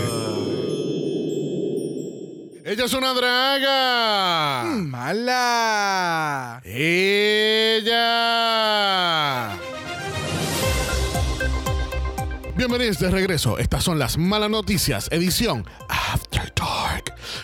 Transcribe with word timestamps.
Ella 2.67 2.85
es 2.85 2.93
una 2.93 3.15
draga. 3.15 4.65
Mala. 4.77 6.61
Ella. 6.67 7.97
Bienvenidos 12.59 12.99
de 12.99 13.11
regreso. 13.11 13.57
Estas 13.57 13.83
son 13.83 13.99
las 13.99 14.19
malas 14.19 14.51
noticias, 14.51 15.09
edición 15.11 15.65
After. 15.89 16.30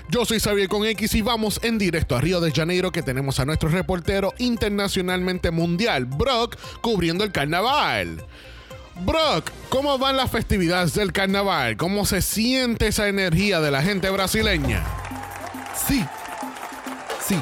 Yo 0.09 0.25
soy 0.25 0.39
Xavier 0.39 0.69
con 0.69 0.85
X 0.85 1.15
y 1.15 1.23
vamos 1.23 1.59
en 1.63 1.79
directo 1.79 2.17
a 2.17 2.21
Río 2.21 2.41
de 2.41 2.53
Janeiro 2.53 2.93
que 2.93 3.03
tenemos 3.03 3.41
a 3.41 3.45
nuestro 3.45 3.69
reportero 3.69 4.33
internacionalmente 4.39 5.51
mundial, 5.51 6.05
Brock, 6.05 6.57
cubriendo 6.81 7.25
el 7.25 7.33
carnaval. 7.33 8.25
Brock, 9.05 9.51
¿cómo 9.69 9.99
van 9.99 10.17
las 10.17 10.31
festividades 10.31 10.95
del 10.95 11.13
carnaval? 11.13 11.77
¿Cómo 11.77 12.07
se 12.07 12.23
siente 12.23 12.87
esa 12.87 13.09
energía 13.09 13.61
de 13.61 13.71
la 13.71 13.83
gente 13.83 14.09
brasileña? 14.11 14.87
Sí. 15.89 16.05
Sí. 17.27 17.37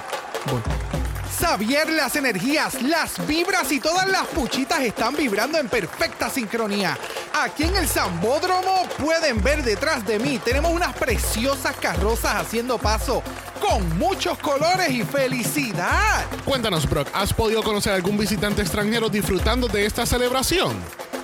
Xavier, 1.45 1.91
las 1.91 2.17
energías, 2.17 2.81
las 2.81 3.27
vibras 3.27 3.71
y 3.71 3.79
todas 3.79 4.09
las 4.09 4.27
puchitas 4.29 4.81
están 4.81 5.15
vibrando 5.15 5.59
en 5.59 5.69
perfecta 5.69 6.31
sincronía. 6.31 6.97
Aquí 7.35 7.65
en 7.65 7.77
el 7.77 7.87
Zambódromo 7.87 8.89
pueden 8.99 9.43
ver 9.43 9.63
detrás 9.63 10.07
de 10.07 10.19
mí, 10.19 10.39
tenemos 10.39 10.73
unas 10.73 10.95
preciosas 10.95 11.77
carrozas 11.77 12.37
haciendo 12.37 12.79
paso 12.79 13.23
con 13.61 13.99
muchos 13.99 14.39
colores 14.39 14.89
y 14.89 15.03
felicidad. 15.03 16.25
Cuéntanos, 16.47 16.89
Brock, 16.89 17.09
¿has 17.13 17.35
podido 17.35 17.63
conocer 17.63 17.93
a 17.93 17.97
algún 17.97 18.17
visitante 18.17 18.63
extranjero 18.63 19.11
disfrutando 19.11 19.69
de 19.69 19.85
esta 19.85 20.07
celebración? 20.07 20.75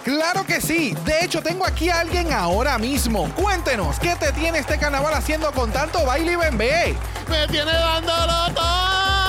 Claro 0.04 0.44
que 0.44 0.60
sí. 0.60 0.94
De 1.06 1.24
hecho, 1.24 1.40
tengo 1.40 1.64
aquí 1.64 1.88
a 1.88 2.00
alguien 2.00 2.30
ahora 2.34 2.76
mismo. 2.76 3.32
Cuéntenos, 3.34 3.98
¿qué 3.98 4.14
te 4.16 4.32
tiene 4.32 4.58
este 4.58 4.76
carnaval 4.78 5.14
haciendo 5.14 5.50
con 5.52 5.72
tanto 5.72 6.04
baile 6.04 6.32
y 6.32 6.36
bembé? 6.36 6.94
¡Me 7.26 7.48
tiene 7.48 7.72
dándolo 7.72 8.52
todo! 8.54 9.19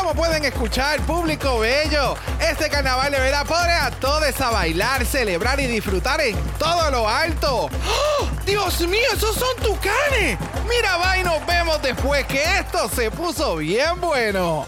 Como 0.00 0.14
pueden 0.14 0.46
escuchar, 0.46 0.98
público 1.02 1.58
bello, 1.58 2.16
este 2.40 2.70
carnaval 2.70 3.12
de 3.12 3.18
pone 3.46 3.70
a 3.70 3.90
todos 3.90 4.40
a 4.40 4.50
bailar, 4.50 5.04
celebrar 5.04 5.60
y 5.60 5.66
disfrutar 5.66 6.22
en 6.22 6.38
todo 6.58 6.90
lo 6.90 7.06
alto. 7.06 7.66
¡Oh! 7.66 8.28
¡Dios 8.46 8.80
mío, 8.88 9.06
esos 9.12 9.36
son 9.36 9.54
tucanes! 9.56 10.38
Mira, 10.66 10.96
va 10.96 11.18
y 11.18 11.22
nos 11.22 11.44
vemos 11.44 11.82
después 11.82 12.24
que 12.24 12.42
esto 12.42 12.88
se 12.88 13.10
puso 13.10 13.56
bien 13.56 14.00
bueno. 14.00 14.66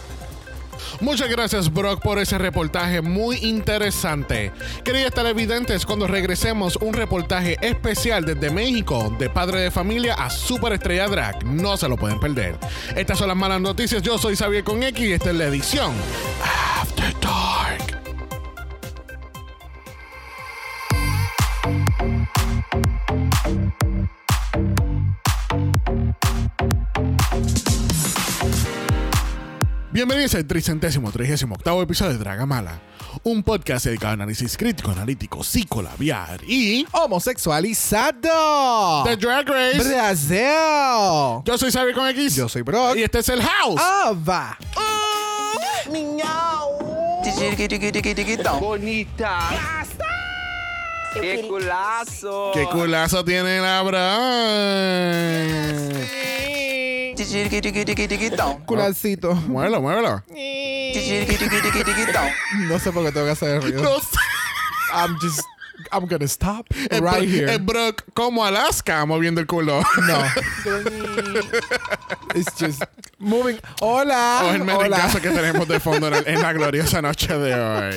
Muchas 1.01 1.29
gracias, 1.29 1.71
Brock, 1.71 2.01
por 2.01 2.19
ese 2.19 2.37
reportaje 2.37 3.01
muy 3.01 3.37
interesante. 3.37 4.51
Queridos 4.83 5.13
televidentes, 5.13 5.85
cuando 5.85 6.07
regresemos, 6.07 6.77
un 6.77 6.93
reportaje 6.93 7.57
especial 7.61 8.25
desde 8.25 8.51
México, 8.51 9.15
de 9.19 9.29
padre 9.29 9.61
de 9.61 9.71
familia 9.71 10.13
a 10.15 10.29
superestrella 10.29 11.07
drag. 11.07 11.45
No 11.45 11.77
se 11.77 11.87
lo 11.87 11.97
pueden 11.97 12.19
perder. 12.19 12.57
Estas 12.95 13.17
son 13.17 13.27
las 13.27 13.37
malas 13.37 13.61
noticias. 13.61 14.01
Yo 14.01 14.17
soy 14.17 14.35
Xavier 14.35 14.63
con 14.63 14.83
X 14.83 15.05
y 15.05 15.13
esta 15.13 15.31
es 15.31 15.35
la 15.35 15.45
edición 15.45 15.93
After 16.81 17.13
Dark. 17.21 17.92
Bienvenidos 30.03 30.35
al 30.35 30.45
tricentésimo, 30.45 31.09
trigésimo 31.13 31.55
octavo 31.55 31.81
episodio 31.81 32.11
de 32.11 32.17
Dragamala, 32.17 32.81
un 33.23 33.41
podcast 33.41 33.85
dedicado 33.85 34.09
a 34.09 34.13
análisis 34.15 34.57
crítico, 34.57 34.91
analítico, 34.91 35.45
psicolabiar 35.45 36.41
y 36.45 36.85
Homosexualizado. 36.91 39.05
The 39.05 39.15
Drag 39.15 39.47
Race. 39.47 39.77
Brasil. 39.77 41.41
Yo 41.45 41.57
soy 41.57 41.71
Xavier 41.71 41.95
con 41.95 42.05
X. 42.09 42.35
Yo 42.35 42.49
soy 42.49 42.63
Brock. 42.63 42.97
Y 42.97 43.03
este 43.03 43.19
es 43.19 43.29
el 43.29 43.41
House. 43.41 43.79
Ava. 43.79 44.57
Bonita. 48.59 49.39
¡Qué 51.13 51.45
culazo! 51.47 52.51
¡Qué 52.53 52.65
culazo 52.65 53.23
tiene 53.23 53.59
la 53.59 53.81
Bran! 53.83 54.13
Culacito. 58.65 59.33
Muévelo, 59.33 59.81
muévelo. 59.81 60.23
No 62.67 62.79
sé 62.79 62.91
por 62.91 63.05
qué 63.05 63.11
tengo 63.11 63.25
que 63.25 63.31
hacer 63.31 63.55
el 63.55 63.61
ruido. 63.61 63.83
No 63.83 63.99
sé. 63.99 64.17
I'm 64.93 65.17
just. 65.19 65.41
I'm 65.91 66.07
gonna 66.07 66.25
stop 66.25 66.65
El 66.89 67.01
right 67.01 67.01
Bro- 67.01 67.21
here. 67.23 67.53
el 67.53 67.59
Brock 67.61 68.03
como 68.13 68.45
Alaska 68.45 69.05
moviendo 69.05 69.41
el 69.41 69.47
culo. 69.47 69.81
No. 70.07 70.23
It's 72.35 72.51
just 72.59 72.83
moving. 73.19 73.57
Hola. 73.81 74.41
O 74.45 74.49
el 74.53 74.61
Hola. 74.61 74.77
medicazo 74.79 75.21
que 75.21 75.29
tenemos 75.29 75.67
de 75.67 75.79
fondo 75.79 76.07
en, 76.07 76.13
el- 76.15 76.27
en 76.27 76.41
la 76.41 76.53
gloriosa 76.53 77.01
noche 77.01 77.37
de 77.37 77.53
hoy. 77.53 77.95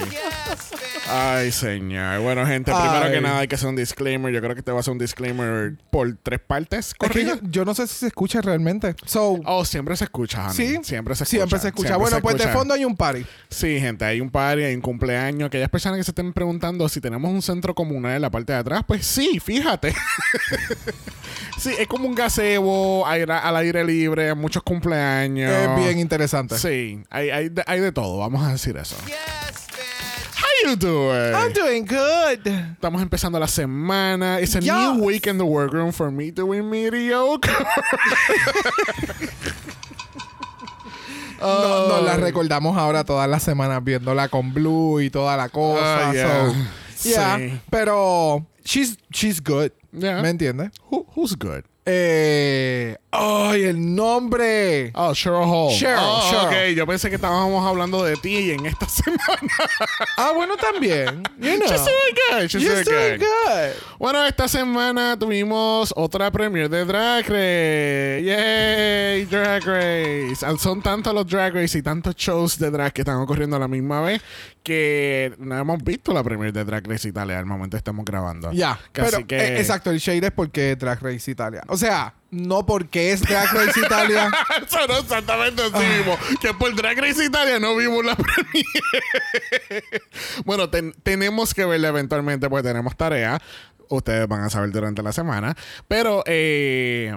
Ay, 1.08 1.52
señor. 1.52 2.18
Bueno, 2.20 2.44
gente, 2.46 2.72
primero 2.72 3.04
Ay. 3.04 3.12
que 3.12 3.20
nada 3.20 3.38
hay 3.38 3.46
que 3.48 3.54
hacer 3.54 3.68
un 3.68 3.76
disclaimer. 3.76 4.32
Yo 4.32 4.40
creo 4.40 4.56
que 4.56 4.62
te 4.62 4.72
va 4.72 4.78
a 4.78 4.80
hacer 4.80 4.90
un 4.90 4.98
disclaimer 4.98 5.74
por 5.90 6.16
tres 6.20 6.40
partes. 6.40 6.94
Es 7.00 7.10
que 7.10 7.24
yo, 7.24 7.34
yo 7.42 7.64
no 7.64 7.74
sé 7.74 7.86
si 7.86 7.94
se 7.94 8.06
escucha 8.08 8.40
realmente. 8.40 8.96
So, 9.04 9.38
Oh, 9.44 9.64
siempre 9.64 9.96
se 9.96 10.02
escucha, 10.04 10.46
honey. 10.50 10.56
sí. 10.56 10.78
Siempre 10.82 11.14
se 11.14 11.22
escucha. 11.22 11.36
Siempre 11.38 11.58
se 11.60 11.68
escucha. 11.68 11.88
Siempre 11.90 12.00
bueno, 12.02 12.16
se 12.16 12.22
pues 12.22 12.36
de 12.36 12.42
escucha. 12.42 12.58
fondo 12.58 12.74
hay 12.74 12.84
un 12.84 12.96
party. 12.96 13.24
Sí, 13.48 13.78
gente, 13.78 14.04
hay 14.04 14.20
un 14.20 14.30
party, 14.30 14.64
hay 14.64 14.74
un 14.74 14.80
cumpleaños. 14.80 15.46
Aquellas 15.46 15.68
personas 15.68 15.98
que 15.98 16.04
se 16.04 16.10
estén 16.10 16.32
preguntando 16.32 16.88
si 16.88 17.00
tenemos 17.00 17.30
un 17.30 17.40
centro 17.40 17.72
comunal 17.76 18.16
en 18.16 18.22
la 18.22 18.30
parte 18.30 18.52
de 18.52 18.58
atrás, 18.58 18.82
pues 18.86 19.06
sí, 19.06 19.38
fíjate. 19.38 19.94
sí, 21.58 21.72
es 21.78 21.86
como 21.86 22.08
un 22.08 22.14
gazebo 22.16 23.06
aire- 23.06 23.32
al 23.32 23.54
aire 23.56 23.84
libre, 23.84 24.34
muchos 24.34 24.62
cumpleaños. 24.64 25.52
Es 25.52 25.76
bien 25.76 25.98
interesante. 26.00 26.58
Sí, 26.58 27.00
hay, 27.10 27.30
hay, 27.30 27.48
de, 27.50 27.62
hay 27.66 27.78
de 27.80 27.92
todo, 27.92 28.18
vamos 28.18 28.44
a 28.44 28.50
decir 28.52 28.76
eso. 28.76 28.96
How 30.38 30.70
you 30.70 30.76
doing? 30.76 31.32
I'm 31.34 31.52
doing 31.52 31.84
good. 31.86 32.46
Estamos 32.72 33.00
empezando 33.02 33.38
la 33.38 33.46
semana. 33.48 34.40
It's 34.40 34.56
a 34.56 34.60
Yes. 34.60 34.72
new 34.72 35.04
week 35.04 35.26
in 35.26 35.36
the 35.38 35.44
workroom 35.44 35.92
for 35.92 36.10
me 36.10 36.30
doing 36.32 36.68
mediocre. 36.68 37.52
No, 41.38 41.88
nos 41.88 42.02
la 42.02 42.16
recordamos 42.16 42.76
ahora 42.78 43.04
todas 43.04 43.28
las 43.28 43.42
semanas 43.42 43.84
viéndola 43.84 44.28
con 44.28 44.54
Blue 44.54 45.00
y 45.00 45.10
toda 45.10 45.36
la 45.36 45.48
cosa. 45.50 46.08
Ah, 46.08 46.12
yeah. 46.12 46.46
So, 46.46 46.54
yeah. 47.04 47.36
Sí. 47.38 47.60
Pero 47.70 48.46
she's, 48.64 48.96
she's 49.12 49.40
good. 49.40 49.72
Yeah. 49.92 50.22
¿Me 50.22 50.30
entiendes? 50.30 50.70
Who- 50.90 51.06
who's 51.14 51.34
good? 51.36 51.64
Eh, 51.88 52.96
¡Ay, 53.12 53.62
el 53.64 53.94
nombre! 53.94 54.90
Oh, 54.94 55.14
Cheryl 55.14 55.38
Hall. 55.44 55.72
Cheryl, 55.72 55.96
Oh, 55.98 56.28
Cheryl. 56.30 56.72
Ok, 56.72 56.76
yo 56.76 56.86
pensé 56.86 57.08
que 57.08 57.14
estábamos 57.14 57.64
hablando 57.64 58.02
de 58.04 58.16
ti 58.16 58.50
en 58.50 58.66
esta 58.66 58.88
semana. 58.88 59.22
Ah, 60.16 60.32
bueno, 60.34 60.56
también. 60.56 61.22
You 61.38 61.56
know. 61.56 61.68
She's 61.68 61.84
doing 61.84 62.40
good. 62.40 62.48
She's 62.48 62.62
You're 62.62 62.84
doing 62.84 62.84
doing 62.84 63.18
good. 63.20 63.26
good. 63.46 63.98
Bueno, 64.00 64.26
esta 64.26 64.48
semana 64.48 65.16
tuvimos 65.18 65.92
otra 65.96 66.30
premiere 66.32 66.68
de 66.68 66.84
Drag 66.84 67.24
Race. 67.26 68.22
Yay, 68.24 69.24
Drag 69.26 69.62
Race. 69.64 70.44
Ah, 70.44 70.54
Son 70.58 70.82
tantos 70.82 71.14
los 71.14 71.26
Drag 71.26 71.54
Race 71.54 71.78
y 71.78 71.82
tantos 71.82 72.16
shows 72.16 72.58
de 72.58 72.70
drag 72.70 72.92
que 72.92 73.02
están 73.02 73.16
ocurriendo 73.20 73.56
a 73.56 73.60
la 73.60 73.68
misma 73.68 74.00
vez 74.02 74.20
que 74.62 75.32
no 75.38 75.56
hemos 75.56 75.80
visto 75.84 76.12
la 76.12 76.24
premiere 76.24 76.50
de 76.50 76.64
Drag 76.64 76.84
Race 76.88 77.08
Italia 77.08 77.38
al 77.38 77.46
momento 77.46 77.76
estamos 77.76 78.04
grabando. 78.04 78.50
Ya, 78.50 78.72
Así 78.72 78.80
pero 78.92 79.24
que... 79.24 79.36
eh, 79.36 79.60
exacto, 79.60 79.92
el 79.92 79.98
shade 80.00 80.26
es 80.26 80.32
porque 80.32 80.74
Drag 80.74 81.00
Race 81.00 81.30
Italia. 81.30 81.62
O 81.68 81.75
sea, 81.76 82.14
no 82.30 82.66
porque 82.66 83.12
es 83.12 83.22
Drag 83.22 83.52
Race 83.52 83.78
Italia. 83.80 84.30
Eso 84.66 84.86
no 84.88 84.98
exactamente 84.98 85.62
así 85.62 85.84
mismo. 85.96 86.18
Que 86.40 86.52
por 86.54 86.74
Drag 86.74 86.98
Race 86.98 87.24
Italia 87.24 87.58
no 87.58 87.74
vimos 87.76 88.04
la 88.04 88.14
premiere. 88.16 89.84
bueno, 90.44 90.68
ten- 90.70 90.94
tenemos 91.02 91.54
que 91.54 91.64
verla 91.64 91.88
eventualmente 91.88 92.48
porque 92.48 92.68
tenemos 92.68 92.96
tarea. 92.96 93.40
Ustedes 93.88 94.26
van 94.26 94.42
a 94.42 94.50
saber 94.50 94.70
durante 94.72 95.02
la 95.02 95.12
semana. 95.12 95.56
Pero, 95.86 96.24
eh, 96.26 97.14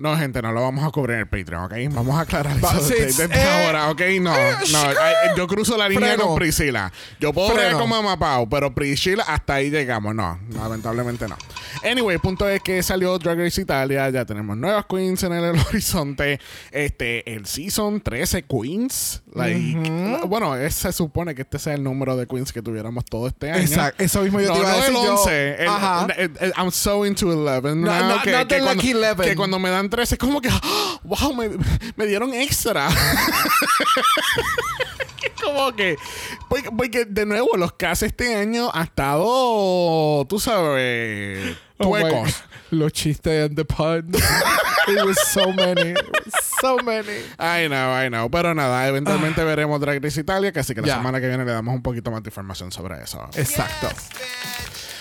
no, 0.00 0.16
gente, 0.16 0.40
no 0.42 0.50
lo 0.52 0.62
vamos 0.62 0.84
a 0.84 0.90
cubrir 0.90 1.14
en 1.16 1.20
el 1.20 1.28
Patreon, 1.28 1.64
¿ok? 1.64 1.72
Vamos 1.94 2.16
a 2.16 2.22
aclarar 2.22 2.56
eso 2.56 2.72
desde, 2.88 3.06
desde 3.06 3.24
eh, 3.38 3.66
ahora, 3.66 3.90
¿ok? 3.90 4.00
No, 4.20 4.32
no. 4.32 4.78
ay, 5.00 5.14
yo 5.36 5.46
cruzo 5.46 5.76
la 5.76 5.88
línea 5.88 6.08
Freno. 6.14 6.28
con 6.28 6.36
Priscila. 6.38 6.90
Yo 7.20 7.32
puedo 7.32 7.54
ver 7.54 7.74
con 7.74 7.88
Mamá 7.88 8.18
Pau, 8.18 8.48
pero 8.48 8.74
Priscila, 8.74 9.24
hasta 9.26 9.54
ahí 9.54 9.70
llegamos. 9.70 10.14
No, 10.14 10.38
lamentablemente 10.54 11.28
no. 11.28 11.36
Anyway, 11.84 12.14
el 12.14 12.20
punto 12.20 12.48
es 12.48 12.60
que 12.62 12.82
salió 12.82 13.16
Drag 13.18 13.38
Race 13.38 13.60
Italia. 13.60 14.08
Ya 14.10 14.24
tenemos 14.24 14.56
nuevas 14.56 14.86
queens 14.86 15.22
en 15.22 15.32
el 15.32 15.56
horizonte. 15.68 16.40
Este, 16.72 17.32
el 17.34 17.46
Season 17.46 18.00
13 18.00 18.42
Queens. 18.44 19.22
Like, 19.34 20.18
Bueno, 20.26 20.56
es- 20.56 20.74
se 20.74 20.92
supone 20.92 21.34
que 21.34 21.42
este 21.42 21.58
sea 21.58 21.74
el 21.74 21.84
número 21.84 22.16
de 22.16 22.26
queens 22.26 22.52
que 22.52 22.62
tuviéramos 22.62 23.04
todo 23.04 23.28
este 23.28 23.50
año. 23.52 23.60
Exacto, 23.62 24.02
eso 24.02 24.22
mismo 24.22 24.40
yo 24.40 24.48
no, 24.48 24.54
te 24.54 24.60
iba 24.60 24.68
a 24.70 24.72
no 24.72 24.78
decir. 24.80 24.96
el 24.96 25.02
yo- 25.04 25.14
11. 25.14 25.62
el- 25.62 25.68
Ajá. 25.68 26.06
el- 26.16 26.32
el- 26.40 26.52
I'm 26.56 26.70
so 26.70 27.04
into 27.06 27.28
11. 27.28 27.76
No, 27.76 28.08
no, 28.08 28.22
que, 28.22 28.30
que 28.30 28.32
cuando, 28.60 28.74
lucky 28.74 28.94
11. 28.94 29.22
que 29.22 29.36
cuando 29.36 29.58
me 29.58 29.70
dan 29.70 29.89
13 29.90 30.14
es 30.14 30.18
como 30.18 30.40
que, 30.40 30.48
¡ah! 30.50 31.00
wow, 31.04 31.34
me, 31.34 31.50
me 31.96 32.06
dieron 32.06 32.32
extra. 32.32 32.88
como 35.42 35.50
como 35.54 35.72
que. 35.76 35.96
Porque, 36.48 36.70
porque, 36.70 37.04
de 37.04 37.26
nuevo, 37.26 37.56
los 37.56 37.72
casos 37.72 38.04
este 38.04 38.34
año 38.36 38.70
ha 38.72 38.84
estado. 38.84 40.24
Tú 40.28 40.38
sabes. 40.38 41.56
Oh 41.78 41.94
my- 41.94 42.00
Tuecos. 42.02 42.44
Los 42.70 42.92
chistes 42.92 43.46
and 43.46 43.56
the 43.56 43.64
puns. 43.64 44.16
It 44.88 45.04
was 45.04 45.18
so 45.32 45.52
many. 45.52 45.94
So 46.60 46.76
many. 46.78 47.18
I 47.38 47.66
know, 47.68 47.92
I 47.92 48.08
know. 48.08 48.30
Pero 48.30 48.54
nada, 48.54 48.86
eventualmente 48.86 49.42
veremos 49.44 49.80
Drag 49.80 50.02
Race 50.02 50.20
Italia, 50.20 50.52
que 50.52 50.60
así 50.60 50.74
que 50.74 50.80
la 50.82 50.86
Ya. 50.86 50.96
semana 50.96 51.20
que 51.20 51.26
viene 51.28 51.44
le 51.44 51.52
damos 51.52 51.74
un 51.74 51.82
poquito 51.82 52.10
más 52.10 52.22
de 52.22 52.28
información 52.28 52.70
sobre 52.70 53.02
eso. 53.02 53.28
Exacto. 53.34 53.88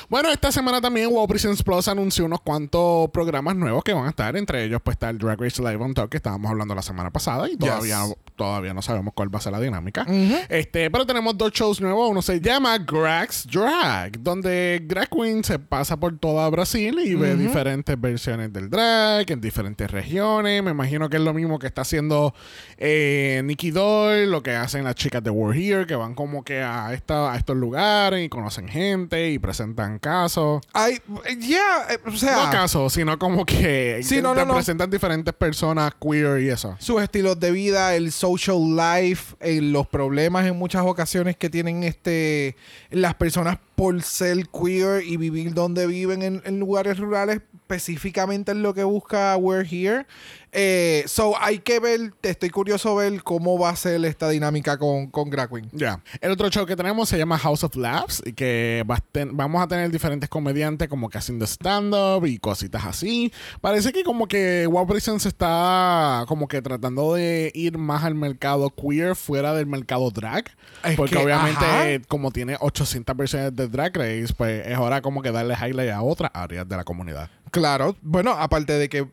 Bueno, 0.10 0.32
esta 0.32 0.52
semana 0.52 0.82
también 0.82 1.08
Wow 1.12 1.28
Presents 1.28 1.62
Plus 1.62 1.88
anunció 1.88 2.26
unos 2.26 2.42
cuantos 2.42 3.12
programas 3.12 3.56
nuevos 3.56 3.84
que 3.84 3.94
van 3.94 4.08
a 4.08 4.10
estar. 4.10 4.36
Entre 4.36 4.64
ellos, 4.64 4.82
pues 4.84 4.96
está 4.96 5.12
el 5.12 5.20
Drag 5.20 5.40
Race 5.40 5.62
Live 5.62 5.76
on 5.76 5.94
Talk 5.94 6.10
que 6.10 6.18
estábamos 6.18 6.50
hablando 6.50 6.74
la 6.74 6.82
semana 6.82 7.12
pasada 7.12 7.48
y 7.48 7.56
todavía, 7.56 8.00
todavía 8.36 8.74
no 8.74 8.82
sabemos 8.82 9.14
cuál 9.14 9.32
va 9.34 9.38
a 9.38 9.42
ser 9.44 9.52
la 9.52 9.60
dinámica. 9.60 10.08
este, 10.50 10.90
pero 10.90 11.06
tenemos 11.06 11.38
dos 11.38 11.52
shows 11.52 11.80
nuevos. 11.80 12.10
Uno 12.10 12.24
se 12.24 12.42
llama 12.42 12.80
Grax 12.80 13.46
Drag, 13.52 14.20
donde 14.20 14.82
Drag 14.84 15.10
Queen 15.10 15.44
se 15.44 15.60
pasa 15.60 15.96
por 15.96 16.18
toda 16.18 16.50
Brasil 16.50 16.98
y 17.06 17.14
ve 17.14 17.36
diferentes 17.36 18.02
versiones 18.02 18.52
del 18.52 18.68
drag 18.68 19.30
en 19.30 19.40
diferentes 19.40 19.92
regiones. 19.92 20.64
Me 20.64 20.72
imagino 20.72 21.08
que 21.08 21.18
es 21.18 21.24
lo 21.24 21.36
mismo 21.36 21.60
que 21.60 21.68
está 21.68 21.84
haciendo 21.84 22.34
eh, 22.78 23.44
Nicky 23.46 23.70
Doyle, 23.70 24.26
lo 24.26 24.42
que 24.42 24.56
hacen 24.56 24.86
las 24.86 24.96
chicas 24.96 25.22
de 25.22 25.30
We're 25.30 25.56
Here, 25.56 25.86
que 25.86 25.94
van 25.94 26.16
como 26.16 26.44
que 26.44 26.64
a, 26.64 26.96
esta, 26.96 27.32
a 27.32 27.38
estos 27.38 27.56
lugares 27.56 28.26
y 28.26 28.30
conocen 28.30 28.68
gente 28.68 29.30
y 29.30 29.38
presentan 29.38 29.99
casos. 30.00 30.62
Ay, 30.74 31.00
ya, 31.40 31.88
eh, 31.90 32.00
o 32.06 32.12
sea, 32.16 32.46
No 32.46 32.52
casos, 32.52 32.94
sino 32.94 33.18
como 33.20 33.46
que, 33.46 34.02
Sí, 34.04 34.22
no, 34.22 34.34
no, 34.34 34.42
te 34.42 34.46
no. 34.48 34.54
presentan 34.56 34.90
diferentes 34.90 35.34
personas 35.34 35.94
queer 36.02 36.42
y 36.42 36.50
eso. 36.50 36.76
sus 36.80 37.02
estilos 37.02 37.40
de 37.40 37.52
vida, 37.52 37.96
el 37.96 38.12
social 38.12 38.58
life, 38.76 39.36
eh, 39.40 39.62
los 39.62 39.88
problemas 39.88 40.46
en 40.48 40.58
muchas 40.58 40.84
ocasiones 40.86 41.36
que 41.38 41.50
tienen 41.50 41.84
este 41.84 42.56
las 42.90 43.14
personas 43.16 43.58
por 43.76 44.02
ser 44.02 44.48
queer 44.50 45.04
y 45.04 45.16
vivir 45.18 45.54
donde 45.54 45.88
viven 45.88 46.22
en, 46.22 46.42
en 46.46 46.60
lugares 46.60 46.98
rurales, 46.98 47.42
específicamente 47.62 48.52
es 48.52 48.58
lo 48.58 48.74
que 48.74 48.84
busca 48.84 49.36
We're 49.38 49.66
Here. 49.70 50.06
Eh, 50.52 51.04
so 51.08 51.34
hay 51.40 51.60
que 51.60 51.80
ver, 51.80 52.14
estoy 52.24 52.50
curioso 52.50 52.96
ver 52.96 53.22
cómo 53.24 53.58
va 53.60 53.70
a 53.70 53.76
ser 53.76 54.04
esta 54.06 54.30
dinámica 54.30 54.78
con, 54.78 55.08
con 55.08 55.30
Drag 55.30 55.50
Queen. 55.50 55.70
Ya. 55.74 56.02
El 56.22 56.32
otro 56.32 56.50
show 56.50 56.66
que 56.66 56.76
tenemos 56.76 57.08
se 57.10 57.18
llama 57.18 57.38
House 57.38 57.64
of 57.64 57.76
Laughs 57.76 58.22
y 58.26 58.34
que 58.34 58.84
va 58.90 58.96
a 58.96 59.00
ten- 59.00 59.36
vamos 59.38 59.62
a 59.62 59.68
tener 59.68 59.92
diferentes 59.92 60.30
comediantes 60.30 60.88
como 60.88 61.10
que 61.10 61.18
haciendo 61.18 61.46
stand-up 61.46 62.26
y 62.26 62.40
cositas 62.40 62.86
así. 62.86 63.32
Parece 63.62 63.92
que 63.92 64.04
como 64.04 64.28
que 64.28 64.66
Wow 64.68 64.88
Presents 64.88 65.26
está 65.26 66.26
como 66.28 66.48
que 66.48 66.62
tratando 66.62 67.14
de 67.14 67.52
ir 67.54 67.78
más 67.78 68.04
al 68.04 68.16
mercado 68.16 68.70
queer 68.72 69.16
fuera 69.16 69.54
del 69.54 69.68
mercado 69.68 70.10
drag. 70.12 70.46
Es 70.84 70.96
porque 70.96 71.16
que, 71.16 71.24
obviamente 71.24 71.66
ajá. 71.66 72.06
como 72.08 72.32
tiene 72.32 72.58
800 72.60 73.16
versiones 73.16 73.56
de 73.56 73.68
Drag 73.68 73.96
Race, 73.96 74.34
pues 74.36 74.66
es 74.66 74.78
hora 74.78 75.02
como 75.02 75.22
que 75.22 75.32
darle 75.32 75.54
highlight 75.56 75.92
a 75.92 76.02
otras 76.02 76.32
áreas 76.34 76.68
de 76.68 76.76
la 76.76 76.84
comunidad. 76.84 77.30
Claro, 77.52 77.96
bueno, 78.02 78.32
aparte 78.32 78.74
de 78.74 78.90
que, 78.90 79.08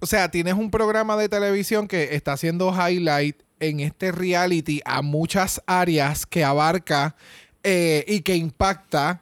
o 0.00 0.06
sea, 0.06 0.30
tienes 0.30 0.54
un 0.54 0.70
programa 0.70 1.16
de 1.16 1.28
televisión 1.28 1.88
que 1.88 2.14
está 2.14 2.32
haciendo 2.32 2.72
highlight 2.72 3.36
en 3.60 3.80
este 3.80 4.12
reality 4.12 4.80
a 4.84 5.02
muchas 5.02 5.62
áreas 5.66 6.26
que 6.26 6.44
abarca 6.44 7.16
eh, 7.64 8.04
y 8.06 8.20
que 8.20 8.36
impacta 8.36 9.20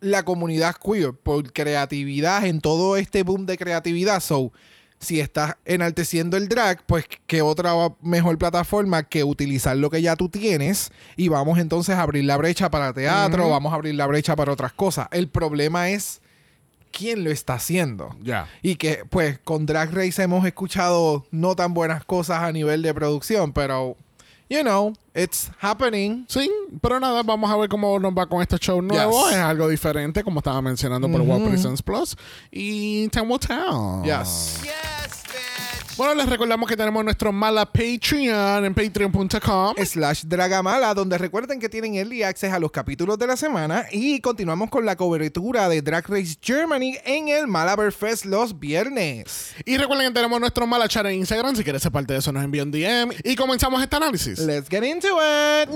la 0.00 0.22
comunidad 0.24 0.76
queer 0.76 1.14
por 1.14 1.52
creatividad, 1.52 2.44
en 2.44 2.60
todo 2.60 2.96
este 2.96 3.22
boom 3.22 3.46
de 3.46 3.56
creatividad. 3.56 4.20
So, 4.20 4.52
si 4.98 5.18
estás 5.18 5.56
enalteciendo 5.64 6.36
el 6.36 6.48
drag, 6.48 6.84
pues 6.84 7.06
qué 7.26 7.40
otra 7.40 7.72
mejor 8.02 8.36
plataforma 8.36 9.04
que 9.04 9.24
utilizar 9.24 9.76
lo 9.78 9.88
que 9.88 10.02
ya 10.02 10.14
tú 10.14 10.28
tienes 10.28 10.92
y 11.16 11.28
vamos 11.28 11.58
entonces 11.58 11.96
a 11.96 12.02
abrir 12.02 12.24
la 12.24 12.36
brecha 12.36 12.70
para 12.70 12.92
teatro, 12.92 13.48
vamos 13.48 13.72
a 13.72 13.76
abrir 13.76 13.94
la 13.94 14.06
brecha 14.06 14.36
para 14.36 14.52
otras 14.52 14.74
cosas. 14.74 15.08
El 15.10 15.28
problema 15.28 15.88
es 15.88 16.20
quién 16.92 17.24
lo 17.24 17.30
está 17.30 17.54
haciendo. 17.54 18.14
Ya. 18.22 18.48
Y 18.62 18.76
que, 18.76 19.04
pues, 19.08 19.38
con 19.38 19.66
Drag 19.66 19.92
Race 19.92 20.22
hemos 20.22 20.44
escuchado 20.46 21.26
no 21.30 21.56
tan 21.56 21.74
buenas 21.74 22.04
cosas 22.04 22.42
a 22.42 22.52
nivel 22.52 22.82
de 22.82 22.92
producción, 22.94 23.52
pero, 23.52 23.96
you 24.48 24.60
know, 24.60 24.92
it's 25.14 25.50
happening. 25.60 26.24
Sí, 26.28 26.50
pero 26.80 27.00
nada, 27.00 27.22
vamos 27.22 27.50
a 27.50 27.56
ver 27.56 27.68
cómo 27.68 27.98
nos 27.98 28.12
va 28.12 28.26
con 28.26 28.42
este 28.42 28.58
show 28.58 28.82
nuevo. 28.82 29.26
Yes. 29.26 29.36
Es 29.36 29.42
algo 29.42 29.68
diferente, 29.68 30.24
como 30.24 30.40
estaba 30.40 30.60
mencionando 30.60 31.10
por 31.10 31.20
Wow 31.22 31.48
Presents 31.48 31.82
Plus. 31.82 32.16
Y 32.50 33.08
time 33.08 33.26
will 33.26 33.40
tell. 33.40 34.02
Yes. 34.04 34.60
Bueno, 36.00 36.14
les 36.14 36.30
recordamos 36.30 36.66
que 36.66 36.78
tenemos 36.78 37.04
nuestro 37.04 37.30
mala 37.30 37.66
Patreon 37.66 38.64
en 38.64 38.74
patreon.com. 38.74 39.74
Slash 39.84 40.22
Dragamala, 40.24 40.94
donde 40.94 41.18
recuerden 41.18 41.60
que 41.60 41.68
tienen 41.68 41.94
early 41.94 42.22
access 42.22 42.54
a 42.54 42.58
los 42.58 42.70
capítulos 42.70 43.18
de 43.18 43.26
la 43.26 43.36
semana 43.36 43.84
y 43.92 44.18
continuamos 44.22 44.70
con 44.70 44.86
la 44.86 44.96
cobertura 44.96 45.68
de 45.68 45.82
Drag 45.82 46.08
Race 46.08 46.38
Germany 46.40 46.96
en 47.04 47.28
el 47.28 47.46
Malabar 47.46 47.92
Fest 47.92 48.24
los 48.24 48.58
viernes. 48.58 49.52
Y 49.66 49.76
recuerden 49.76 50.08
que 50.08 50.14
tenemos 50.14 50.40
nuestro 50.40 50.66
mala 50.66 50.88
chat 50.88 51.04
en 51.04 51.16
Instagram. 51.16 51.54
Si 51.54 51.62
quieres 51.62 51.82
ser 51.82 51.92
parte 51.92 52.14
de 52.14 52.20
eso, 52.20 52.32
nos 52.32 52.44
envía 52.44 52.62
un 52.62 52.70
DM. 52.70 53.12
Y 53.22 53.36
comenzamos 53.36 53.82
este 53.82 53.96
análisis. 53.96 54.38
Let's 54.38 54.70
get 54.70 54.82
into 54.82 55.18
it. 55.18 55.68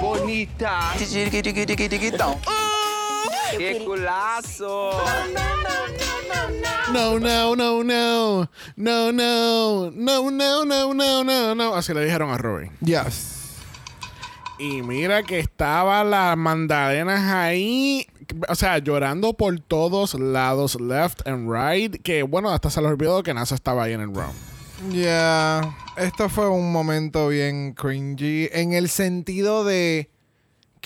Bonita. 0.00 0.94
Que 3.56 3.84
culaço. 3.84 4.90
No, 6.92 7.18
no, 7.18 7.56
no, 7.56 7.82
no. 7.82 8.48
No, 8.76 9.12
no. 9.12 9.90
No, 9.90 10.30
no, 10.30 10.64
no, 10.64 10.94
no, 10.94 11.24
no, 11.24 11.54
no. 11.54 11.74
Así 11.74 11.92
le 11.92 12.04
dijeron 12.04 12.30
a 12.30 12.38
Robin. 12.38 12.70
Yes. 12.80 13.36
Y 14.58 14.82
mira 14.82 15.22
que 15.22 15.38
estaba 15.38 16.02
las 16.02 16.36
mandalenas 16.36 17.30
ahí, 17.30 18.06
o 18.48 18.54
sea, 18.54 18.78
llorando 18.78 19.34
por 19.34 19.60
todos 19.60 20.14
lados, 20.14 20.80
left 20.80 21.26
and 21.28 21.50
right, 21.52 22.00
que 22.02 22.22
bueno, 22.22 22.50
hasta 22.50 22.70
se 22.70 22.80
les 22.80 22.90
olvidó 22.90 23.22
que 23.22 23.34
NASA 23.34 23.54
estaba 23.54 23.84
ahí 23.84 23.92
en 23.92 24.00
el 24.00 24.14
round. 24.14 24.34
Ya, 24.92 25.76
esto 25.98 26.30
fue 26.30 26.48
un 26.48 26.72
momento 26.72 27.28
bien 27.28 27.74
cringy 27.74 28.48
en 28.52 28.72
el 28.72 28.88
sentido 28.88 29.64
de 29.64 30.08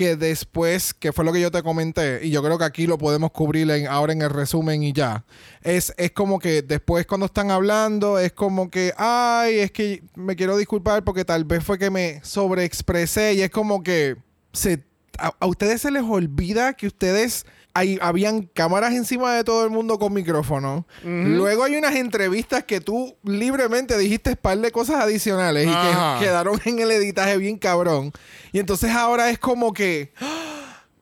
que 0.00 0.16
después, 0.16 0.94
que 0.94 1.12
fue 1.12 1.26
lo 1.26 1.32
que 1.34 1.42
yo 1.42 1.50
te 1.50 1.62
comenté, 1.62 2.20
y 2.24 2.30
yo 2.30 2.42
creo 2.42 2.56
que 2.56 2.64
aquí 2.64 2.86
lo 2.86 2.96
podemos 2.96 3.32
cubrir 3.32 3.70
en- 3.70 3.86
ahora 3.86 4.14
en 4.14 4.22
el 4.22 4.30
resumen 4.30 4.82
y 4.82 4.94
ya, 4.94 5.26
es, 5.60 5.92
es 5.98 6.12
como 6.12 6.38
que 6.38 6.62
después 6.62 7.04
cuando 7.06 7.26
están 7.26 7.50
hablando, 7.50 8.18
es 8.18 8.32
como 8.32 8.70
que, 8.70 8.94
ay, 8.96 9.58
es 9.58 9.70
que 9.72 10.02
me 10.14 10.36
quiero 10.36 10.56
disculpar 10.56 11.04
porque 11.04 11.26
tal 11.26 11.44
vez 11.44 11.62
fue 11.62 11.78
que 11.78 11.90
me 11.90 12.18
sobreexpresé 12.24 13.34
y 13.34 13.42
es 13.42 13.50
como 13.50 13.82
que 13.82 14.16
se, 14.54 14.82
a, 15.20 15.34
a 15.38 15.46
ustedes 15.46 15.82
se 15.82 15.90
les 15.90 16.02
olvida 16.02 16.72
que 16.74 16.86
ustedes... 16.86 17.46
Hay, 17.72 18.00
habían 18.02 18.42
cámaras 18.52 18.92
encima 18.94 19.32
de 19.32 19.44
todo 19.44 19.62
el 19.62 19.70
mundo 19.70 19.96
con 20.00 20.12
micrófono. 20.12 20.88
Luego 21.04 21.62
hay 21.62 21.76
unas 21.76 21.94
entrevistas 21.94 22.64
que 22.64 22.80
tú 22.80 23.16
libremente 23.22 23.96
dijiste 23.96 24.30
un 24.30 24.36
par 24.36 24.58
de 24.58 24.72
cosas 24.72 24.96
adicionales 24.96 25.68
y 25.68 25.70
que 25.70 26.24
quedaron 26.24 26.60
en 26.64 26.80
el 26.80 26.90
editaje 26.90 27.36
bien 27.36 27.56
cabrón. 27.58 28.10
Y 28.50 28.58
entonces 28.58 28.90
ahora 28.90 29.30
es 29.30 29.38
como 29.38 29.72
que. 29.72 30.12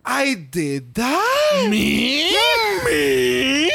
I 0.04 0.34
did 0.34 0.82
that. 0.92 1.70
¿Me? 1.70 2.32
¿Me? 2.84 3.68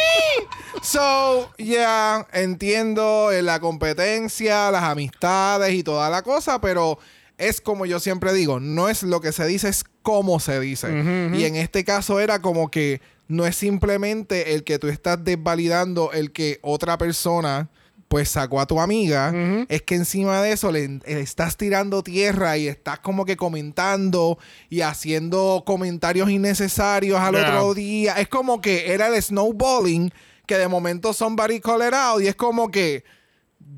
So, 0.84 1.50
yeah, 1.58 2.28
entiendo 2.32 3.32
eh, 3.32 3.42
la 3.42 3.60
competencia, 3.60 4.70
las 4.70 4.84
amistades 4.84 5.74
y 5.74 5.82
toda 5.82 6.12
la 6.12 6.22
cosa, 6.22 6.62
pero 6.62 7.00
es 7.38 7.62
como 7.62 7.86
yo 7.86 8.00
siempre 8.00 8.34
digo, 8.34 8.60
no 8.60 8.90
es 8.90 9.04
lo 9.04 9.22
que 9.22 9.32
se 9.32 9.46
dice, 9.46 9.70
es 9.70 9.84
cómo 10.02 10.40
se 10.40 10.60
dice. 10.60 10.88
Y 11.36 11.46
en 11.46 11.56
este 11.56 11.84
caso 11.84 12.20
era 12.20 12.42
como 12.42 12.70
que 12.70 13.02
no 13.28 13.46
es 13.46 13.56
simplemente 13.56 14.54
el 14.54 14.64
que 14.64 14.80
tú 14.80 14.88
estás 14.88 15.24
desvalidando 15.24 16.12
el 16.12 16.32
que 16.32 16.60
otra 16.62 16.98
persona 16.98 17.70
pues 18.10 18.30
sacó 18.30 18.62
a 18.62 18.68
tu 18.68 18.80
amiga, 18.80 19.34
es 19.70 19.82
que 19.82 19.96
encima 19.96 20.40
de 20.44 20.52
eso 20.52 20.72
le, 20.72 20.88
le 20.88 21.20
estás 21.22 21.58
tirando 21.58 22.04
tierra 22.04 22.58
y 22.60 22.68
estás 22.68 23.00
como 23.00 23.26
que 23.26 23.36
comentando 23.36 24.38
y 24.70 24.82
haciendo 24.82 25.64
comentarios 25.66 26.30
innecesarios 26.30 27.20
al 27.20 27.34
Yeah. 27.34 27.48
otro 27.58 27.74
día. 27.74 28.14
Es 28.20 28.28
como 28.28 28.62
que 28.62 28.94
era 28.94 29.08
el 29.08 29.20
snowballing 29.20 30.12
que 30.46 30.58
de 30.60 30.68
momento 30.68 31.12
somebody 31.14 31.60
call 31.60 31.82
it 31.88 31.94
out 31.96 32.22
y 32.22 32.28
es 32.28 32.36
como 32.36 32.70
que 32.70 33.04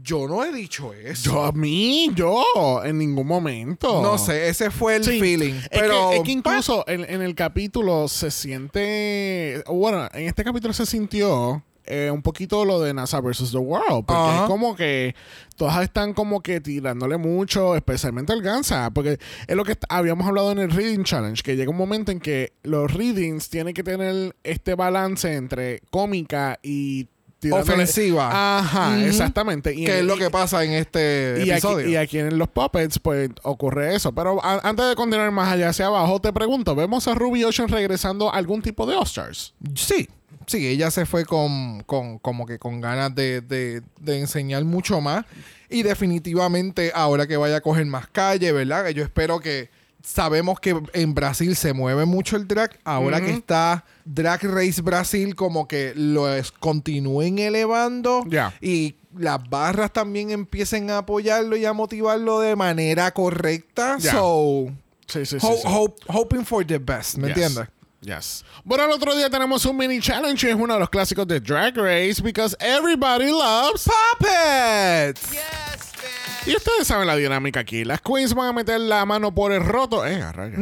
yo 0.02 0.28
no 0.28 0.44
he 0.44 0.52
dicho 0.54 0.94
eso. 0.94 1.32
Yo, 1.32 1.44
a 1.44 1.52
mí, 1.52 2.12
yo, 2.16 2.44
en 2.84 2.98
ningún 3.00 3.26
momento. 3.26 4.02
No 4.02 4.18
sé, 4.18 4.50
ese 4.50 4.70
fue 4.70 4.98
el 4.98 5.04
Sí, 5.04 5.20
feeling. 5.20 5.54
Es, 5.56 5.70
pero 5.70 6.12
que, 6.12 6.18
es 6.18 6.24
que 6.24 6.32
incluso 6.32 6.84
en, 6.88 7.06
en 7.10 7.22
el 7.22 7.34
capítulo 7.34 8.08
se 8.08 8.30
siente. 8.32 9.64
Bueno, 9.68 10.08
en 10.14 10.28
este 10.28 10.44
capítulo 10.44 10.74
se 10.74 10.86
sintió 10.86 11.64
eh, 11.88 12.10
un 12.12 12.22
poquito 12.22 12.66
lo 12.66 12.80
de 12.82 12.94
NASA 12.94 13.20
vs. 13.20 13.52
The 13.52 13.58
World. 13.58 14.06
Porque 14.06 14.36
es 14.36 14.42
como 14.48 14.76
que 14.76 15.16
todas 15.56 15.82
están 15.84 16.14
como 16.14 16.42
que 16.42 16.62
tirándole 16.62 17.18
mucho, 17.18 17.76
especialmente 17.76 18.34
el 18.34 18.42
Gansa. 18.42 18.92
Porque 18.92 19.20
es 19.48 19.56
lo 19.56 19.64
que 19.64 19.78
habíamos 19.90 20.28
hablado 20.28 20.52
en 20.52 20.60
el 20.60 20.72
Reading 20.72 21.04
Challenge, 21.04 21.42
que 21.44 21.56
llega 21.56 21.70
un 21.72 21.78
momento 21.78 22.12
en 22.12 22.20
que 22.20 22.54
los 22.64 22.94
readings 22.94 23.50
tienen 23.50 23.74
que 23.74 23.84
tener 23.84 24.36
este 24.44 24.76
balance 24.76 25.34
entre 25.34 25.82
cómica 25.92 26.60
y 26.64 27.08
tirándole- 27.50 27.84
Ofensiva. 27.84 28.58
Ajá, 28.60 29.06
exactamente. 29.06 29.74
Y 29.74 29.86
¿Qué 29.86 29.94
en- 29.94 30.00
es 30.00 30.06
lo 30.06 30.18
que 30.18 30.30
pasa 30.30 30.64
en 30.64 30.72
este 30.72 31.36
y 31.40 31.42
aquí, 31.44 31.52
episodio? 31.52 31.88
y 31.90 31.96
aquí 31.96 32.20
en 32.20 32.38
los 32.38 32.48
puppets, 32.50 33.00
pues 33.00 33.30
ocurre 33.44 33.96
eso. 33.96 34.14
Pero 34.14 34.40
antes 34.44 34.90
de 34.90 34.96
continuar 34.96 35.32
más 35.32 35.50
allá 35.52 35.70
hacia 35.70 35.88
abajo, 35.88 36.20
te 36.20 36.32
pregunto: 36.34 36.76
¿vemos 36.76 37.08
a 37.08 37.16
Ruby 37.16 37.44
Ocean 37.44 37.68
regresando 37.68 38.32
a 38.34 38.38
algún 38.38 38.62
tipo 38.62 38.86
de 38.86 38.96
All-Stars? 38.96 39.54
Sí, 39.76 40.08
sí, 40.48 40.68
ella 40.68 40.92
se 40.92 41.06
fue 41.06 41.26
con, 41.26 41.82
con 41.84 42.20
como 42.20 42.46
que 42.46 42.60
con 42.60 42.82
ganas 42.82 43.14
de, 43.16 43.42
de- 43.42 43.82
de 44.00 44.20
enseñar 44.20 44.64
mucho 44.64 45.02
más. 45.02 45.26
Y 45.70 45.82
definitivamente 45.82 46.92
ahora 46.94 47.26
que 47.28 47.38
vaya 47.38 47.58
a 47.58 47.62
coger 47.62 47.86
más 47.88 48.08
calle, 48.08 48.52
¿verdad? 48.52 48.88
Yo 48.90 49.04
espero 49.04 49.40
que 49.40 49.70
sabemos 50.06 50.60
que 50.60 50.80
en 50.94 51.14
Brasil 51.14 51.56
se 51.56 51.74
mueve 51.74 52.06
mucho 52.06 52.36
el 52.38 52.48
drag. 52.48 52.78
Ahora 52.84 53.20
que 53.22 53.32
está 53.32 53.84
Drag 54.06 54.44
Race 54.44 54.82
Brasil, 54.82 55.36
como 55.36 55.68
que 55.68 55.94
lo 55.96 56.32
es- 56.34 56.52
continúen 56.52 57.40
elevando. 57.40 58.24
Y 58.62 58.96
las 59.18 59.40
barras 59.50 59.92
también 59.94 60.30
empiecen 60.32 60.90
a 60.92 61.00
apoyarlo 61.00 61.56
y 61.58 61.66
a 61.66 61.74
motivarlo 61.74 62.40
de 62.40 62.56
manera 62.56 63.12
correcta. 63.14 64.00
So, 64.00 64.68
Sí, 65.08 65.26
sí, 65.26 65.40
sí. 65.40 65.48
ho- 65.48 65.56
sí. 65.56 65.62
hope- 65.66 66.02
hoping 66.08 66.44
for 66.46 66.66
the 66.66 66.78
best, 66.80 67.18
¿me 67.18 67.28
Yes. 67.28 67.38
entiendes? 67.38 67.68
Yes. 68.06 68.46
Bueno, 68.64 68.86
el 68.86 68.92
otro 68.92 69.16
día 69.16 69.32
tenemos 69.32 69.66
un 69.66 69.78
mini 69.78 70.00
challenge 70.00 70.48
es 70.48 70.56
uno 70.56 70.76
de 70.76 70.80
los 70.80 70.90
clásicos 70.92 71.28
de 71.28 71.40
Drag 71.40 71.76
Race 71.76 72.22
because 72.22 72.56
everybody 72.60 73.32
loves 73.32 73.90
Puppets. 74.20 75.22
Y 76.46 76.56
ustedes 76.56 76.86
saben 76.88 77.08
la 77.08 77.16
dinámica 77.16 77.62
aquí. 77.62 77.84
Las 77.84 78.02
queens 78.02 78.36
van 78.36 78.50
a 78.50 78.54
meter 78.54 78.80
la 78.80 79.04
mano 79.08 79.34
por 79.34 79.52
el 79.52 79.66
roto. 79.66 80.06
Eh, 80.06 80.22
a 80.22 80.32
rayos. 80.32 80.60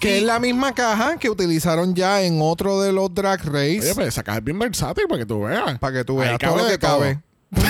Que 0.00 0.16
es 0.18 0.22
la 0.22 0.38
misma 0.38 0.74
caja 0.74 1.18
que 1.18 1.28
utilizaron 1.28 1.94
ya 1.94 2.22
en 2.22 2.38
otro 2.40 2.80
de 2.80 2.92
los 2.94 3.12
Drag 3.14 3.40
Race. 3.44 3.80
Oye, 3.82 3.94
pues 3.94 4.08
esa 4.08 4.22
caja 4.22 4.38
es 4.38 4.44
bien 4.44 4.58
versátil 4.58 5.04
para 5.08 5.18
que 5.20 5.26
tú 5.26 5.42
veas. 5.42 5.78
para 5.78 5.98
que 5.98 6.04
tú 6.04 6.18
Ahí 6.22 6.28
veas 6.28 6.38
cabe 6.38 6.52
todo 6.54 6.64
lo 6.64 6.70
que 6.70 6.78
todo. 6.78 6.98
cabe. 6.98 7.20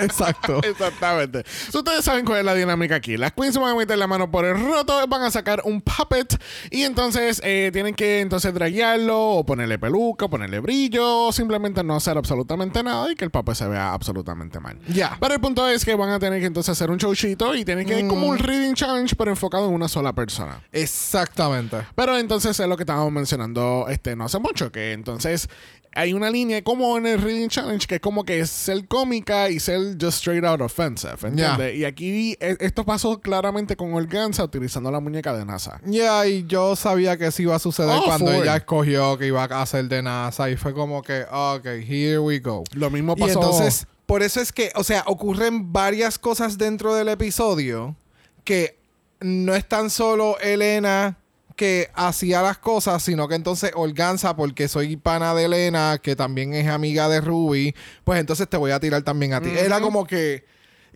Exacto. 0.00 0.60
Exactamente. 0.64 1.44
So, 1.70 1.78
ustedes 1.78 2.04
saben 2.04 2.24
cuál 2.24 2.38
es 2.40 2.44
la 2.44 2.54
dinámica 2.54 2.96
aquí. 2.96 3.16
Las 3.16 3.32
queens 3.32 3.56
van 3.58 3.72
a 3.72 3.74
meter 3.74 3.98
la 3.98 4.06
mano 4.06 4.30
por 4.30 4.44
el 4.44 4.54
roto, 4.60 5.06
van 5.08 5.22
a 5.22 5.30
sacar 5.30 5.62
un 5.64 5.80
puppet 5.80 6.40
y 6.70 6.82
entonces 6.82 7.40
eh, 7.44 7.70
tienen 7.72 7.94
que 7.94 8.20
entonces 8.20 8.52
draguearlo 8.54 9.18
o 9.20 9.46
ponerle 9.46 9.78
peluca, 9.78 10.28
ponerle 10.28 10.60
brillo, 10.60 11.26
o 11.26 11.32
simplemente 11.32 11.82
no 11.84 11.96
hacer 11.96 12.16
absolutamente 12.18 12.82
nada 12.82 13.10
y 13.10 13.14
que 13.14 13.24
el 13.24 13.30
puppet 13.30 13.54
se 13.54 13.66
vea 13.68 13.92
absolutamente 13.92 14.60
mal. 14.60 14.78
Ya. 14.88 15.16
Pero 15.20 15.34
el 15.34 15.40
punto 15.40 15.68
es 15.68 15.84
que 15.84 15.94
van 15.94 16.10
a 16.10 16.18
tener 16.18 16.40
que 16.40 16.46
entonces 16.46 16.72
hacer 16.72 16.90
un 16.90 16.98
showcito 16.98 17.54
y 17.54 17.64
tienen 17.64 17.86
que 17.86 17.98
ir 18.00 18.06
como 18.08 18.26
Mm. 18.26 18.30
un 18.30 18.38
reading 18.38 18.74
challenge 18.74 19.14
pero 19.16 19.30
enfocado 19.30 19.68
en 19.68 19.74
una 19.74 19.88
sola 19.88 20.12
persona. 20.12 20.60
Exactamente. 20.72 21.78
Pero 21.94 22.18
entonces 22.18 22.58
es 22.58 22.66
lo 22.68 22.76
que 22.76 22.82
estábamos 22.82 23.12
mencionando 23.12 23.86
este, 23.88 24.16
no 24.16 24.24
hace 24.24 24.38
mucho, 24.38 24.72
que 24.72 24.92
entonces 24.92 25.48
hay 25.96 26.12
una 26.12 26.30
línea 26.30 26.62
como 26.62 26.96
en 26.98 27.06
el 27.06 27.20
Reading 27.20 27.48
Challenge 27.48 27.86
que 27.86 27.94
es 27.96 28.00
como 28.00 28.24
que 28.24 28.40
es 28.40 28.50
ser 28.50 28.86
cómica 28.86 29.48
y 29.48 29.58
ser 29.58 29.96
just 30.00 30.18
straight 30.18 30.44
out 30.44 30.60
offensive, 30.60 31.16
¿entiendes? 31.22 31.74
Y 31.74 31.84
aquí 31.84 32.36
e- 32.38 32.56
esto 32.60 32.84
pasó 32.84 33.18
claramente 33.20 33.76
con 33.76 33.94
Organza 33.94 34.44
utilizando 34.44 34.90
la 34.90 35.00
muñeca 35.00 35.32
de 35.36 35.44
NASA. 35.44 35.80
Ya, 35.84 36.26
y 36.26 36.44
yo 36.46 36.76
sabía 36.76 37.16
que 37.16 37.26
eso 37.26 37.42
iba 37.42 37.56
a 37.56 37.58
suceder 37.58 37.96
Oh, 37.98 38.04
cuando 38.04 38.30
ella 38.30 38.56
escogió 38.56 39.16
que 39.16 39.26
iba 39.28 39.42
a 39.44 39.62
hacer 39.62 39.88
de 39.88 40.02
NASA. 40.02 40.50
Y 40.50 40.56
fue 40.56 40.74
como 40.74 41.02
que, 41.02 41.22
ok, 41.30 41.64
here 41.66 42.18
we 42.18 42.38
go. 42.40 42.62
Lo 42.74 42.90
mismo 42.90 43.14
Y 43.16 43.20
pasó... 43.22 43.32
entonces, 43.40 43.86
por 44.04 44.22
eso 44.22 44.40
es 44.40 44.52
que, 44.52 44.70
o 44.74 44.84
sea, 44.84 45.02
ocurren 45.06 45.72
varias 45.72 46.18
cosas 46.18 46.58
dentro 46.58 46.94
del 46.94 47.08
episodio 47.08 47.96
que 48.44 48.78
no 49.20 49.54
es 49.54 49.66
tan 49.66 49.88
solo 49.90 50.38
Elena 50.40 51.16
que 51.56 51.90
hacía 51.94 52.42
las 52.42 52.58
cosas, 52.58 53.02
sino 53.02 53.26
que 53.28 53.34
entonces 53.34 53.72
Organza, 53.74 54.36
porque 54.36 54.68
soy 54.68 54.96
pana 54.96 55.34
de 55.34 55.46
Elena, 55.46 55.98
que 56.02 56.14
también 56.14 56.52
es 56.54 56.68
amiga 56.68 57.08
de 57.08 57.20
Ruby, 57.20 57.74
pues 58.04 58.20
entonces 58.20 58.48
te 58.48 58.56
voy 58.56 58.70
a 58.70 58.78
tirar 58.80 59.02
también 59.02 59.32
a 59.32 59.40
ti. 59.40 59.48
Era 59.50 59.80
como 59.80 60.06
que... 60.06 60.44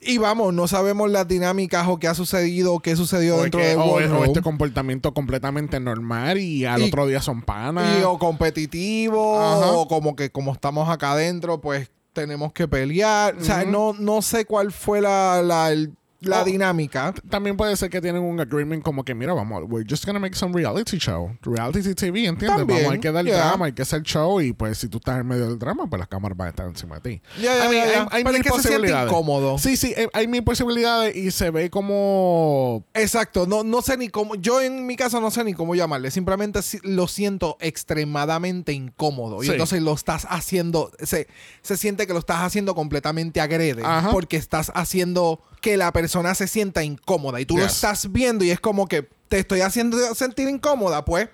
Y 0.02 0.16
vamos, 0.16 0.54
no 0.54 0.66
sabemos 0.66 1.10
las 1.10 1.28
dinámicas 1.28 1.86
o 1.86 1.98
qué 1.98 2.08
ha 2.08 2.14
sucedido, 2.14 2.78
qué 2.80 2.96
sucedió 2.96 3.36
o, 3.36 3.42
dentro 3.42 3.60
del 3.60 3.76
o 3.78 4.00
es- 4.00 4.10
o 4.10 4.24
este 4.24 4.40
comportamiento 4.40 5.12
completamente 5.12 5.78
normal 5.78 6.38
y 6.38 6.64
al 6.64 6.80
Y- 6.80 6.84
otro 6.88 7.06
día 7.06 7.20
son 7.20 7.42
panas. 7.42 7.98
Y 7.98 8.02
o 8.04 8.18
competitivo, 8.18 9.38
Ajá. 9.38 9.72
o 9.72 9.88
como 9.88 10.16
que 10.16 10.30
como 10.30 10.52
estamos 10.52 10.88
acá 10.88 11.12
adentro, 11.12 11.60
pues 11.60 11.90
tenemos 12.14 12.52
que 12.52 12.66
pelear. 12.66 13.36
O 13.38 13.44
sea, 13.44 13.64
no, 13.64 13.92
no 13.92 14.22
sé 14.22 14.44
cuál 14.46 14.72
fue 14.72 15.00
la, 15.02 15.42
la, 15.42 15.70
el- 15.70 15.92
la 16.20 16.42
Oh. 16.42 16.44
dinámica. 16.44 17.14
También 17.28 17.56
puede 17.56 17.76
ser 17.76 17.90
que 17.90 18.00
tienen 18.00 18.22
un 18.22 18.38
agreement 18.40 18.82
como 18.82 19.04
que, 19.04 19.14
mira, 19.14 19.32
vamos, 19.32 19.64
we're 19.68 19.86
just 19.88 20.04
gonna 20.04 20.18
make 20.18 20.34
some 20.36 20.54
reality 20.54 20.98
show. 20.98 21.30
Reality 21.42 21.94
TV, 21.94 22.26
¿entiendes? 22.26 22.58
También, 22.58 22.80
vamos, 22.80 22.92
hay 22.94 23.00
que 23.00 23.10
dar 23.12 23.24
yeah. 23.24 23.36
drama, 23.48 23.66
hay 23.66 23.72
que 23.72 23.82
hacer 23.82 24.02
show 24.02 24.40
y 24.40 24.52
pues 24.52 24.78
si 24.78 24.88
tú 24.88 24.98
estás 24.98 25.20
en 25.20 25.26
medio 25.26 25.48
del 25.48 25.58
drama, 25.58 25.86
pues 25.88 25.98
las 25.98 26.08
cámaras 26.08 26.36
van 26.36 26.46
a 26.46 26.50
estar 26.50 26.66
encima 26.66 27.00
de 27.00 27.10
ti. 27.16 27.22
Ya, 27.40 27.56
ya, 27.56 27.64
I 27.66 27.68
mean, 27.70 27.88
hay, 27.88 28.06
hay 28.10 28.24
Pero 28.24 28.32
mil 28.32 28.36
es 28.36 28.42
que 28.42 28.48
se 28.50 28.68
posibilidades. 28.68 29.10
incómodo. 29.10 29.58
Sí, 29.58 29.76
sí, 29.76 29.94
eh, 29.96 30.08
hay 30.12 30.28
mil 30.28 30.44
posibilidades 30.44 31.16
y 31.16 31.30
se 31.30 31.50
ve 31.50 31.70
como... 31.70 32.84
Exacto, 32.94 33.46
no, 33.46 33.64
no 33.64 33.80
sé 33.82 33.96
ni 33.96 34.08
cómo, 34.08 34.34
yo 34.34 34.60
en 34.60 34.86
mi 34.86 34.96
caso 34.96 35.20
no 35.20 35.30
sé 35.30 35.44
ni 35.44 35.54
cómo 35.54 35.74
llamarle, 35.74 36.10
simplemente 36.10 36.62
si- 36.62 36.80
lo 36.82 37.08
siento 37.08 37.56
extremadamente 37.60 38.72
incómodo 38.72 39.42
y 39.42 39.46
Sí. 39.46 39.52
entonces 39.52 39.82
lo 39.82 39.92
estás 39.94 40.26
haciendo, 40.30 40.90
se, 41.00 41.26
se 41.62 41.76
siente 41.76 42.06
que 42.06 42.12
lo 42.12 42.18
estás 42.20 42.40
haciendo 42.42 42.74
completamente 42.74 43.40
agrede 43.40 43.82
Ajá. 43.84 44.10
porque 44.10 44.36
estás 44.36 44.70
haciendo 44.74 45.40
que 45.60 45.76
la 45.76 45.92
persona 45.92 46.09
se 46.34 46.46
sienta 46.48 46.82
incómoda 46.84 47.40
y 47.40 47.46
tú 47.46 47.56
lo 47.56 47.64
Yes. 47.64 47.72
estas 47.74 48.10
viendo 48.12 48.44
y 48.44 48.50
es 48.50 48.60
como 48.60 48.86
que 48.88 49.08
te 49.28 49.38
estoy 49.38 49.60
haciendo 49.60 49.96
sentir 50.14 50.48
incómoda, 50.48 51.04
pues, 51.04 51.28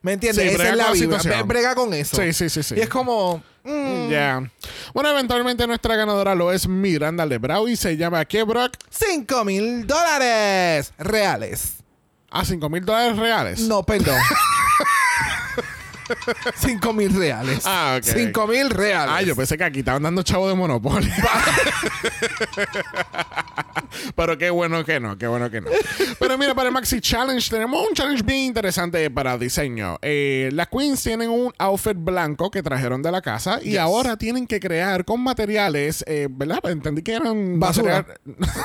¿me 0.00 0.12
entiendes? 0.14 0.48
Sí, 0.48 0.54
Esa 0.54 0.70
es 0.70 0.76
la 0.76 0.90
vibra, 0.92 1.18
situación. 1.20 1.34
Bre- 1.34 1.46
brega 1.46 1.74
con 1.74 1.92
eso. 1.94 2.16
Sí, 2.16 2.32
sí, 2.32 2.48
sí, 2.48 2.62
sí. 2.62 2.74
Y 2.76 2.80
es 2.80 2.88
como, 2.88 3.42
mm, 3.64 4.08
Ya. 4.10 4.50
Bueno, 4.94 5.10
eventualmente 5.10 5.66
nuestra 5.66 5.94
ganadora 5.96 6.34
lo 6.34 6.52
es 6.52 6.66
Miranda 6.66 7.24
Lebrau 7.26 7.68
y 7.68 7.76
se 7.76 7.96
llama 7.96 8.24
¿qué, 8.24 8.42
Brock? 8.42 8.72
5 8.90 9.44
mil 9.44 9.86
dólares 9.86 10.92
reales. 10.98 11.74
A 12.30 12.44
5 12.44 12.68
mil 12.70 12.84
dólares 12.84 13.16
reales. 13.18 13.60
No, 13.60 13.82
perdón. 13.82 14.16
5 16.56 16.92
mil 16.92 17.14
reales. 17.14 17.62
Ah, 17.64 17.96
ok. 17.98 18.04
5 18.04 18.46
mil 18.46 18.70
reales. 18.70 19.14
Ah, 19.16 19.22
yo 19.22 19.34
pensé 19.36 19.56
que 19.58 19.64
aquí 19.64 19.80
estaban 19.80 20.02
dando 20.02 20.22
chavo 20.22 20.48
de 20.48 20.54
monopolio. 20.54 21.12
Pero 24.16 24.38
qué 24.38 24.50
bueno 24.50 24.84
que 24.84 25.00
no, 25.00 25.18
qué 25.18 25.26
bueno 25.26 25.50
que 25.50 25.60
no. 25.60 25.70
Pero 26.18 26.38
mira, 26.38 26.54
para 26.54 26.68
el 26.68 26.72
Maxi 26.74 27.00
Challenge 27.00 27.48
tenemos 27.50 27.86
un 27.88 27.94
challenge 27.94 28.22
bien 28.22 28.38
interesante 28.40 29.10
para 29.10 29.36
diseño. 29.36 29.98
Eh, 30.02 30.48
las 30.52 30.68
queens 30.68 31.02
tienen 31.02 31.28
un 31.30 31.52
outfit 31.58 31.96
blanco 31.96 32.50
que 32.50 32.62
trajeron 32.62 33.02
de 33.02 33.12
la 33.12 33.20
casa 33.20 33.60
y 33.62 33.76
ahora 33.76 34.16
tienen 34.16 34.46
que 34.46 34.60
crear 34.60 35.04
con 35.04 35.20
materiales, 35.22 36.04
eh, 36.06 36.28
¿verdad? 36.30 36.60
Entendí 36.64 37.02
que 37.02 37.14
eran 37.14 37.60
Basura. 37.60 38.06
material- 38.06 38.18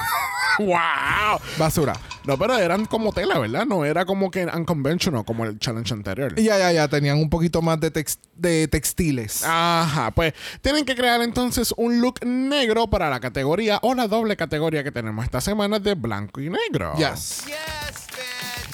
¡Wow! 0.66 1.40
Basura. 1.58 1.94
No, 2.26 2.38
pero 2.38 2.58
eran 2.58 2.86
como 2.86 3.14
tela, 3.14 3.40
¿verdad? 3.40 3.66
No 3.66 3.86
era 3.86 4.06
como 4.06 4.30
que 4.32 4.46
unconventional 4.46 5.24
como 5.24 5.46
el 5.46 5.58
challenge 5.60 5.94
anterior. 5.94 6.36
Ya, 6.36 6.58
ya, 6.58 6.72
ya. 6.74 6.88
Tenían 6.88 7.18
un 7.20 7.30
poquito 7.30 7.62
más 7.62 7.80
de, 7.80 7.92
tex- 7.94 8.20
de 8.36 8.68
textiles. 8.68 9.44
Ajá, 9.46 10.12
pues 10.12 10.34
tienen 10.62 10.84
que 10.84 10.96
crear 10.96 11.22
entonces 11.22 11.74
un 11.78 12.02
look 12.02 12.26
negro 12.26 12.88
para 12.90 13.10
la 13.10 13.20
categoría 13.20 13.80
o 13.82 13.94
la 13.96 14.08
doble 14.08 14.36
categoría 14.36 14.84
que 14.84 14.92
tenemos 14.92 15.24
esta 15.24 15.40
semana 15.42 15.80
de 15.80 15.94
blanco 15.96 16.42
y 16.42 16.50
negro. 16.50 16.94
Yes. 16.98 17.44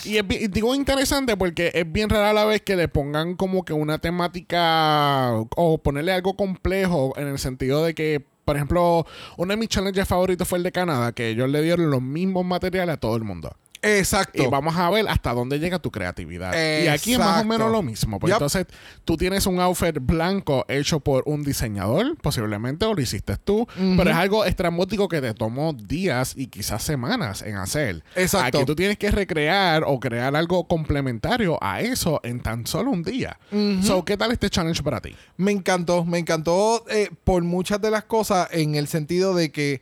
Y 0.06 0.18
es 0.18 0.28
bi- 0.28 0.36
y 0.36 0.48
digo 0.48 0.76
interesante 0.76 1.38
porque 1.38 1.72
es 1.74 1.90
bien 1.90 2.10
rara 2.10 2.34
la 2.34 2.44
vez 2.46 2.62
que 2.62 2.76
le 2.76 2.88
pongan 2.90 3.36
como 3.36 3.64
que 3.64 3.72
una 3.74 4.00
temática 4.00 5.32
o 5.56 5.78
ponerle 5.78 6.12
algo 6.12 6.36
complejo 6.36 7.14
en 7.18 7.28
el 7.28 7.40
sentido 7.40 7.86
de 7.86 7.94
que, 7.94 8.26
por 8.46 8.56
ejemplo, 8.56 9.06
uno 9.38 9.54
de 9.54 9.58
mis 9.58 9.70
challenges 9.70 10.08
favoritos 10.08 10.48
fue 10.48 10.58
el 10.58 10.64
de 10.64 10.72
Canadá, 10.72 11.12
que 11.12 11.30
ellos 11.30 11.50
le 11.50 11.62
dieron 11.62 11.90
los 11.90 12.02
mismos 12.02 12.46
materiales 12.46 12.96
a 12.96 13.00
todo 13.00 13.16
el 13.16 13.24
mundo. 13.24 13.56
Exacto. 13.84 14.42
Y 14.42 14.48
vamos 14.48 14.76
a 14.76 14.90
ver 14.90 15.08
hasta 15.08 15.34
dónde 15.34 15.60
llega 15.60 15.80
tu 15.80 15.92
creatividad. 15.92 16.54
Y 16.54 16.88
aquí 16.88 17.14
es 17.14 17.20
más 17.20 17.42
o 17.42 17.46
menos 17.46 17.72
lo 17.72 17.84
mismo. 17.84 18.20
Pues 18.20 18.34
entonces, 18.34 18.66
tú 19.06 19.18
tienes 19.18 19.46
un 19.46 19.60
outfit 19.60 19.98
blanco 20.00 20.66
hecho 20.68 21.00
por 21.00 21.24
un 21.26 21.44
diseñador, 21.44 22.18
posiblemente, 22.18 22.86
o 22.86 22.94
lo 22.94 23.02
hiciste 23.02 23.38
tú, 23.38 23.68
pero 23.98 24.10
es 24.10 24.16
algo 24.16 24.46
estrambótico 24.46 25.08
que 25.08 25.22
te 25.22 25.34
tomó 25.34 25.74
días 25.74 26.34
y 26.36 26.48
quizás 26.48 26.84
semanas 26.84 27.42
en 27.42 27.58
hacer. 27.58 28.04
Exacto. 28.16 28.58
Aquí 28.58 28.66
tú 28.66 28.76
tienes 28.76 28.98
que 28.98 29.12
recrear 29.12 29.84
o 29.86 30.00
crear 30.00 30.36
algo 30.36 30.68
complementario 30.68 31.58
a 31.62 31.82
eso 31.82 32.22
en 32.24 32.40
tan 32.40 32.66
solo 32.66 32.92
un 32.92 33.04
día. 33.04 33.38
So, 33.84 34.06
¿qué 34.06 34.18
tal 34.18 34.32
este 34.32 34.50
challenge 34.50 34.82
para 34.82 35.02
ti? 35.02 35.16
Me 35.38 35.52
encantó, 35.52 36.06
me 36.06 36.20
encantó 36.20 36.86
eh, 36.90 37.10
por 37.24 37.44
muchas 37.44 37.82
de 37.82 37.92
las 37.92 38.06
cosas 38.06 38.48
en 38.52 38.76
el 38.76 38.88
sentido 38.88 39.34
de 39.34 39.52
que 39.52 39.82